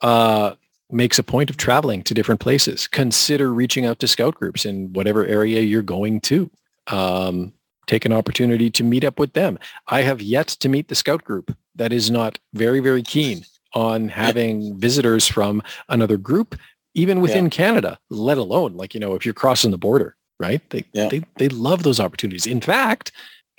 uh, 0.01 0.55
makes 0.89 1.19
a 1.19 1.23
point 1.23 1.49
of 1.49 1.57
traveling 1.57 2.01
to 2.03 2.13
different 2.13 2.41
places, 2.41 2.87
consider 2.87 3.53
reaching 3.53 3.85
out 3.85 3.99
to 3.99 4.07
scout 4.07 4.35
groups 4.35 4.65
in 4.65 4.91
whatever 4.93 5.25
area 5.25 5.61
you're 5.61 5.81
going 5.81 6.21
to. 6.21 6.49
Um, 6.87 7.53
take 7.85 8.05
an 8.05 8.13
opportunity 8.13 8.69
to 8.69 8.83
meet 8.83 9.03
up 9.03 9.19
with 9.19 9.33
them. 9.33 9.57
I 9.87 10.01
have 10.03 10.21
yet 10.21 10.47
to 10.47 10.69
meet 10.69 10.87
the 10.87 10.95
scout 10.95 11.23
group 11.23 11.55
that 11.75 11.91
is 11.91 12.11
not 12.11 12.37
very, 12.53 12.79
very 12.79 13.01
keen 13.01 13.45
on 13.73 14.09
having 14.09 14.77
visitors 14.77 15.27
from 15.27 15.61
another 15.89 16.17
group, 16.17 16.55
even 16.95 17.21
within 17.21 17.49
Canada, 17.49 17.99
let 18.09 18.37
alone 18.37 18.73
like, 18.75 18.93
you 18.93 18.99
know, 18.99 19.13
if 19.15 19.25
you're 19.25 19.33
crossing 19.33 19.71
the 19.71 19.77
border, 19.77 20.15
right? 20.39 20.61
They, 20.69 20.85
Yeah. 20.93 21.09
they, 21.09 21.23
they 21.37 21.49
love 21.49 21.83
those 21.83 21.99
opportunities. 21.99 22.47
In 22.47 22.61
fact, 22.61 23.11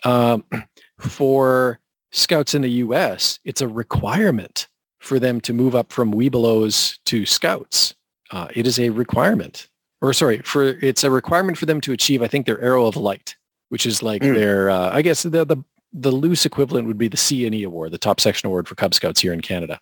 um, 0.05 0.45
for 0.99 1.79
scouts 2.13 2.55
in 2.55 2.63
the 2.63 2.71
U.S., 2.71 3.39
it's 3.45 3.61
a 3.61 3.69
requirement 3.69 4.67
for 4.99 5.19
them 5.19 5.41
to 5.43 5.53
move 5.53 5.75
up 5.75 5.93
from 5.93 6.13
Webelos 6.13 6.99
to 7.07 7.25
scouts. 7.25 7.95
Uh, 8.31 8.49
it 8.55 8.67
is 8.67 8.79
a 8.79 8.91
requirement, 8.91 9.69
or 10.03 10.13
sorry, 10.13 10.39
for 10.39 10.65
it's 10.83 11.05
a 11.05 11.11
requirement 11.11 11.57
for 11.59 11.67
them 11.67 11.81
to 11.83 11.93
achieve, 11.93 12.23
I 12.23 12.29
think, 12.29 12.47
their 12.47 12.61
Arrow 12.61 12.87
of 12.87 12.97
Light, 12.97 13.37
which 13.71 13.87
is 13.87 14.03
like 14.03 14.23
Mm. 14.23 14.35
their, 14.35 14.71
uh, 14.71 14.91
I 14.93 15.03
guess 15.03 15.23
the, 15.23 15.45
the 15.45 15.57
the 15.93 16.13
loose 16.13 16.47
equivalent 16.47 16.87
would 16.87 16.99
be 16.99 17.09
the 17.09 17.17
Seeonee 17.17 17.67
award, 17.67 17.91
the 17.91 17.99
top 17.99 18.21
section 18.21 18.47
award 18.47 18.69
for 18.69 18.77
Cub 18.77 18.95
Scouts 18.95 19.21
here 19.21 19.33
in 19.33 19.41
Canada. 19.41 19.81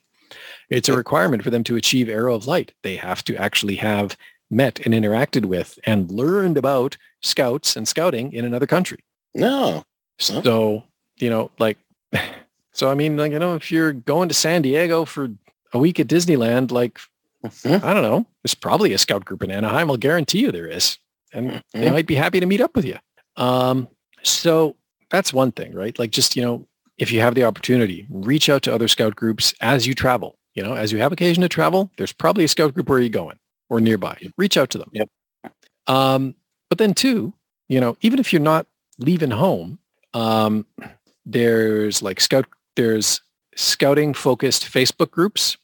It's 0.71 0.89
a 0.89 0.97
requirement 0.97 1.43
for 1.43 1.51
them 1.51 1.65
to 1.65 1.77
achieve 1.77 2.09
Arrow 2.09 2.35
of 2.35 2.47
Light. 2.47 2.73
They 2.83 2.97
have 2.97 3.25
to 3.25 3.37
actually 3.37 3.77
have 3.77 4.17
met 4.51 4.81
and 4.85 4.95
interacted 4.95 5.47
with 5.47 5.79
and 5.85 6.11
learned 6.11 6.57
about 6.57 6.97
scouts 7.23 7.77
and 7.77 7.87
scouting 7.89 8.33
in 8.33 8.45
another 8.45 8.67
country. 8.67 8.99
no. 9.35 9.85
Huh? 10.21 10.43
So, 10.43 10.83
you 11.21 11.31
know, 11.31 11.51
like, 11.61 11.79
so 12.73 12.91
I 12.91 12.95
mean, 12.95 13.17
like, 13.17 13.31
you 13.33 13.39
know, 13.39 13.55
if 13.55 13.71
you're 13.71 13.93
going 13.93 14.29
to 14.29 14.35
San 14.35 14.63
Diego 14.63 15.05
for 15.05 15.29
a 15.73 15.79
week 15.79 16.01
at 16.01 16.09
Disneyland, 16.09 16.71
like, 16.73 16.99
Mhm. 17.45 17.85
I 17.85 17.95
don't 17.95 18.03
know, 18.03 18.27
there's 18.43 18.55
probably 18.57 18.93
a 18.93 18.99
scout 18.99 19.25
group 19.25 19.45
in 19.45 19.51
Anaheim. 19.53 19.89
I'll 19.91 19.97
guarantee 19.97 20.41
you 20.41 20.51
there 20.51 20.67
is. 20.67 20.99
And 21.33 21.63
they 21.73 21.87
Mhm. 21.87 21.93
might 21.93 22.07
be 22.07 22.17
happy 22.17 22.41
to 22.41 22.47
meet 22.47 22.61
up 22.61 22.75
with 22.75 22.85
you. 22.85 22.99
Um, 23.37 23.87
so 24.25 24.75
that's 25.11 25.33
one 25.33 25.53
thing, 25.53 25.73
right? 25.73 25.97
Like 26.01 26.11
just, 26.11 26.35
you 26.35 26.43
know, 26.43 26.67
if 26.97 27.13
you 27.13 27.21
have 27.21 27.37
the 27.37 27.45
opportunity, 27.45 28.07
reach 28.11 28.49
out 28.49 28.63
to 28.63 28.75
other 28.75 28.89
scout 28.89 29.15
groups 29.15 29.55
as 29.61 29.87
you 29.87 29.95
travel. 29.95 30.37
You 30.59 30.65
know, 30.65 30.75
as 30.75 30.91
you 30.91 30.99
have 30.99 31.13
occasion 31.13 31.41
to 31.43 31.49
travel, 31.49 31.89
there's 31.99 32.13
probably 32.13 32.43
a 32.43 32.49
scout 32.49 32.75
group 32.75 32.89
where 32.89 32.99
you're 32.99 33.11
going 33.11 33.39
or 33.71 33.81
nearby. 33.81 34.19
Reach 34.37 34.57
out 34.57 34.71
to 34.71 34.79
them. 34.79 34.91
Yep. 34.93 35.09
Um, 35.87 36.35
but 36.69 36.79
then 36.79 36.95
too, 36.95 37.33
you 37.69 37.81
know, 37.81 37.97
even 38.01 38.19
if 38.19 38.33
you're 38.33 38.43
not 38.43 38.67
leaving 38.99 39.31
home, 39.31 39.79
um, 40.15 40.67
there's 41.25 42.03
like 42.03 42.21
scout, 42.21 42.47
there's 42.75 43.21
scouting 43.55 44.15
focused 44.15 44.65
Facebook 44.65 45.13
groups. 45.13 45.57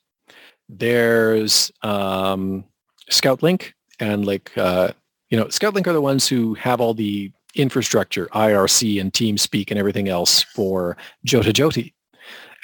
There's 0.69 1.73
um, 1.83 2.63
ScoutLink 3.11 3.73
and 3.99 4.25
like, 4.25 4.57
uh, 4.57 4.93
you 5.29 5.37
know, 5.37 5.47
ScoutLink 5.47 5.89
are 5.89 5.93
the 5.93 6.01
ones 6.01 6.29
who 6.29 6.55
have 6.55 6.81
all 6.81 6.95
the 6.95 7.33
infrastructure, 7.57 8.27
IRC 8.27 9.01
and 9.01 9.13
TeamSpeak 9.13 9.73
and 9.73 9.79
everything 9.81 10.09
else 10.09 10.45
for 10.45 10.97
JOTA-JOTI. 11.27 11.95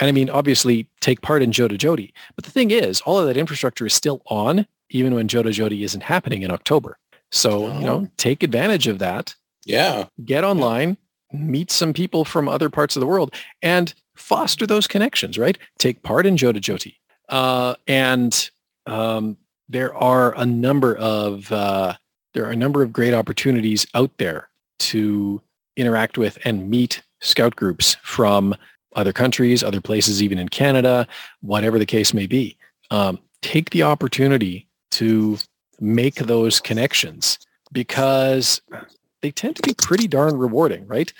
And 0.00 0.08
I 0.08 0.12
mean, 0.12 0.30
obviously 0.30 0.88
take 1.00 1.20
part 1.20 1.42
in 1.42 1.50
JOTA-JOTI. 1.52 2.12
But 2.34 2.44
the 2.44 2.50
thing 2.50 2.70
is, 2.70 3.00
all 3.02 3.18
of 3.18 3.26
that 3.26 3.36
infrastructure 3.36 3.86
is 3.86 3.92
still 3.94 4.22
on 4.26 4.66
even 4.90 5.14
when 5.14 5.28
JOTA-JOTI 5.28 5.82
isn't 5.84 6.02
happening 6.02 6.42
in 6.42 6.50
October. 6.50 6.98
So, 7.30 7.72
you 7.78 7.84
know, 7.86 8.08
take 8.16 8.42
advantage 8.42 8.86
of 8.88 8.98
that 8.98 9.36
Yeah. 9.64 10.06
get 10.24 10.42
online, 10.42 10.96
meet 11.32 11.70
some 11.70 11.92
people 11.92 12.24
from 12.24 12.48
other 12.48 12.68
parts 12.68 12.96
of 12.96 13.00
the 13.00 13.06
world 13.06 13.32
and 13.62 13.94
foster 14.16 14.66
those 14.66 14.86
connections, 14.88 15.38
right? 15.38 15.56
Take 15.78 16.02
part 16.02 16.26
in 16.26 16.36
JOTA-JOTI. 16.36 16.94
Uh, 17.28 17.74
and 17.86 18.50
um, 18.86 19.36
there 19.68 19.94
are 19.94 20.36
a 20.36 20.44
number 20.44 20.96
of 20.96 21.52
uh, 21.52 21.94
there 22.34 22.44
are 22.46 22.50
a 22.50 22.56
number 22.56 22.82
of 22.82 22.92
great 22.92 23.14
opportunities 23.14 23.86
out 23.94 24.10
there 24.18 24.48
to 24.80 25.40
interact 25.76 26.18
with 26.18 26.38
and 26.44 26.68
meet 26.68 27.02
scout 27.20 27.54
groups 27.54 27.96
from 28.02 28.56
other 28.94 29.12
countries, 29.12 29.62
other 29.62 29.80
places, 29.80 30.22
even 30.22 30.38
in 30.38 30.48
Canada, 30.48 31.06
whatever 31.40 31.78
the 31.78 31.86
case 31.86 32.12
may 32.12 32.26
be. 32.26 32.56
Um, 32.90 33.18
take 33.42 33.70
the 33.70 33.82
opportunity 33.82 34.66
to 34.92 35.38
make 35.80 36.16
those 36.16 36.60
connections 36.60 37.38
because 37.72 38.60
they 39.22 39.30
tend 39.30 39.56
to 39.56 39.62
be 39.62 39.74
pretty 39.74 40.08
darn 40.08 40.36
rewarding, 40.36 40.86
right? 40.86 41.12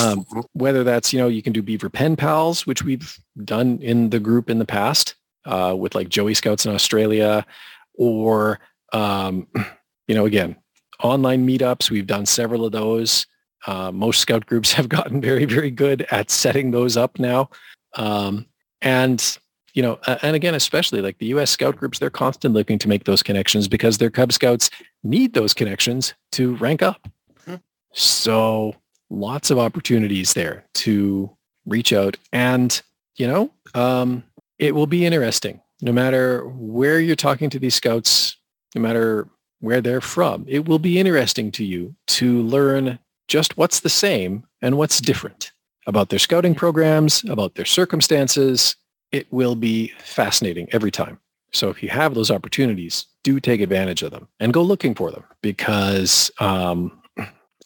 Um, 0.00 0.26
whether 0.52 0.84
that's, 0.84 1.12
you 1.12 1.18
know, 1.18 1.28
you 1.28 1.42
can 1.42 1.52
do 1.52 1.62
Beaver 1.62 1.90
Pen 1.90 2.16
Pals, 2.16 2.66
which 2.66 2.82
we've 2.82 3.18
done 3.44 3.78
in 3.80 4.10
the 4.10 4.20
group 4.20 4.50
in 4.50 4.58
the 4.58 4.64
past 4.64 5.14
uh, 5.44 5.74
with 5.78 5.94
like 5.94 6.08
Joey 6.08 6.34
Scouts 6.34 6.66
in 6.66 6.74
Australia, 6.74 7.46
or, 7.94 8.60
um, 8.92 9.46
you 10.08 10.14
know, 10.14 10.26
again, 10.26 10.56
online 11.02 11.46
meetups. 11.46 11.90
We've 11.90 12.06
done 12.06 12.26
several 12.26 12.64
of 12.64 12.72
those. 12.72 13.26
Uh, 13.66 13.90
most 13.92 14.20
scout 14.20 14.46
groups 14.46 14.72
have 14.74 14.88
gotten 14.88 15.20
very, 15.20 15.44
very 15.44 15.70
good 15.70 16.06
at 16.10 16.30
setting 16.30 16.70
those 16.70 16.96
up 16.96 17.18
now. 17.18 17.50
Um, 17.94 18.46
and 18.80 19.38
you 19.74 19.82
know, 19.82 19.98
and 20.22 20.34
again, 20.34 20.54
especially 20.54 21.02
like 21.02 21.18
the 21.18 21.26
U.S. 21.26 21.50
Scout 21.50 21.76
groups, 21.76 21.98
they're 21.98 22.08
constantly 22.08 22.60
looking 22.60 22.78
to 22.78 22.88
make 22.88 23.04
those 23.04 23.22
connections 23.22 23.68
because 23.68 23.98
their 23.98 24.08
Cub 24.08 24.32
Scouts 24.32 24.70
need 25.04 25.34
those 25.34 25.52
connections 25.52 26.14
to 26.32 26.56
rank 26.56 26.80
up. 26.80 27.06
Mm-hmm. 27.42 27.56
So 27.92 28.74
lots 29.10 29.50
of 29.50 29.58
opportunities 29.58 30.32
there 30.32 30.64
to 30.76 31.30
reach 31.66 31.92
out, 31.92 32.16
and 32.32 32.80
you 33.16 33.26
know, 33.26 33.52
um, 33.74 34.24
it 34.58 34.74
will 34.74 34.86
be 34.86 35.04
interesting. 35.04 35.60
No 35.82 35.92
matter 35.92 36.46
where 36.48 36.98
you're 36.98 37.14
talking 37.14 37.50
to 37.50 37.58
these 37.58 37.74
scouts, 37.74 38.34
no 38.74 38.80
matter 38.80 39.28
where 39.60 39.82
they're 39.82 40.00
from, 40.00 40.46
it 40.48 40.66
will 40.66 40.78
be 40.78 40.98
interesting 40.98 41.50
to 41.52 41.64
you 41.64 41.94
to 42.06 42.40
learn 42.44 42.98
just 43.28 43.56
what's 43.56 43.80
the 43.80 43.88
same 43.88 44.44
and 44.62 44.78
what's 44.78 45.00
different 45.00 45.52
about 45.86 46.08
their 46.08 46.18
scouting 46.18 46.54
programs, 46.54 47.24
about 47.28 47.54
their 47.54 47.64
circumstances, 47.64 48.76
it 49.12 49.32
will 49.32 49.54
be 49.54 49.88
fascinating 49.98 50.68
every 50.72 50.90
time. 50.90 51.18
So 51.52 51.70
if 51.70 51.82
you 51.82 51.88
have 51.88 52.14
those 52.14 52.30
opportunities, 52.30 53.06
do 53.22 53.40
take 53.40 53.60
advantage 53.60 54.02
of 54.02 54.10
them 54.10 54.28
and 54.40 54.52
go 54.52 54.62
looking 54.62 54.94
for 54.94 55.10
them 55.10 55.24
because 55.42 56.30
um, 56.38 57.00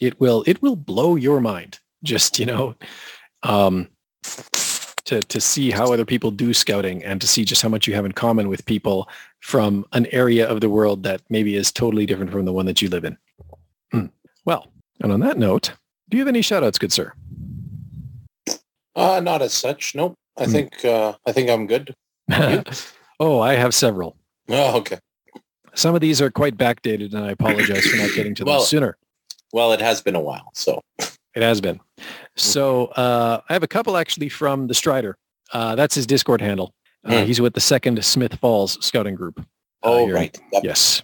it 0.00 0.20
will 0.20 0.44
it 0.46 0.62
will 0.62 0.76
blow 0.76 1.16
your 1.16 1.40
mind. 1.40 1.78
Just 2.02 2.38
you 2.38 2.46
know, 2.46 2.74
um, 3.42 3.88
to 5.04 5.20
to 5.20 5.40
see 5.40 5.70
how 5.70 5.92
other 5.92 6.04
people 6.04 6.30
do 6.30 6.54
scouting 6.54 7.02
and 7.04 7.20
to 7.20 7.26
see 7.26 7.44
just 7.44 7.62
how 7.62 7.68
much 7.68 7.86
you 7.86 7.94
have 7.94 8.04
in 8.04 8.12
common 8.12 8.48
with 8.48 8.64
people 8.66 9.08
from 9.40 9.84
an 9.92 10.06
area 10.12 10.48
of 10.48 10.60
the 10.60 10.70
world 10.70 11.02
that 11.02 11.22
maybe 11.30 11.56
is 11.56 11.72
totally 11.72 12.06
different 12.06 12.30
from 12.30 12.44
the 12.44 12.52
one 12.52 12.66
that 12.66 12.80
you 12.80 12.88
live 12.88 13.04
in. 13.04 13.18
Hmm. 13.92 14.06
Well, 14.44 14.72
and 15.00 15.12
on 15.12 15.20
that 15.20 15.38
note, 15.38 15.72
do 16.08 16.16
you 16.16 16.22
have 16.22 16.28
any 16.28 16.42
shout 16.42 16.62
outs, 16.62 16.78
good 16.78 16.92
sir? 16.92 17.12
Uh, 18.94 19.20
not 19.20 19.42
as 19.42 19.52
such. 19.52 19.94
Nope. 19.94 20.14
I 20.36 20.44
hmm. 20.44 20.52
think 20.52 20.84
uh, 20.84 21.14
I 21.26 21.32
think 21.32 21.50
I'm 21.50 21.66
good. 21.66 21.94
oh, 23.20 23.40
I 23.40 23.54
have 23.54 23.74
several. 23.74 24.16
Oh, 24.48 24.78
okay. 24.78 24.98
Some 25.74 25.94
of 25.94 26.00
these 26.00 26.20
are 26.20 26.30
quite 26.30 26.56
backdated, 26.56 27.14
and 27.14 27.24
I 27.24 27.30
apologize 27.30 27.86
for 27.86 27.96
not 27.96 28.10
getting 28.14 28.34
to 28.36 28.44
them 28.44 28.60
sooner. 28.60 28.96
Well, 29.52 29.72
it 29.72 29.80
has 29.80 30.02
been 30.02 30.16
a 30.16 30.20
while, 30.20 30.50
so 30.54 30.80
it 30.98 31.42
has 31.42 31.60
been. 31.60 31.80
So 32.36 32.86
uh, 32.86 33.40
I 33.48 33.52
have 33.52 33.62
a 33.62 33.68
couple 33.68 33.96
actually 33.96 34.28
from 34.28 34.66
the 34.66 34.74
Strider. 34.74 35.16
Uh, 35.52 35.74
that's 35.76 35.94
his 35.94 36.06
Discord 36.06 36.40
handle. 36.40 36.74
Mm. 37.06 37.26
He's 37.26 37.40
with 37.40 37.54
the 37.54 37.60
Second 37.60 38.04
Smiths 38.04 38.36
Falls 38.36 38.84
Scouting 38.84 39.14
Group. 39.14 39.40
Uh, 39.40 39.42
oh, 39.84 40.10
right. 40.10 40.38
Yep. 40.52 40.64
Yes. 40.64 41.02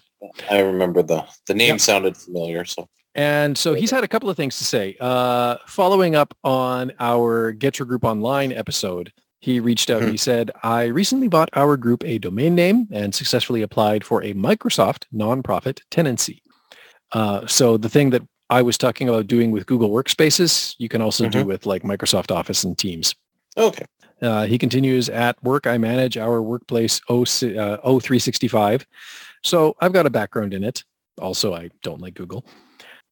I 0.51 0.61
remember 0.61 1.03
the 1.03 1.25
the 1.47 1.55
name 1.55 1.75
yep. 1.75 1.81
sounded 1.81 2.17
familiar. 2.17 2.65
So 2.65 2.89
and 3.17 3.57
so 3.57 3.73
he's 3.73 3.91
had 3.91 4.05
a 4.05 4.09
couple 4.09 4.29
of 4.29 4.37
things 4.37 4.59
to 4.59 4.65
say. 4.65 4.97
Uh, 5.01 5.57
following 5.67 6.15
up 6.15 6.37
on 6.45 6.93
our 7.01 7.51
Get 7.53 7.79
Your 7.79 7.87
Group 7.87 8.05
Online 8.05 8.53
episode, 8.53 9.11
he 9.41 9.59
reached 9.59 9.89
out 9.89 10.03
and 10.03 10.11
he 10.11 10.19
said, 10.19 10.51
I 10.63 10.85
recently 10.85 11.27
bought 11.27 11.49
our 11.55 11.79
group 11.79 12.05
a 12.05 12.19
domain 12.19 12.55
name 12.55 12.89
and 12.93 13.15
successfully 13.15 13.63
applied 13.63 14.05
for 14.05 14.23
a 14.23 14.35
Microsoft 14.35 15.05
nonprofit 15.15 15.81
tenancy. 15.91 16.43
Uh, 17.13 17.47
so 17.47 17.79
the 17.79 17.89
thing 17.89 18.11
that 18.11 18.23
I 18.51 18.61
was 18.61 18.77
talking 18.77 19.09
about 19.09 19.27
doing 19.27 19.51
with 19.51 19.67
Google 19.67 19.91
Workspaces, 19.91 20.75
you 20.79 20.89
can 20.89 21.01
also 21.01 21.25
mm-hmm. 21.25 21.41
do 21.41 21.47
with 21.47 21.65
like 21.65 21.85
Microsoft 21.85 22.31
Office 22.31 22.65
and 22.65 22.77
Teams. 22.77 23.15
Okay. 23.57 23.87
Uh, 24.21 24.45
he 24.45 24.59
continues 24.59 25.09
at 25.09 25.43
work. 25.43 25.67
I 25.67 25.79
manage 25.79 26.19
our 26.19 26.43
workplace 26.43 27.01
o, 27.09 27.23
uh, 27.23 27.25
O365. 27.25 28.85
So 29.43 29.75
I've 29.81 29.93
got 29.93 30.07
a 30.07 30.11
background 30.11 30.53
in 30.53 30.65
it. 30.65 30.85
Also, 31.19 31.55
I 31.55 31.71
don't 31.83 32.01
like 32.01 32.15
Google. 32.15 32.45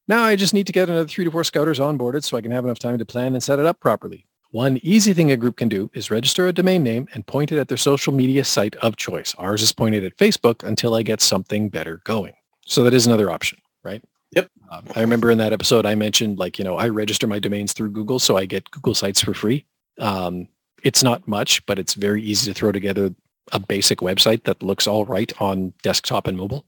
Now 0.06 0.24
I 0.24 0.36
just 0.36 0.52
need 0.52 0.66
to 0.66 0.72
get 0.72 0.88
another 0.88 1.08
three 1.08 1.24
to 1.24 1.30
four 1.30 1.44
scouters 1.44 1.78
onboarded 1.78 2.24
so 2.24 2.36
I 2.36 2.42
can 2.42 2.50
have 2.50 2.64
enough 2.64 2.78
time 2.78 2.98
to 2.98 3.04
plan 3.06 3.32
and 3.32 3.42
set 3.42 3.58
it 3.58 3.66
up 3.66 3.80
properly. 3.80 4.26
One 4.50 4.78
easy 4.82 5.12
thing 5.14 5.32
a 5.32 5.36
group 5.36 5.56
can 5.56 5.68
do 5.68 5.90
is 5.94 6.10
register 6.10 6.46
a 6.46 6.52
domain 6.52 6.82
name 6.82 7.08
and 7.12 7.26
point 7.26 7.50
it 7.50 7.58
at 7.58 7.68
their 7.68 7.76
social 7.76 8.12
media 8.12 8.44
site 8.44 8.76
of 8.76 8.96
choice. 8.96 9.34
Ours 9.36 9.62
is 9.62 9.72
pointed 9.72 10.04
at 10.04 10.16
Facebook 10.16 10.62
until 10.62 10.94
I 10.94 11.02
get 11.02 11.20
something 11.20 11.70
better 11.70 12.00
going. 12.04 12.34
So 12.66 12.84
that 12.84 12.94
is 12.94 13.06
another 13.06 13.30
option, 13.30 13.58
right? 13.82 14.02
Yep. 14.32 14.50
Um, 14.70 14.84
I 14.94 15.00
remember 15.00 15.30
in 15.30 15.38
that 15.38 15.52
episode 15.52 15.86
I 15.86 15.94
mentioned 15.94 16.38
like, 16.38 16.58
you 16.58 16.64
know, 16.64 16.76
I 16.76 16.88
register 16.88 17.26
my 17.26 17.38
domains 17.38 17.72
through 17.72 17.90
Google 17.90 18.18
so 18.18 18.36
I 18.36 18.44
get 18.44 18.70
Google 18.70 18.94
Sites 18.94 19.22
for 19.22 19.34
free. 19.34 19.64
Um, 19.98 20.48
it's 20.82 21.02
not 21.02 21.26
much, 21.26 21.64
but 21.66 21.78
it's 21.78 21.94
very 21.94 22.22
easy 22.22 22.52
to 22.52 22.56
throw 22.56 22.70
together 22.72 23.14
a 23.52 23.58
basic 23.58 23.98
website 23.98 24.44
that 24.44 24.62
looks 24.62 24.86
all 24.86 25.04
right 25.04 25.32
on 25.40 25.72
desktop 25.82 26.26
and 26.26 26.36
mobile. 26.36 26.64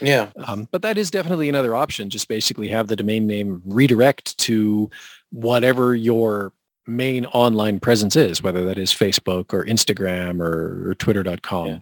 Yeah. 0.00 0.30
Um, 0.46 0.68
but 0.70 0.82
that 0.82 0.98
is 0.98 1.10
definitely 1.10 1.48
another 1.48 1.74
option. 1.74 2.10
Just 2.10 2.28
basically 2.28 2.68
have 2.68 2.88
the 2.88 2.96
domain 2.96 3.26
name 3.26 3.62
redirect 3.64 4.36
to 4.38 4.90
whatever 5.30 5.94
your 5.94 6.52
main 6.86 7.26
online 7.26 7.80
presence 7.80 8.16
is, 8.16 8.42
whether 8.42 8.64
that 8.64 8.78
is 8.78 8.92
Facebook 8.92 9.52
or 9.52 9.64
Instagram 9.64 10.40
or, 10.40 10.90
or 10.90 10.94
twitter.com. 10.94 11.66
Yeah. 11.66 11.78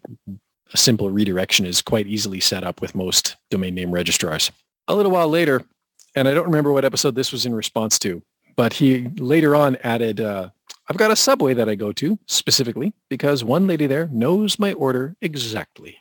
A 0.75 0.77
simple 0.77 1.11
redirection 1.11 1.65
is 1.65 1.81
quite 1.81 2.07
easily 2.07 2.41
set 2.41 2.63
up 2.63 2.81
with 2.81 2.95
most 2.95 3.37
domain 3.51 3.75
name 3.75 3.91
registrars. 3.91 4.51
A 4.87 4.95
little 4.95 5.13
while 5.13 5.29
later, 5.29 5.65
and 6.15 6.29
I 6.29 6.35
don't 6.35 6.45
remember 6.45 6.73
what 6.73 6.85
episode 6.85 7.15
this 7.15 7.33
was 7.33 7.47
in 7.47 7.55
response 7.55 7.99
to, 8.01 8.23
but 8.57 8.75
he 8.75 9.09
later 9.17 9.57
on 9.57 9.77
added, 9.83 10.21
uh, 10.21 10.51
I've 10.89 10.97
got 10.97 11.11
a 11.11 11.17
subway 11.17 11.55
that 11.55 11.69
I 11.69 11.75
go 11.75 11.93
to 11.93 12.19
specifically 12.27 12.93
because 13.09 13.45
one 13.45 13.67
lady 13.67 13.87
there 13.87 14.09
knows 14.09 14.59
my 14.59 14.73
order 14.75 15.17
exactly. 15.21 15.99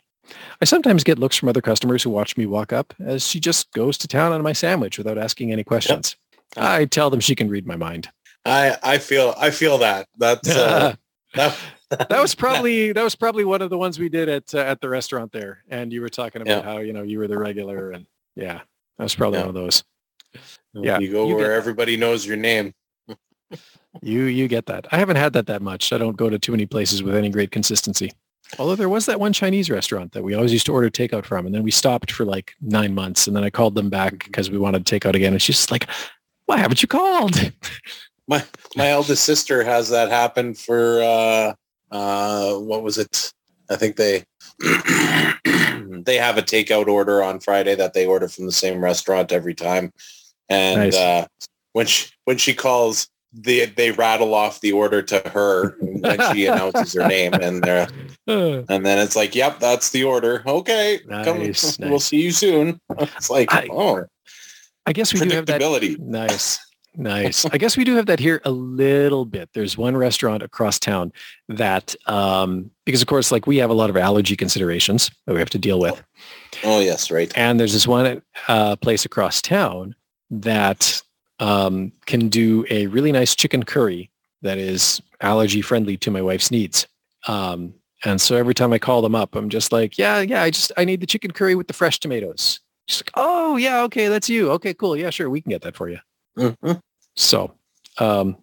I 0.60 0.64
sometimes 0.64 1.04
get 1.04 1.18
looks 1.18 1.36
from 1.36 1.48
other 1.48 1.60
customers 1.60 2.02
who 2.02 2.10
watch 2.10 2.36
me 2.36 2.46
walk 2.46 2.72
up 2.72 2.94
as 3.00 3.26
she 3.26 3.40
just 3.40 3.70
goes 3.72 3.96
to 3.98 4.08
town 4.08 4.32
on 4.32 4.42
my 4.42 4.52
sandwich 4.52 4.98
without 4.98 5.18
asking 5.18 5.52
any 5.52 5.64
questions. 5.64 6.16
Yep. 6.56 6.64
I 6.64 6.84
tell 6.86 7.10
them 7.10 7.20
she 7.20 7.34
can 7.34 7.48
read 7.48 7.66
my 7.66 7.76
mind. 7.76 8.08
I 8.44 8.76
I 8.82 8.98
feel 8.98 9.34
I 9.38 9.50
feel 9.50 9.78
that. 9.78 10.08
That's 10.16 10.48
uh, 10.48 10.94
that, 11.34 11.56
that 11.90 12.22
was 12.22 12.34
probably 12.36 12.92
that 12.92 13.02
was 13.02 13.14
probably 13.14 13.44
one 13.44 13.62
of 13.62 13.70
the 13.70 13.78
ones 13.78 13.98
we 13.98 14.08
did 14.08 14.28
at 14.28 14.54
uh, 14.54 14.58
at 14.58 14.80
the 14.80 14.88
restaurant 14.88 15.32
there, 15.32 15.64
and 15.68 15.92
you 15.92 16.00
were 16.00 16.08
talking 16.08 16.42
about 16.42 16.64
yeah. 16.64 16.72
how 16.72 16.78
you 16.78 16.92
know 16.92 17.02
you 17.02 17.18
were 17.18 17.28
the 17.28 17.38
regular, 17.38 17.90
and 17.92 18.06
yeah, 18.36 18.60
that 18.98 19.04
was 19.04 19.14
probably 19.14 19.38
yeah. 19.38 19.46
one 19.46 19.56
of 19.56 19.62
those. 19.62 19.84
Yeah, 20.74 20.98
you 20.98 21.10
go 21.10 21.28
you 21.28 21.36
where 21.36 21.52
everybody 21.52 21.96
knows 21.96 22.26
your 22.26 22.36
name. 22.36 22.74
you 24.02 24.22
you 24.24 24.48
get 24.48 24.66
that. 24.66 24.86
I 24.92 24.98
haven't 24.98 25.16
had 25.16 25.32
that 25.34 25.46
that 25.46 25.62
much. 25.62 25.92
I 25.92 25.98
don't 25.98 26.16
go 26.16 26.30
to 26.30 26.38
too 26.38 26.52
many 26.52 26.66
places 26.66 27.02
with 27.02 27.14
any 27.14 27.30
great 27.30 27.50
consistency. 27.50 28.12
Although 28.58 28.76
there 28.76 28.88
was 28.88 29.06
that 29.06 29.20
one 29.20 29.32
Chinese 29.32 29.68
restaurant 29.68 30.12
that 30.12 30.22
we 30.22 30.34
always 30.34 30.52
used 30.52 30.66
to 30.66 30.72
order 30.72 30.88
takeout 30.88 31.26
from, 31.26 31.44
and 31.44 31.54
then 31.54 31.62
we 31.62 31.70
stopped 31.70 32.10
for 32.10 32.24
like 32.24 32.54
nine 32.60 32.94
months, 32.94 33.26
and 33.26 33.36
then 33.36 33.44
I 33.44 33.50
called 33.50 33.74
them 33.74 33.90
back 33.90 34.24
because 34.24 34.50
we 34.50 34.58
wanted 34.58 34.86
takeout 34.86 35.14
again, 35.14 35.32
and 35.32 35.42
she's 35.42 35.56
just 35.56 35.70
like, 35.70 35.86
"Why 36.46 36.56
haven't 36.56 36.80
you 36.80 36.88
called?" 36.88 37.52
My 38.26 38.44
my 38.76 38.88
eldest 38.88 39.24
sister 39.24 39.64
has 39.64 39.88
that 39.90 40.10
happen 40.10 40.54
for 40.54 41.02
uh, 41.02 41.54
uh, 41.90 42.54
what 42.58 42.82
was 42.82 42.98
it? 42.98 43.32
I 43.70 43.76
think 43.76 43.96
they 43.96 44.24
they 44.58 46.16
have 46.16 46.38
a 46.38 46.42
takeout 46.42 46.88
order 46.88 47.22
on 47.22 47.40
Friday 47.40 47.74
that 47.74 47.94
they 47.94 48.06
order 48.06 48.28
from 48.28 48.46
the 48.46 48.52
same 48.52 48.82
restaurant 48.82 49.32
every 49.32 49.54
time, 49.54 49.92
and 50.48 50.80
nice. 50.80 50.96
uh, 50.96 51.26
when 51.72 51.86
she 51.86 52.10
when 52.24 52.38
she 52.38 52.54
calls, 52.54 53.08
they 53.32 53.66
they 53.66 53.90
rattle 53.92 54.34
off 54.34 54.60
the 54.60 54.72
order 54.72 55.02
to 55.02 55.18
her 55.28 55.76
when 55.80 56.18
she 56.32 56.46
announces 56.46 56.94
her 56.94 57.06
name 57.06 57.34
and 57.34 57.62
they're 57.62 57.88
and 58.26 58.86
then 58.86 58.98
it's 58.98 59.16
like 59.16 59.34
yep 59.34 59.58
that's 59.58 59.90
the 59.90 60.04
order. 60.04 60.42
Okay 60.46 61.00
nice, 61.06 61.24
come 61.24 61.38
nice. 61.38 61.78
we'll 61.78 62.00
see 62.00 62.22
you 62.22 62.32
soon. 62.32 62.80
It's 62.98 63.30
like 63.30 63.52
I, 63.52 63.68
oh 63.70 64.04
i 64.86 64.92
guess 64.92 65.12
we 65.12 65.20
do 65.20 65.34
have 65.34 65.46
that 65.46 65.60
nice 66.00 66.58
nice. 66.96 67.44
I 67.46 67.58
guess 67.58 67.76
we 67.76 67.84
do 67.84 67.94
have 67.94 68.06
that 68.06 68.18
here 68.18 68.40
a 68.44 68.50
little 68.50 69.24
bit. 69.24 69.50
There's 69.54 69.78
one 69.78 69.96
restaurant 69.96 70.42
across 70.42 70.78
town 70.78 71.12
that 71.48 71.94
um 72.06 72.70
because 72.84 73.02
of 73.02 73.08
course 73.08 73.30
like 73.30 73.46
we 73.46 73.58
have 73.58 73.70
a 73.70 73.74
lot 73.74 73.90
of 73.90 73.96
allergy 73.96 74.36
considerations 74.36 75.10
that 75.26 75.34
we 75.34 75.38
have 75.38 75.50
to 75.50 75.58
deal 75.58 75.78
with. 75.78 76.02
Oh, 76.64 76.76
oh 76.76 76.80
yes 76.80 77.10
right. 77.10 77.30
And 77.36 77.60
there's 77.60 77.72
this 77.72 77.86
one 77.86 78.22
uh 78.48 78.76
place 78.76 79.04
across 79.04 79.40
town 79.42 79.94
that 80.30 81.02
um, 81.38 81.92
can 82.06 82.28
do 82.28 82.66
a 82.70 82.86
really 82.88 83.12
nice 83.12 83.34
chicken 83.34 83.62
curry 83.62 84.10
that 84.42 84.58
is 84.58 85.00
allergy 85.20 85.62
friendly 85.62 85.96
to 85.98 86.10
my 86.10 86.22
wife's 86.22 86.50
needs. 86.50 86.86
Um, 87.26 87.74
and 88.04 88.20
so 88.20 88.36
every 88.36 88.54
time 88.54 88.72
I 88.72 88.78
call 88.78 89.02
them 89.02 89.14
up, 89.14 89.34
I'm 89.34 89.48
just 89.48 89.72
like, 89.72 89.98
yeah, 89.98 90.20
yeah, 90.20 90.42
I 90.42 90.50
just, 90.50 90.70
I 90.76 90.84
need 90.84 91.00
the 91.00 91.06
chicken 91.06 91.32
curry 91.32 91.54
with 91.54 91.66
the 91.66 91.72
fresh 91.72 91.98
tomatoes. 91.98 92.60
She's 92.86 93.00
like, 93.00 93.10
oh 93.14 93.56
yeah, 93.56 93.82
okay, 93.82 94.08
that's 94.08 94.28
you. 94.28 94.50
Okay, 94.52 94.72
cool. 94.72 94.96
Yeah, 94.96 95.10
sure. 95.10 95.28
We 95.28 95.40
can 95.40 95.50
get 95.50 95.62
that 95.62 95.76
for 95.76 95.88
you. 95.88 95.98
Mm-hmm. 96.38 96.72
So 97.16 97.52
um, 97.98 98.36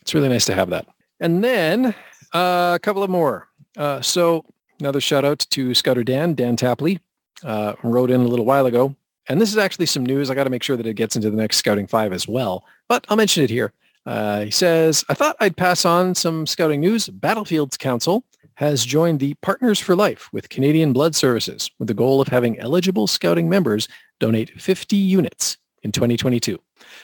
it's 0.00 0.14
really 0.14 0.28
nice 0.28 0.46
to 0.46 0.54
have 0.54 0.70
that. 0.70 0.86
And 1.20 1.44
then 1.44 1.94
uh, 2.34 2.72
a 2.74 2.78
couple 2.82 3.02
of 3.02 3.10
more. 3.10 3.48
Uh, 3.76 4.00
so 4.00 4.44
another 4.80 5.00
shout 5.00 5.24
out 5.24 5.40
to 5.50 5.74
Scouter 5.74 6.02
Dan, 6.02 6.34
Dan 6.34 6.56
Tapley, 6.56 7.00
uh, 7.44 7.74
wrote 7.82 8.10
in 8.10 8.22
a 8.22 8.26
little 8.26 8.46
while 8.46 8.66
ago. 8.66 8.96
And 9.28 9.40
this 9.40 9.50
is 9.50 9.58
actually 9.58 9.86
some 9.86 10.06
news. 10.06 10.30
I 10.30 10.34
got 10.34 10.44
to 10.44 10.50
make 10.50 10.62
sure 10.62 10.76
that 10.76 10.86
it 10.86 10.94
gets 10.94 11.16
into 11.16 11.30
the 11.30 11.36
next 11.36 11.56
Scouting 11.56 11.86
5 11.86 12.12
as 12.12 12.28
well. 12.28 12.64
But 12.88 13.04
I'll 13.08 13.16
mention 13.16 13.42
it 13.42 13.50
here. 13.50 13.72
Uh, 14.06 14.44
he 14.44 14.50
says, 14.50 15.04
I 15.08 15.14
thought 15.14 15.36
I'd 15.40 15.56
pass 15.56 15.84
on 15.84 16.14
some 16.14 16.46
scouting 16.46 16.80
news. 16.80 17.08
Battlefields 17.08 17.76
Council 17.76 18.24
has 18.54 18.86
joined 18.86 19.18
the 19.18 19.34
Partners 19.34 19.80
for 19.80 19.96
Life 19.96 20.32
with 20.32 20.48
Canadian 20.48 20.92
Blood 20.92 21.14
Services 21.14 21.70
with 21.78 21.88
the 21.88 21.94
goal 21.94 22.20
of 22.20 22.28
having 22.28 22.58
eligible 22.58 23.06
scouting 23.06 23.48
members 23.48 23.88
donate 24.20 24.60
50 24.60 24.96
units 24.96 25.58
in 25.82 25.92
2022. 25.92 26.58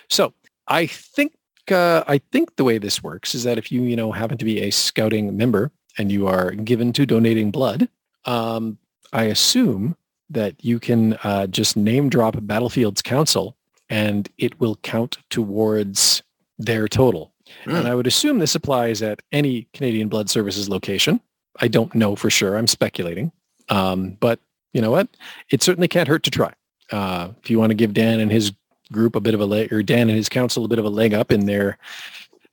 So 0.08 0.32
I 0.68 0.86
think 0.86 1.32
uh, 1.70 2.02
I 2.08 2.18
think 2.32 2.56
the 2.56 2.64
way 2.64 2.78
this 2.78 3.02
works 3.02 3.34
is 3.34 3.44
that 3.44 3.58
if 3.58 3.70
you 3.70 3.82
you 3.82 3.94
know 3.94 4.10
happen 4.10 4.36
to 4.38 4.44
be 4.44 4.60
a 4.62 4.70
scouting 4.70 5.36
member 5.36 5.70
and 5.96 6.10
you 6.10 6.26
are 6.26 6.52
given 6.52 6.92
to 6.94 7.06
donating 7.06 7.50
blood, 7.50 7.88
um, 8.24 8.78
I 9.12 9.24
assume 9.24 9.96
that 10.32 10.64
you 10.64 10.78
can 10.78 11.14
uh, 11.24 11.46
just 11.46 11.76
name 11.76 12.08
drop 12.08 12.36
Battlefields 12.40 13.02
Council 13.02 13.56
and 13.88 14.28
it 14.38 14.58
will 14.58 14.76
count 14.76 15.18
towards 15.30 16.22
their 16.58 16.88
total. 16.88 17.32
Mm. 17.64 17.80
And 17.80 17.88
I 17.88 17.94
would 17.94 18.06
assume 18.06 18.38
this 18.38 18.54
applies 18.54 19.02
at 19.02 19.20
any 19.32 19.68
Canadian 19.74 20.08
Blood 20.08 20.30
Services 20.30 20.68
location. 20.68 21.20
I 21.60 21.68
don't 21.68 21.94
know 21.94 22.16
for 22.16 22.30
sure. 22.30 22.56
I'm 22.56 22.66
speculating. 22.66 23.32
Um, 23.68 24.16
but 24.20 24.40
you 24.72 24.80
know 24.80 24.90
what? 24.90 25.08
It 25.50 25.62
certainly 25.62 25.88
can't 25.88 26.08
hurt 26.08 26.22
to 26.22 26.30
try. 26.30 26.52
Uh, 26.90 27.28
if 27.42 27.50
you 27.50 27.58
want 27.58 27.70
to 27.70 27.74
give 27.74 27.92
Dan 27.92 28.20
and 28.20 28.32
his 28.32 28.52
group 28.90 29.16
a 29.16 29.20
bit 29.20 29.34
of 29.34 29.40
a 29.40 29.46
leg, 29.46 29.72
or 29.72 29.82
Dan 29.82 30.08
and 30.08 30.16
his 30.16 30.28
council 30.28 30.64
a 30.64 30.68
bit 30.68 30.78
of 30.78 30.84
a 30.84 30.90
leg 30.90 31.14
up 31.14 31.30
in 31.30 31.46
their 31.46 31.78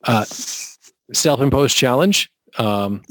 uh, 0.04 0.24
self-imposed 1.12 1.76
challenge, 1.76 2.30
um, 2.58 3.02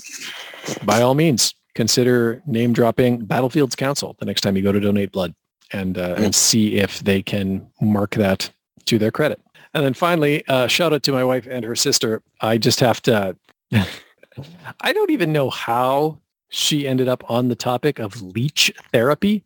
by 0.84 1.02
all 1.02 1.16
means, 1.16 1.56
consider 1.76 2.42
name 2.46 2.74
dropping 2.74 3.26
Battlefields 3.26 3.76
Council 3.76 4.16
the 4.20 4.26
next 4.26 4.42
time 4.42 4.56
you 4.56 4.64
go 4.64 4.72
to 4.72 4.80
donate 4.80 5.12
blood 5.12 5.34
and 5.72 5.98
uh, 5.98 6.16
and 6.18 6.34
see 6.34 6.78
if 6.78 7.00
they 7.00 7.22
can 7.22 7.68
mark 7.82 8.16
that 8.16 8.52
to 8.86 8.98
their 8.98 9.12
credit. 9.12 9.42
And 9.74 9.86
then 9.86 9.94
finally, 9.94 10.46
uh, 10.48 10.68
shout 10.68 10.94
out 10.94 11.04
to 11.04 11.12
my 11.12 11.24
wife 11.24 11.48
and 11.50 11.64
her 11.64 11.76
sister. 11.76 12.22
I 12.42 12.58
just 12.58 12.80
have 12.80 13.02
to. 13.04 13.36
I 14.82 14.94
don't 14.94 15.12
even 15.12 15.32
know 15.32 15.50
how 15.50 16.20
she 16.50 16.88
ended 16.88 17.08
up 17.08 17.30
on 17.30 17.50
the 17.50 17.56
topic 17.56 18.00
of 18.00 18.22
leech 18.22 18.72
therapy. 18.92 19.44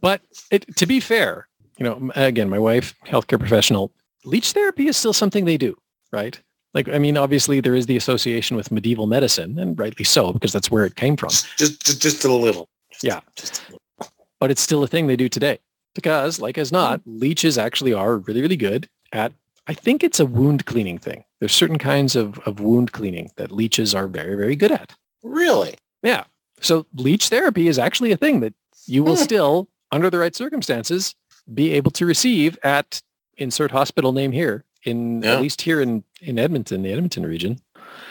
but 0.00 0.20
it, 0.50 0.76
to 0.76 0.86
be 0.86 1.00
fair, 1.00 1.48
you 1.78 1.84
know, 1.84 2.10
again, 2.14 2.48
my 2.48 2.58
wife, 2.58 2.94
healthcare 3.06 3.38
professional, 3.38 3.92
leech 4.24 4.52
therapy 4.52 4.88
is 4.88 4.96
still 4.96 5.12
something 5.12 5.44
they 5.44 5.56
do, 5.56 5.76
right? 6.12 6.40
Like, 6.74 6.88
I 6.88 6.98
mean, 6.98 7.16
obviously 7.16 7.60
there 7.60 7.74
is 7.74 7.86
the 7.86 7.96
association 7.96 8.56
with 8.56 8.70
medieval 8.72 9.06
medicine, 9.06 9.58
and 9.58 9.78
rightly 9.78 10.04
so, 10.04 10.32
because 10.32 10.52
that's 10.52 10.70
where 10.70 10.84
it 10.84 10.96
came 10.96 11.16
from. 11.16 11.28
Just, 11.28 11.58
just, 11.58 12.00
just 12.02 12.24
a 12.24 12.32
little. 12.32 12.68
Yeah. 13.02 13.20
Just 13.36 13.60
a 13.68 13.72
little. 13.72 14.12
But 14.40 14.50
it's 14.50 14.62
still 14.62 14.82
a 14.82 14.86
thing 14.86 15.06
they 15.06 15.16
do 15.16 15.28
today. 15.28 15.58
Because, 15.94 16.40
like 16.40 16.56
as 16.56 16.72
not, 16.72 17.02
leeches 17.04 17.58
actually 17.58 17.92
are 17.92 18.16
really, 18.16 18.40
really 18.40 18.56
good 18.56 18.88
at, 19.12 19.32
I 19.66 19.74
think 19.74 20.02
it's 20.02 20.18
a 20.18 20.24
wound 20.24 20.64
cleaning 20.64 20.98
thing. 20.98 21.24
There's 21.38 21.52
certain 21.52 21.78
kinds 21.78 22.16
of, 22.16 22.38
of 22.46 22.60
wound 22.60 22.92
cleaning 22.92 23.30
that 23.36 23.52
leeches 23.52 23.94
are 23.94 24.08
very, 24.08 24.34
very 24.34 24.56
good 24.56 24.72
at. 24.72 24.94
Really? 25.22 25.74
Yeah. 26.02 26.24
So 26.60 26.86
leech 26.94 27.28
therapy 27.28 27.68
is 27.68 27.78
actually 27.78 28.12
a 28.12 28.16
thing 28.16 28.40
that 28.40 28.54
you 28.86 29.04
will 29.04 29.16
Hmm. 29.16 29.22
still, 29.22 29.68
under 29.90 30.08
the 30.08 30.18
right 30.18 30.34
circumstances, 30.34 31.14
be 31.52 31.72
able 31.72 31.90
to 31.90 32.06
receive 32.06 32.58
at 32.62 33.02
insert 33.36 33.72
hospital 33.72 34.12
name 34.12 34.32
here 34.32 34.64
in 34.84 35.22
Yeah. 35.22 35.34
at 35.34 35.40
least 35.42 35.62
here 35.62 35.80
in, 35.80 36.04
in 36.20 36.38
Edmonton, 36.38 36.82
the 36.82 36.92
Edmonton 36.92 37.24
region. 37.26 37.58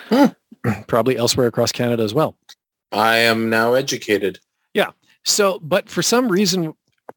Hmm. 0.10 0.26
Probably 0.88 1.18
elsewhere 1.18 1.48
across 1.48 1.72
Canada 1.72 2.04
as 2.04 2.14
well. 2.14 2.36
I 2.92 3.18
am 3.18 3.50
now 3.50 3.74
educated. 3.74 4.40
Yeah. 4.74 4.92
So, 5.24 5.60
but 5.60 5.90
for 5.90 6.02
some 6.02 6.30
reason, 6.30 6.74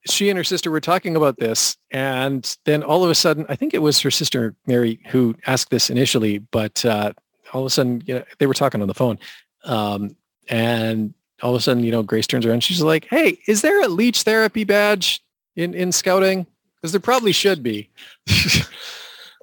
she 0.07 0.29
and 0.31 0.37
her 0.37 0.45
sister 0.45 0.71
were 0.71 0.81
talking 0.81 1.17
about 1.17 1.39
this, 1.39 1.77
and 1.91 2.57
then 2.65 2.83
all 2.83 3.03
of 3.05 3.11
a 3.11 3.15
sudden, 3.15 3.47
I 3.49 3.57
think 3.57 3.75
it 3.75 3.83
was 3.83 4.01
her 4.01 4.11
sister 4.11 4.55
Mary 4.67 4.99
who 5.09 5.35
asked 5.47 5.71
this 5.71 5.89
initially, 5.91 6.39
but 6.39 6.85
uh, 6.85 7.13
all 7.53 7.63
of 7.63 7.67
a 7.67 7.71
sudden, 7.71 8.03
you 8.07 8.15
know, 8.15 8.25
they 8.39 8.47
were 8.47 8.55
talking 8.55 8.83
on 8.83 8.89
the 8.89 8.95
phone, 8.95 9.19
um, 9.65 10.15
and 10.49 11.15
all 11.43 11.55
of 11.55 11.59
a 11.59 11.63
sudden, 11.63 11.83
you 11.85 11.91
know, 11.91 12.03
Grace 12.03 12.27
turns 12.27 12.45
around, 12.45 12.63
she's 12.63 12.83
like, 12.83 13.07
"Hey, 13.09 13.39
is 13.47 13.63
there 13.63 13.83
a 13.83 13.89
leech 13.89 14.23
therapy 14.23 14.65
badge 14.65 15.23
in 15.57 15.73
in 15.75 15.91
scouting? 15.91 16.47
Because 16.77 16.93
there 16.93 17.01
probably 17.01 17.33
should 17.33 17.63
be." 17.63 17.89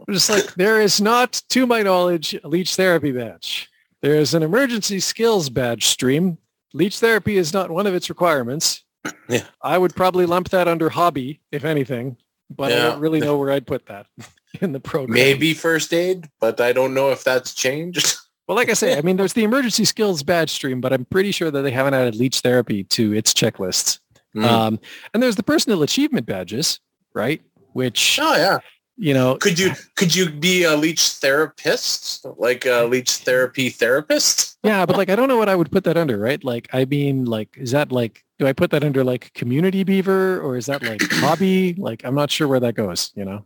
I'm 0.08 0.14
just 0.14 0.30
like, 0.30 0.54
there 0.56 0.82
is 0.82 1.00
not, 1.00 1.42
to 1.50 1.66
my 1.66 1.82
knowledge, 1.82 2.36
a 2.44 2.48
leech 2.48 2.76
therapy 2.76 3.12
badge. 3.12 3.70
There 4.02 4.16
is 4.16 4.34
an 4.34 4.44
emergency 4.44 5.00
skills 5.00 5.50
badge 5.50 5.86
stream 5.86 6.38
Leech 6.74 7.00
therapy 7.00 7.38
is 7.38 7.54
not 7.54 7.70
one 7.70 7.88
of 7.88 7.94
its 7.94 8.10
requirements. 8.10 8.84
Yeah. 9.28 9.46
I 9.64 9.80
would 9.80 9.96
probably 9.96 10.28
lump 10.28 10.50
that 10.50 10.68
under 10.68 10.90
hobby, 10.90 11.42
if 11.52 11.66
anything, 11.66 12.18
but 12.52 12.72
I 12.72 12.76
don't 12.76 13.00
really 13.00 13.20
know 13.20 13.36
where 13.36 13.50
I'd 13.50 13.66
put 13.66 13.88
that 13.88 14.06
in 14.62 14.74
the 14.74 14.80
program. 14.80 15.16
Maybe 15.16 15.56
first 15.56 15.92
aid, 15.92 16.30
but 16.40 16.62
I 16.62 16.72
don't 16.72 16.94
know 16.94 17.10
if 17.10 17.24
that's 17.24 17.54
changed. 17.54 18.18
Well, 18.48 18.58
like 18.58 18.70
I 18.70 18.74
say, 18.74 18.98
I 18.98 19.02
mean, 19.02 19.16
there's 19.16 19.32
the 19.32 19.46
emergency 19.46 19.86
skills 19.86 20.24
badge 20.24 20.50
stream, 20.50 20.82
but 20.82 20.92
I'm 20.92 21.06
pretty 21.06 21.32
sure 21.32 21.50
that 21.50 21.62
they 21.62 21.72
haven't 21.72 21.94
added 21.94 22.16
leech 22.16 22.42
therapy 22.42 22.84
to 22.86 23.14
its 23.14 23.34
checklists. 23.34 24.00
Mm. 24.36 24.44
Um, 24.44 24.80
and 25.14 25.24
there's 25.24 25.38
the 25.38 25.44
personal 25.44 25.84
achievement 25.84 26.26
badges, 26.26 26.82
right? 27.14 27.42
Which, 27.72 28.20
oh 28.22 28.36
yeah. 28.36 28.58
You 28.98 29.14
know, 29.14 29.36
Could 29.38 29.58
you 29.58 29.72
could 29.96 30.14
you 30.16 30.30
be 30.30 30.64
a 30.64 30.76
leech 30.76 31.02
therapist, 31.22 32.26
like 32.38 32.66
a 32.66 32.84
leech 32.86 33.12
therapy 33.18 33.70
therapist? 33.70 34.58
yeah, 34.64 34.86
but 34.86 34.98
like, 34.98 35.10
I 35.10 35.16
don't 35.16 35.28
know 35.28 35.38
what 35.38 35.50
I 35.50 35.56
would 35.56 35.72
put 35.72 35.84
that 35.86 35.98
under, 35.98 36.18
right? 36.18 36.44
Like, 36.44 36.70
I 36.74 36.86
mean, 36.86 37.26
like, 37.26 37.58
is 37.58 37.72
that 37.72 37.92
like, 37.92 38.24
do 38.40 38.48
I 38.48 38.54
put 38.54 38.70
that 38.72 38.84
under 38.84 39.04
like 39.04 39.34
community 39.34 39.84
beaver 39.84 40.40
or 40.42 40.58
is 40.58 40.66
that 40.68 40.84
like 40.84 41.02
hobby? 41.12 41.74
Like, 41.76 42.04
I'm 42.06 42.16
not 42.16 42.30
sure 42.32 42.48
where 42.48 42.60
that 42.60 42.76
goes, 42.76 43.12
you 43.16 43.26
know? 43.26 43.46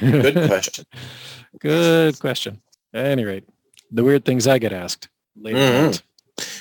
Good 0.00 0.34
question. 0.48 0.84
Good 1.58 2.18
question. 2.20 2.60
At 2.94 3.06
any 3.06 3.24
rate, 3.24 3.44
the 3.90 4.04
weird 4.04 4.24
things 4.24 4.46
I 4.46 4.58
get 4.58 4.72
asked 4.72 5.08
later. 5.36 5.58
Mhm. 5.58 6.02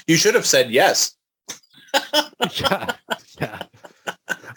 You 0.08 0.16
should 0.18 0.36
have 0.36 0.46
said 0.46 0.72
yes, 0.72 1.16
yeah. 2.60 2.94
Yeah. 3.40 3.62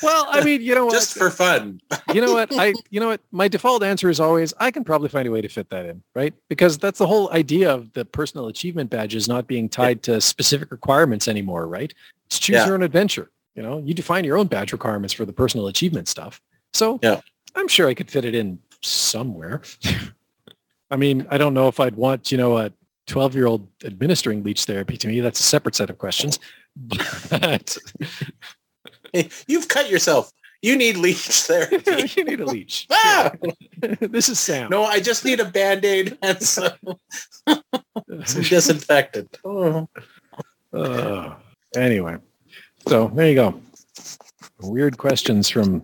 Well, 0.02 0.26
I 0.28 0.44
mean, 0.44 0.60
you 0.62 0.74
know 0.74 0.86
what? 0.86 0.94
just 0.94 1.16
for 1.16 1.30
fun. 1.30 1.80
you 2.12 2.20
know 2.20 2.32
what? 2.34 2.48
I 2.58 2.74
you 2.90 3.00
know 3.00 3.08
what? 3.08 3.20
My 3.30 3.48
default 3.48 3.82
answer 3.82 4.10
is 4.10 4.20
always 4.20 4.52
I 4.58 4.70
can 4.70 4.84
probably 4.84 5.08
find 5.08 5.26
a 5.28 5.30
way 5.30 5.40
to 5.40 5.48
fit 5.48 5.70
that 5.70 5.86
in, 5.86 6.02
right? 6.14 6.34
Because 6.48 6.78
that's 6.78 6.98
the 6.98 7.06
whole 7.06 7.30
idea 7.32 7.72
of 7.72 7.92
the 7.92 8.04
personal 8.04 8.48
achievement 8.48 8.90
badges 8.90 9.28
not 9.28 9.46
being 9.46 9.68
tied 9.68 10.02
to 10.04 10.20
specific 10.20 10.70
requirements 10.70 11.28
anymore, 11.28 11.66
right? 11.68 11.92
It's 12.26 12.38
choose 12.38 12.54
Yeah. 12.54 12.66
your 12.66 12.74
own 12.74 12.82
adventure. 12.82 13.30
You 13.54 13.62
know, 13.62 13.78
you 13.84 13.94
define 13.94 14.24
your 14.24 14.36
own 14.38 14.46
badge 14.46 14.72
requirements 14.72 15.12
for 15.14 15.24
the 15.24 15.32
personal 15.32 15.68
achievement 15.68 16.08
stuff. 16.08 16.40
So 16.72 16.98
Yeah. 17.02 17.20
I'm 17.54 17.68
sure 17.68 17.86
I 17.88 17.94
could 17.94 18.10
fit 18.10 18.24
it 18.24 18.34
in 18.34 18.58
somewhere. 18.82 19.62
I 20.90 20.96
mean, 20.96 21.26
I 21.30 21.38
don't 21.38 21.54
know 21.54 21.68
if 21.68 21.80
I'd 21.80 21.94
want, 21.96 22.32
you 22.32 22.38
know, 22.38 22.58
a 22.58 22.72
12 23.06 23.34
year 23.34 23.46
old 23.46 23.66
administering 23.84 24.42
leech 24.42 24.64
therapy 24.64 24.96
to 24.96 25.06
me. 25.08 25.20
That's 25.20 25.40
a 25.40 25.42
separate 25.42 25.74
set 25.74 25.90
of 25.90 25.98
questions. 25.98 26.38
But 27.30 27.76
You've 29.46 29.68
cut 29.68 29.90
yourself. 29.90 30.32
You 30.62 30.76
need 30.76 30.96
leech 30.96 31.18
therapy. 31.28 32.12
you 32.16 32.24
need 32.24 32.40
a 32.40 32.46
leech. 32.46 32.86
Ah! 32.90 33.32
this 34.00 34.28
is 34.28 34.38
Sam. 34.38 34.70
No, 34.70 34.84
I 34.84 35.00
just 35.00 35.24
need 35.24 35.40
a 35.40 35.44
band-aid 35.44 36.16
and 36.22 36.40
some, 36.40 36.72
some 37.46 38.42
disinfectant. 38.42 39.38
Oh. 39.44 39.88
Uh, 40.72 41.34
anyway, 41.76 42.16
so 42.86 43.08
there 43.08 43.28
you 43.28 43.34
go. 43.34 43.60
Weird 44.60 44.96
questions 44.96 45.48
from 45.48 45.82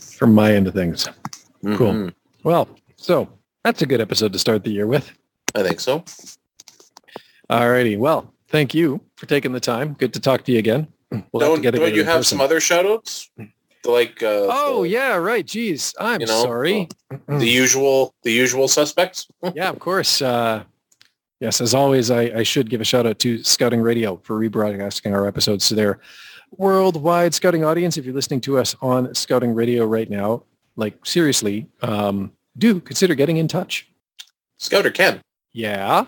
from 0.00 0.34
my 0.34 0.52
end 0.52 0.66
of 0.66 0.74
things. 0.74 1.08
Cool. 1.62 1.92
Mhm. 1.92 2.14
Well, 2.42 2.68
so 2.96 3.28
that's 3.64 3.80
a 3.82 3.86
good 3.86 4.00
episode 4.00 4.32
to 4.32 4.38
start 4.38 4.64
the 4.64 4.70
year 4.70 4.86
with. 4.86 5.10
I 5.54 5.62
think 5.62 5.80
so. 5.80 6.04
Alrighty. 7.48 7.96
Well, 7.96 8.32
thank 8.48 8.74
you 8.74 9.00
for 9.16 9.26
taking 9.26 9.52
the 9.52 9.60
time. 9.60 9.94
Good 9.94 10.12
to 10.14 10.20
talk 10.20 10.44
to 10.44 10.52
you 10.52 10.58
again. 10.58 10.88
We'll 11.10 11.20
have 11.20 11.30
to 11.32 11.38
don't 11.40 11.62
get 11.62 11.74
don't 11.74 11.94
you 11.94 12.04
have 12.04 12.18
person. 12.18 12.38
some 12.38 12.40
other 12.40 12.60
shout-outs? 12.60 13.30
Like 13.84 14.22
uh, 14.22 14.46
Oh 14.50 14.82
the, 14.82 14.88
yeah, 14.90 15.14
right. 15.14 15.46
Geez, 15.46 15.94
I'm 16.00 16.20
you 16.20 16.26
know, 16.26 16.42
sorry. 16.42 16.88
the 17.28 17.46
usual 17.46 18.14
the 18.24 18.32
usual 18.32 18.66
suspects. 18.68 19.28
yeah, 19.54 19.68
of 19.68 19.78
course. 19.78 20.20
Uh, 20.20 20.64
yes, 21.40 21.60
as 21.60 21.72
always, 21.74 22.10
I, 22.10 22.22
I 22.22 22.42
should 22.42 22.68
give 22.68 22.80
a 22.80 22.84
shout 22.84 23.06
out 23.06 23.18
to 23.20 23.42
Scouting 23.44 23.80
Radio 23.80 24.16
for 24.24 24.38
rebroadcasting 24.40 25.12
our 25.12 25.26
episodes 25.28 25.68
to 25.68 25.74
their 25.76 26.00
worldwide 26.56 27.34
scouting 27.34 27.64
audience. 27.64 27.96
If 27.96 28.04
you're 28.04 28.14
listening 28.14 28.40
to 28.42 28.58
us 28.58 28.74
on 28.82 29.14
Scouting 29.14 29.54
Radio 29.54 29.86
right 29.86 30.10
now, 30.10 30.42
like 30.74 31.04
seriously, 31.06 31.68
um, 31.82 32.32
do 32.58 32.80
consider 32.80 33.14
getting 33.14 33.36
in 33.36 33.46
touch. 33.46 33.88
Scouter 34.58 34.90
Ken, 34.90 35.20
Yeah. 35.52 36.06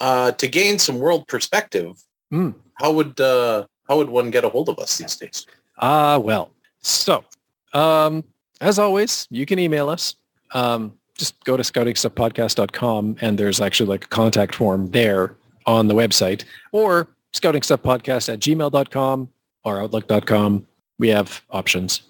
uh, 0.00 0.32
to 0.32 0.48
gain 0.48 0.78
some 0.78 0.98
world 0.98 1.28
perspective, 1.28 2.02
Mm. 2.32 2.54
how 2.76 2.92
would 2.92 3.20
uh, 3.20 3.66
how 3.92 3.98
would 3.98 4.08
one 4.08 4.30
get 4.30 4.42
a 4.42 4.48
hold 4.48 4.70
of 4.70 4.78
us 4.78 4.96
these 4.96 5.16
days? 5.16 5.46
Ah, 5.76 6.16
well. 6.16 6.50
So, 6.80 7.24
um, 7.74 8.24
as 8.62 8.78
always, 8.78 9.28
you 9.30 9.44
can 9.44 9.58
email 9.58 9.90
us. 9.90 10.16
Um, 10.54 10.94
just 11.18 11.38
go 11.44 11.58
to 11.58 11.62
scoutingstuffpodcast.com 11.62 13.16
and 13.20 13.36
there's 13.36 13.60
actually 13.60 13.90
like 13.90 14.06
a 14.06 14.08
contact 14.08 14.54
form 14.54 14.90
there 14.92 15.36
on 15.66 15.88
the 15.88 15.94
website 15.94 16.44
or 16.72 17.08
scoutingstuffpodcast 17.34 18.32
at 18.32 18.40
gmail.com 18.40 19.28
or 19.64 19.82
outlook.com. 19.82 20.66
We 20.98 21.08
have 21.08 21.42
options. 21.50 22.00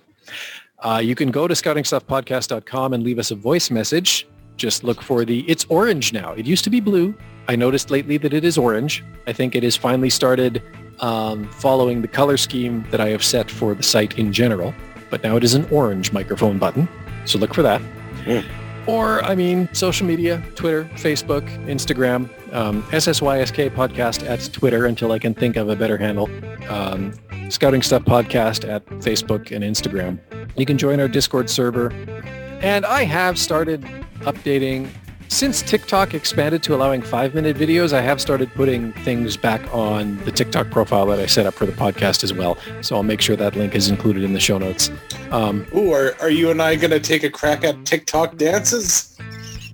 Uh, 0.78 1.00
you 1.02 1.16
can 1.16 1.32
go 1.32 1.48
to 1.48 1.54
scoutingstuffpodcast.com 1.54 2.92
and 2.92 3.02
leave 3.02 3.18
us 3.18 3.32
a 3.32 3.34
voice 3.34 3.72
message. 3.72 4.28
Just 4.56 4.84
look 4.84 5.02
for 5.02 5.24
the, 5.24 5.40
it's 5.50 5.64
orange 5.68 6.12
now. 6.12 6.30
It 6.34 6.46
used 6.46 6.62
to 6.62 6.70
be 6.70 6.78
blue. 6.78 7.12
I 7.48 7.56
noticed 7.56 7.90
lately 7.90 8.18
that 8.18 8.32
it 8.32 8.44
is 8.44 8.56
orange. 8.56 9.02
I 9.26 9.32
think 9.32 9.56
it 9.56 9.64
has 9.64 9.74
finally 9.76 10.10
started 10.10 10.62
um, 11.02 11.48
following 11.50 12.00
the 12.00 12.08
color 12.08 12.36
scheme 12.36 12.86
that 12.90 13.00
I 13.00 13.08
have 13.08 13.22
set 13.22 13.50
for 13.50 13.74
the 13.74 13.82
site 13.82 14.18
in 14.18 14.32
general. 14.32 14.74
But 15.10 15.22
now 15.22 15.36
it 15.36 15.44
is 15.44 15.54
an 15.54 15.66
orange 15.70 16.12
microphone 16.12 16.58
button. 16.58 16.88
So 17.26 17.38
look 17.38 17.52
for 17.52 17.62
that. 17.62 17.82
Mm. 18.24 18.44
Or, 18.86 19.22
I 19.22 19.34
mean, 19.34 19.68
social 19.72 20.06
media, 20.06 20.42
Twitter, 20.56 20.84
Facebook, 20.94 21.46
Instagram, 21.66 22.28
um, 22.52 22.82
SSYSK 22.84 23.70
podcast 23.70 24.28
at 24.28 24.52
Twitter 24.52 24.86
until 24.86 25.12
I 25.12 25.18
can 25.18 25.34
think 25.34 25.56
of 25.56 25.68
a 25.68 25.76
better 25.76 25.96
handle. 25.96 26.28
Um, 26.68 27.12
Scouting 27.48 27.82
Stuff 27.82 28.04
Podcast 28.04 28.68
at 28.68 28.84
Facebook 28.86 29.54
and 29.54 29.62
Instagram. 29.62 30.18
You 30.56 30.66
can 30.66 30.78
join 30.78 30.98
our 31.00 31.08
Discord 31.08 31.50
server. 31.50 31.92
And 32.62 32.84
I 32.86 33.04
have 33.04 33.38
started 33.38 33.82
updating 34.20 34.88
since 35.32 35.62
TikTok 35.62 36.12
expanded 36.12 36.62
to 36.64 36.74
allowing 36.74 37.00
five-minute 37.00 37.56
videos, 37.56 37.92
I 37.92 38.02
have 38.02 38.20
started 38.20 38.52
putting 38.54 38.92
things 38.92 39.36
back 39.36 39.62
on 39.72 40.18
the 40.24 40.30
TikTok 40.30 40.70
profile 40.70 41.06
that 41.06 41.18
I 41.18 41.26
set 41.26 41.46
up 41.46 41.54
for 41.54 41.64
the 41.64 41.72
podcast 41.72 42.22
as 42.22 42.34
well. 42.34 42.58
So 42.82 42.96
I'll 42.96 43.02
make 43.02 43.22
sure 43.22 43.34
that 43.36 43.56
link 43.56 43.74
is 43.74 43.88
included 43.88 44.24
in 44.24 44.34
the 44.34 44.40
show 44.40 44.58
notes. 44.58 44.90
Um, 45.30 45.66
Ooh, 45.74 45.90
are, 45.92 46.14
are 46.20 46.30
you 46.30 46.50
and 46.50 46.60
I 46.60 46.76
going 46.76 46.90
to 46.90 47.00
take 47.00 47.24
a 47.24 47.30
crack 47.30 47.64
at 47.64 47.84
TikTok 47.86 48.36
dances? 48.36 49.16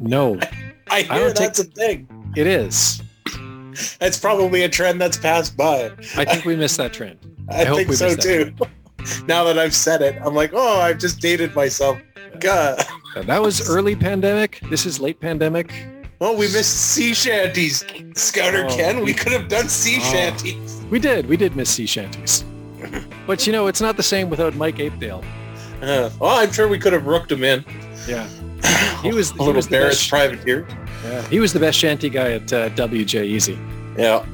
no, 0.01 0.39
I 0.91 0.99
I 0.99 1.03
hear 1.03 1.25
don't 1.27 1.37
that's 1.37 1.59
a 1.59 1.65
thing. 1.65 2.09
it 2.37 2.47
is. 2.47 3.03
That's 3.99 4.19
probably 4.19 4.63
a 4.63 4.69
trend 4.69 5.01
that's 5.01 5.17
passed 5.17 5.57
by. 5.57 5.91
I 6.17 6.25
think 6.25 6.45
we 6.45 6.57
missed 6.57 6.77
that 6.79 6.93
trend. 6.93 7.19
I, 7.51 7.63
I 7.63 7.65
hope 7.65 7.77
think 7.79 7.89
we 7.89 7.97
so 7.97 8.15
too. 8.15 8.55
now 9.27 9.45
that 9.45 9.59
I've 9.59 9.75
said 9.75 10.03
it, 10.03 10.21
I'm 10.25 10.35
like, 10.35 10.53
oh, 10.55 10.81
I've 10.81 10.99
just 10.99 11.21
dated 11.21 11.55
myself. 11.55 11.99
God. 12.41 12.85
That 13.27 13.43
was 13.43 13.69
early 13.69 13.97
pandemic. 13.97 14.61
This 14.71 14.87
is 14.87 15.01
late 15.01 15.21
pandemic. 15.21 15.73
Oh, 16.21 16.33
we 16.33 16.47
missed 16.47 16.77
sea 16.93 17.15
shanties. 17.15 17.85
Scouter 18.15 18.67
Oh. 18.67 18.77
Ken, 18.77 19.03
we 19.05 19.15
could 19.15 19.33
have 19.33 19.49
done 19.49 19.69
sea 19.69 19.99
Oh. 20.01 20.13
shanties. 20.13 20.81
We 20.91 20.99
did. 20.99 21.27
We 21.27 21.37
did 21.37 21.55
miss 21.57 21.71
sea 21.71 21.87
shanties. 21.87 22.45
But 23.27 23.47
you 23.47 23.53
know, 23.53 23.67
it's 23.67 23.81
not 23.81 23.97
the 23.97 24.03
same 24.03 24.31
without 24.31 24.55
Mike 24.55 24.77
Apedale. 24.77 25.23
Uh, 25.83 26.11
well, 26.19 26.39
I'm 26.39 26.51
sure 26.53 26.67
we 26.69 26.79
could 26.79 26.93
have 26.93 27.07
rooked 27.07 27.31
him 27.31 27.45
in. 27.45 27.65
Yeah. 28.09 28.27
He 29.03 29.13
was- 29.13 29.31
a 29.31 29.35
he 29.35 29.39
little 29.39 29.55
was 29.55 29.67
the 29.67 29.71
Barrett's 29.77 29.99
best. 29.99 30.11
privateer. 30.11 30.67
Yeah. 31.05 31.23
He 31.29 31.39
was 31.39 31.53
the 31.53 31.61
best 31.61 31.79
shanty 31.79 32.09
guy 32.09 32.33
at 32.33 32.53
uh, 32.53 32.69
WJ 32.71 33.25
Easy. 33.25 33.57
Yeah, 33.97 34.25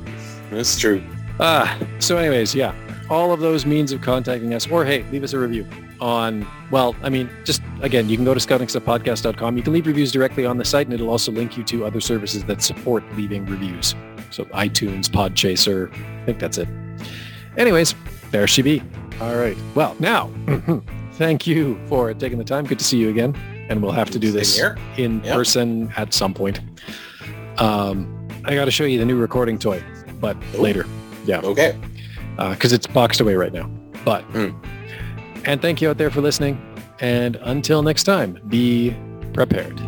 that's 0.51 0.79
true. 0.79 1.03
Ah, 1.39 1.77
so 1.99 2.17
anyways, 2.17 2.55
yeah, 2.55 2.75
all 3.11 3.33
of 3.33 3.41
those 3.41 3.67
means 3.67 3.93
of 3.93 4.01
contacting 4.01 4.55
us, 4.55 4.67
or 4.71 4.85
hey, 4.87 5.05
leave 5.13 5.23
us 5.23 5.35
a 5.35 5.39
review 5.39 5.67
on, 6.01 6.47
well, 6.71 6.95
I 7.03 7.09
mean, 7.11 7.29
just 7.45 7.63
again, 7.81 8.09
you 8.09 8.17
can 8.17 8.25
go 8.25 8.35
to 8.35 8.41
scoutingstuffpodcast.com. 8.41 9.57
You 9.57 9.63
can 9.63 9.73
leave 9.73 9.87
reviews 9.87 10.13
directly 10.13 10.45
on 10.47 10.59
the 10.59 10.65
site, 10.65 10.87
and 10.87 10.95
it'll 10.95 11.11
also 11.11 11.31
link 11.33 11.57
you 11.57 11.65
to 11.65 11.85
other 11.85 12.01
services 12.01 12.45
that 12.45 12.63
support 12.63 13.03
leaving 13.17 13.47
reviews. 13.47 13.95
So 14.31 14.45
iTunes, 14.47 15.09
Podchaser, 15.09 15.93
I 16.23 16.25
think 16.27 16.39
that's 16.39 16.59
it. 16.59 16.69
Anyways, 17.57 17.95
there 18.31 18.47
she 18.47 18.63
be. 18.63 18.83
All 19.21 19.37
right. 19.37 19.57
Well, 19.75 19.95
now, 20.01 20.31
thank 21.13 21.47
you 21.47 21.79
for 21.89 22.13
taking 22.15 22.39
the 22.39 22.45
time. 22.45 22.65
Good 22.67 22.79
to 22.81 22.85
see 22.85 22.99
you 22.99 23.11
again. 23.11 23.35
And 23.71 23.81
we'll 23.83 23.93
have 23.93 24.11
to 24.11 24.19
do 24.19 24.31
this 24.33 24.61
in 24.99 25.23
Yep. 25.25 25.35
person 25.35 25.93
at 25.97 26.13
some 26.13 26.35
point. 26.35 26.61
Um, 27.59 28.29
I 28.45 28.55
got 28.55 28.65
to 28.67 28.71
show 28.71 28.85
you 28.85 28.99
the 28.99 29.05
new 29.07 29.17
recording 29.17 29.59
toy, 29.59 29.83
but 30.21 30.37
Oh. 30.57 30.61
later. 30.61 30.85
Yeah 31.25 31.41
Okay. 31.43 31.75
because 32.37 32.73
it's 32.73 32.87
boxed 32.87 33.21
away 33.21 33.35
right 33.37 33.53
now. 33.53 33.71
But 34.05 34.23
Hmm. 34.25 34.49
And 35.47 35.61
thank 35.61 35.81
you 35.81 35.91
out 35.91 35.99
there 35.99 36.11
for 36.11 36.21
listening. 36.21 36.61
And 37.01 37.37
until 37.37 37.83
next 37.83 38.05
time, 38.05 38.41
be 38.49 38.97
prepared. 39.33 39.81